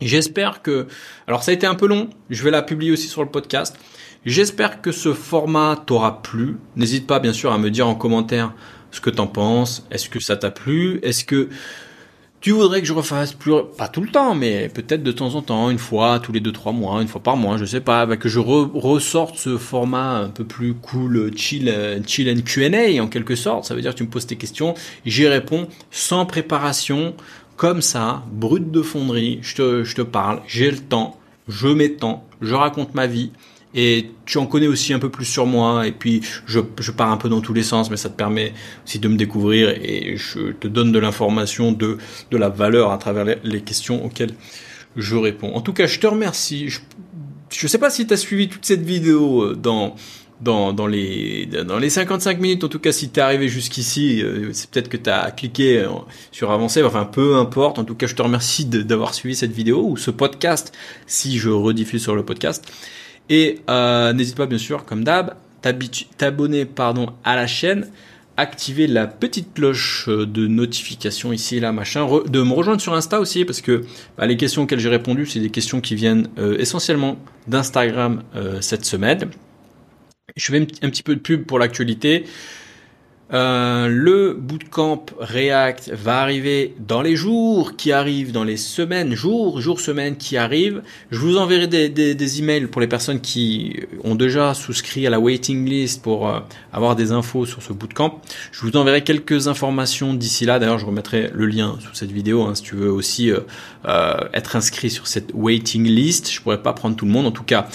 J'espère 0.00 0.60
que... 0.60 0.88
Alors 1.26 1.42
ça 1.42 1.52
a 1.52 1.54
été 1.54 1.66
un 1.66 1.74
peu 1.74 1.86
long, 1.86 2.10
je 2.28 2.42
vais 2.42 2.50
la 2.50 2.60
publier 2.60 2.92
aussi 2.92 3.06
sur 3.06 3.22
le 3.22 3.30
podcast. 3.30 3.78
J'espère 4.26 4.82
que 4.82 4.90
ce 4.90 5.12
format 5.14 5.80
t'aura 5.86 6.20
plu. 6.20 6.56
N'hésite 6.74 7.06
pas 7.06 7.20
bien 7.20 7.32
sûr 7.32 7.52
à 7.52 7.58
me 7.58 7.70
dire 7.70 7.86
en 7.86 7.94
commentaire 7.94 8.52
ce 8.90 9.00
que 9.00 9.08
t'en 9.08 9.28
penses. 9.28 9.86
Est-ce 9.92 10.08
que 10.08 10.18
ça 10.18 10.36
t'a 10.36 10.50
plu? 10.50 10.98
Est-ce 11.04 11.24
que 11.24 11.48
tu 12.40 12.50
voudrais 12.50 12.80
que 12.80 12.88
je 12.88 12.92
refasse 12.92 13.32
plus, 13.34 13.52
pas 13.78 13.86
tout 13.86 14.00
le 14.00 14.08
temps, 14.08 14.34
mais 14.34 14.68
peut-être 14.68 15.04
de 15.04 15.12
temps 15.12 15.36
en 15.36 15.42
temps, 15.42 15.70
une 15.70 15.78
fois, 15.78 16.18
tous 16.18 16.32
les 16.32 16.40
deux, 16.40 16.50
trois 16.50 16.72
mois, 16.72 17.00
une 17.02 17.08
fois 17.08 17.22
par 17.22 17.36
mois, 17.36 17.56
je 17.56 17.64
sais 17.64 17.80
pas, 17.80 18.04
bah, 18.04 18.16
que 18.16 18.28
je 18.28 18.40
ressorte 18.40 19.36
ce 19.36 19.56
format 19.56 20.18
un 20.18 20.28
peu 20.28 20.44
plus 20.44 20.74
cool, 20.74 21.30
chill, 21.36 21.72
chill 22.04 22.28
and 22.28 22.42
Q&A 22.44 23.00
en 23.00 23.06
quelque 23.06 23.36
sorte. 23.36 23.64
Ça 23.64 23.76
veut 23.76 23.80
dire 23.80 23.92
que 23.92 23.98
tu 23.98 24.04
me 24.04 24.10
poses 24.10 24.26
tes 24.26 24.36
questions, 24.36 24.74
j'y 25.04 25.28
réponds 25.28 25.68
sans 25.92 26.26
préparation, 26.26 27.14
comme 27.56 27.80
ça, 27.80 28.24
brut 28.32 28.72
de 28.72 28.82
fonderie, 28.82 29.38
je 29.42 29.54
te, 29.54 29.84
je 29.84 29.94
te 29.94 30.02
parle, 30.02 30.40
j'ai 30.48 30.70
le 30.70 30.78
temps, 30.78 31.18
je 31.48 31.68
m'étends, 31.68 32.24
je 32.42 32.54
raconte 32.54 32.94
ma 32.94 33.06
vie 33.06 33.30
et 33.74 34.10
tu 34.24 34.38
en 34.38 34.46
connais 34.46 34.68
aussi 34.68 34.94
un 34.94 34.98
peu 34.98 35.10
plus 35.10 35.24
sur 35.24 35.46
moi 35.46 35.86
et 35.86 35.92
puis 35.92 36.22
je, 36.46 36.60
pars 36.90 37.10
un 37.10 37.16
peu 37.16 37.28
dans 37.28 37.40
tous 37.40 37.52
les 37.52 37.62
sens 37.62 37.90
mais 37.90 37.96
ça 37.96 38.08
te 38.08 38.16
permet 38.16 38.54
aussi 38.84 38.98
de 38.98 39.08
me 39.08 39.16
découvrir 39.16 39.70
et 39.70 40.16
je 40.16 40.52
te 40.52 40.68
donne 40.68 40.92
de 40.92 40.98
l'information 40.98 41.72
de 41.72 41.98
de 42.30 42.36
la 42.36 42.48
valeur 42.48 42.92
à 42.92 42.98
travers 42.98 43.24
les, 43.24 43.60
questions 43.60 44.04
auxquelles 44.04 44.34
je 44.96 45.16
réponds. 45.16 45.54
En 45.54 45.60
tout 45.60 45.72
cas, 45.72 45.86
je 45.86 45.98
te 45.98 46.06
remercie. 46.06 46.68
Je, 46.68 46.80
je 47.50 47.66
sais 47.66 47.78
pas 47.78 47.90
si 47.90 48.06
tu 48.06 48.14
as 48.14 48.16
suivi 48.16 48.48
toute 48.48 48.64
cette 48.64 48.82
vidéo 48.82 49.42
euh, 49.42 49.54
dans 49.54 49.94
dans, 50.40 50.74
dans, 50.74 50.86
les, 50.86 51.46
dans 51.46 51.78
les 51.78 51.88
55 51.88 52.38
minutes, 52.40 52.62
en 52.62 52.68
tout 52.68 52.78
cas 52.78 52.92
si 52.92 53.08
tu 53.08 53.20
es 53.20 53.22
arrivé 53.22 53.48
jusqu'ici, 53.48 54.22
euh, 54.22 54.50
c'est 54.52 54.68
peut-être 54.68 54.90
que 54.90 54.98
tu 54.98 55.08
as 55.08 55.30
cliqué 55.30 55.78
euh, 55.78 55.88
sur 56.30 56.50
avancer, 56.50 56.82
enfin 56.82 57.06
peu 57.06 57.36
importe, 57.36 57.78
en 57.78 57.84
tout 57.84 57.94
cas 57.94 58.06
je 58.06 58.14
te 58.14 58.20
remercie 58.20 58.66
d'avoir 58.66 59.14
suivi 59.14 59.34
cette 59.34 59.52
vidéo 59.52 59.82
ou 59.82 59.96
ce 59.96 60.10
podcast 60.10 60.74
si 61.06 61.38
je 61.38 61.48
rediffuse 61.48 62.02
sur 62.02 62.14
le 62.14 62.22
podcast. 62.22 62.70
Et 63.28 63.60
euh, 63.68 64.12
n'hésite 64.12 64.36
pas 64.36 64.46
bien 64.46 64.58
sûr, 64.58 64.84
comme 64.84 65.04
d'hab, 65.04 65.34
t'abonner 66.16 66.64
pardon 66.64 67.12
à 67.24 67.36
la 67.36 67.46
chaîne, 67.46 67.88
activer 68.36 68.86
la 68.86 69.06
petite 69.06 69.54
cloche 69.54 70.08
euh, 70.08 70.26
de 70.26 70.46
notification 70.46 71.32
ici 71.32 71.58
là 71.58 71.72
machin, 71.72 72.06
de 72.26 72.42
me 72.42 72.52
rejoindre 72.52 72.80
sur 72.80 72.94
Insta 72.94 73.18
aussi 73.18 73.44
parce 73.44 73.60
que 73.60 73.84
bah, 74.16 74.26
les 74.26 74.36
questions 74.36 74.62
auxquelles 74.62 74.78
j'ai 74.78 74.88
répondu, 74.88 75.26
c'est 75.26 75.40
des 75.40 75.50
questions 75.50 75.80
qui 75.80 75.94
viennent 75.94 76.28
euh, 76.38 76.56
essentiellement 76.58 77.16
d'Instagram 77.48 78.22
cette 78.60 78.84
semaine. 78.84 79.30
Je 80.36 80.52
fais 80.52 80.60
un 80.82 80.90
petit 80.90 81.02
peu 81.02 81.14
de 81.14 81.20
pub 81.20 81.44
pour 81.44 81.58
l'actualité. 81.58 82.24
Euh, 83.32 83.88
le 83.88 84.34
bootcamp 84.34 85.06
React 85.18 85.90
va 85.94 86.20
arriver 86.20 86.74
dans 86.78 87.02
les 87.02 87.16
jours 87.16 87.74
qui 87.76 87.90
arrivent, 87.90 88.30
dans 88.30 88.44
les 88.44 88.56
semaines, 88.56 89.14
jours, 89.14 89.60
jours, 89.60 89.80
semaines 89.80 90.16
qui 90.16 90.36
arrivent. 90.36 90.82
Je 91.10 91.18
vous 91.18 91.36
enverrai 91.36 91.66
des, 91.66 91.88
des, 91.88 92.14
des 92.14 92.38
emails 92.38 92.68
pour 92.68 92.80
les 92.80 92.86
personnes 92.86 93.20
qui 93.20 93.80
ont 94.04 94.14
déjà 94.14 94.54
souscrit 94.54 95.08
à 95.08 95.10
la 95.10 95.18
waiting 95.18 95.68
list 95.68 96.02
pour 96.02 96.28
euh, 96.28 96.38
avoir 96.72 96.94
des 96.94 97.10
infos 97.10 97.46
sur 97.46 97.62
ce 97.62 97.72
bootcamp. 97.72 98.20
Je 98.52 98.60
vous 98.60 98.76
enverrai 98.76 99.02
quelques 99.02 99.48
informations 99.48 100.14
d'ici 100.14 100.44
là. 100.44 100.60
D'ailleurs, 100.60 100.78
je 100.78 100.86
remettrai 100.86 101.30
le 101.34 101.46
lien 101.46 101.78
sous 101.80 101.94
cette 101.94 102.12
vidéo 102.12 102.42
hein, 102.42 102.54
si 102.54 102.62
tu 102.62 102.76
veux 102.76 102.92
aussi 102.92 103.32
euh, 103.32 104.14
être 104.34 104.54
inscrit 104.54 104.90
sur 104.90 105.08
cette 105.08 105.32
waiting 105.34 105.84
list. 105.84 106.30
Je 106.30 106.40
pourrais 106.40 106.62
pas 106.62 106.72
prendre 106.72 106.94
tout 106.94 107.06
le 107.06 107.12
monde. 107.12 107.26
En 107.26 107.32
tout 107.32 107.42
cas, 107.42 107.66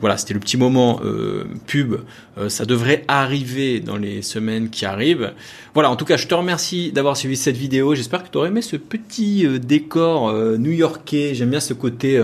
voilà, 0.00 0.16
c'était 0.16 0.34
le 0.34 0.40
petit 0.40 0.56
moment 0.56 1.00
euh, 1.04 1.44
pub. 1.66 1.96
Euh, 2.38 2.48
ça 2.48 2.64
devrait 2.64 3.04
arriver 3.08 3.80
dans 3.80 3.96
les 3.96 4.22
semaines 4.22 4.70
qui 4.70 4.84
arrivent. 4.84 5.32
Voilà, 5.74 5.90
en 5.90 5.96
tout 5.96 6.04
cas, 6.04 6.16
je 6.16 6.26
te 6.26 6.34
remercie 6.34 6.92
d'avoir 6.92 7.16
suivi 7.16 7.36
cette 7.36 7.56
vidéo. 7.56 7.94
J'espère 7.94 8.22
que 8.22 8.30
tu 8.30 8.38
aurais 8.38 8.48
aimé 8.48 8.62
ce 8.62 8.76
petit 8.76 9.46
euh, 9.46 9.58
décor 9.58 10.32
new-yorkais. 10.58 11.34
J'aime 11.34 11.50
bien 11.50 11.60
ce 11.60 11.74
côté, 11.74 12.16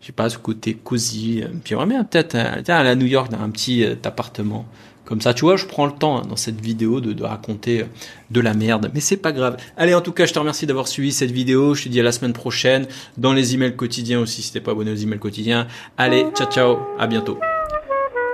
je 0.00 0.06
sais 0.06 0.12
pas, 0.12 0.30
ce 0.30 0.38
côté 0.38 0.74
cosy. 0.74 1.42
Puis 1.64 1.74
bien 1.74 2.04
peut-être 2.04 2.36
à 2.36 2.94
New 2.94 3.06
York 3.06 3.30
dans 3.30 3.40
un 3.40 3.50
petit 3.50 3.84
appartement 4.04 4.66
comme 5.06 5.20
ça, 5.20 5.32
tu 5.32 5.42
vois, 5.42 5.56
je 5.56 5.66
prends 5.66 5.86
le 5.86 5.92
temps 5.92 6.18
hein, 6.18 6.22
dans 6.28 6.36
cette 6.36 6.60
vidéo 6.60 7.00
de, 7.00 7.22
raconter 7.22 7.86
de 8.30 8.40
la 8.40 8.54
merde, 8.54 8.90
mais 8.92 9.00
c'est 9.00 9.16
pas 9.16 9.30
grave. 9.30 9.56
Allez, 9.76 9.94
en 9.94 10.00
tout 10.00 10.10
cas, 10.10 10.26
je 10.26 10.32
te 10.32 10.38
remercie 10.38 10.66
d'avoir 10.66 10.88
suivi 10.88 11.12
cette 11.12 11.30
vidéo. 11.30 11.74
Je 11.74 11.84
te 11.84 11.88
dis 11.88 12.00
à 12.00 12.02
la 12.02 12.10
semaine 12.10 12.32
prochaine 12.32 12.86
dans 13.16 13.32
les 13.32 13.54
emails 13.54 13.76
quotidiens 13.76 14.18
aussi 14.18 14.42
si 14.42 14.52
t'es 14.52 14.60
pas 14.60 14.72
abonné 14.72 14.90
aux 14.90 14.96
emails 14.96 15.20
quotidiens. 15.20 15.68
Allez, 15.96 16.26
ciao 16.34 16.50
ciao, 16.50 16.78
à 16.98 17.06
bientôt. 17.06 17.38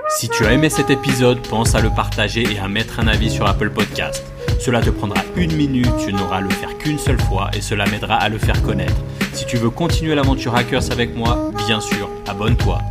Si 0.09 0.27
tu 0.29 0.45
as 0.45 0.53
aimé 0.53 0.69
cet 0.69 0.89
épisode, 0.89 1.39
pense 1.47 1.75
à 1.75 1.81
le 1.81 1.89
partager 1.89 2.43
et 2.43 2.57
à 2.57 2.67
mettre 2.67 2.99
un 2.99 3.07
avis 3.07 3.29
sur 3.29 3.45
Apple 3.45 3.69
Podcast. 3.69 4.23
Cela 4.59 4.81
te 4.81 4.89
prendra 4.89 5.21
une 5.35 5.55
minute, 5.55 5.87
tu 6.03 6.11
n'auras 6.11 6.37
à 6.37 6.41
le 6.41 6.49
faire 6.49 6.75
qu'une 6.79 6.97
seule 6.97 7.19
fois 7.19 7.51
et 7.53 7.61
cela 7.61 7.85
m'aidera 7.85 8.15
à 8.15 8.29
le 8.29 8.39
faire 8.39 8.61
connaître. 8.63 8.95
Si 9.33 9.45
tu 9.45 9.57
veux 9.57 9.69
continuer 9.69 10.15
l'aventure 10.15 10.55
Hackers 10.55 10.91
avec 10.91 11.15
moi, 11.15 11.51
bien 11.67 11.79
sûr, 11.79 12.09
abonne-toi. 12.27 12.81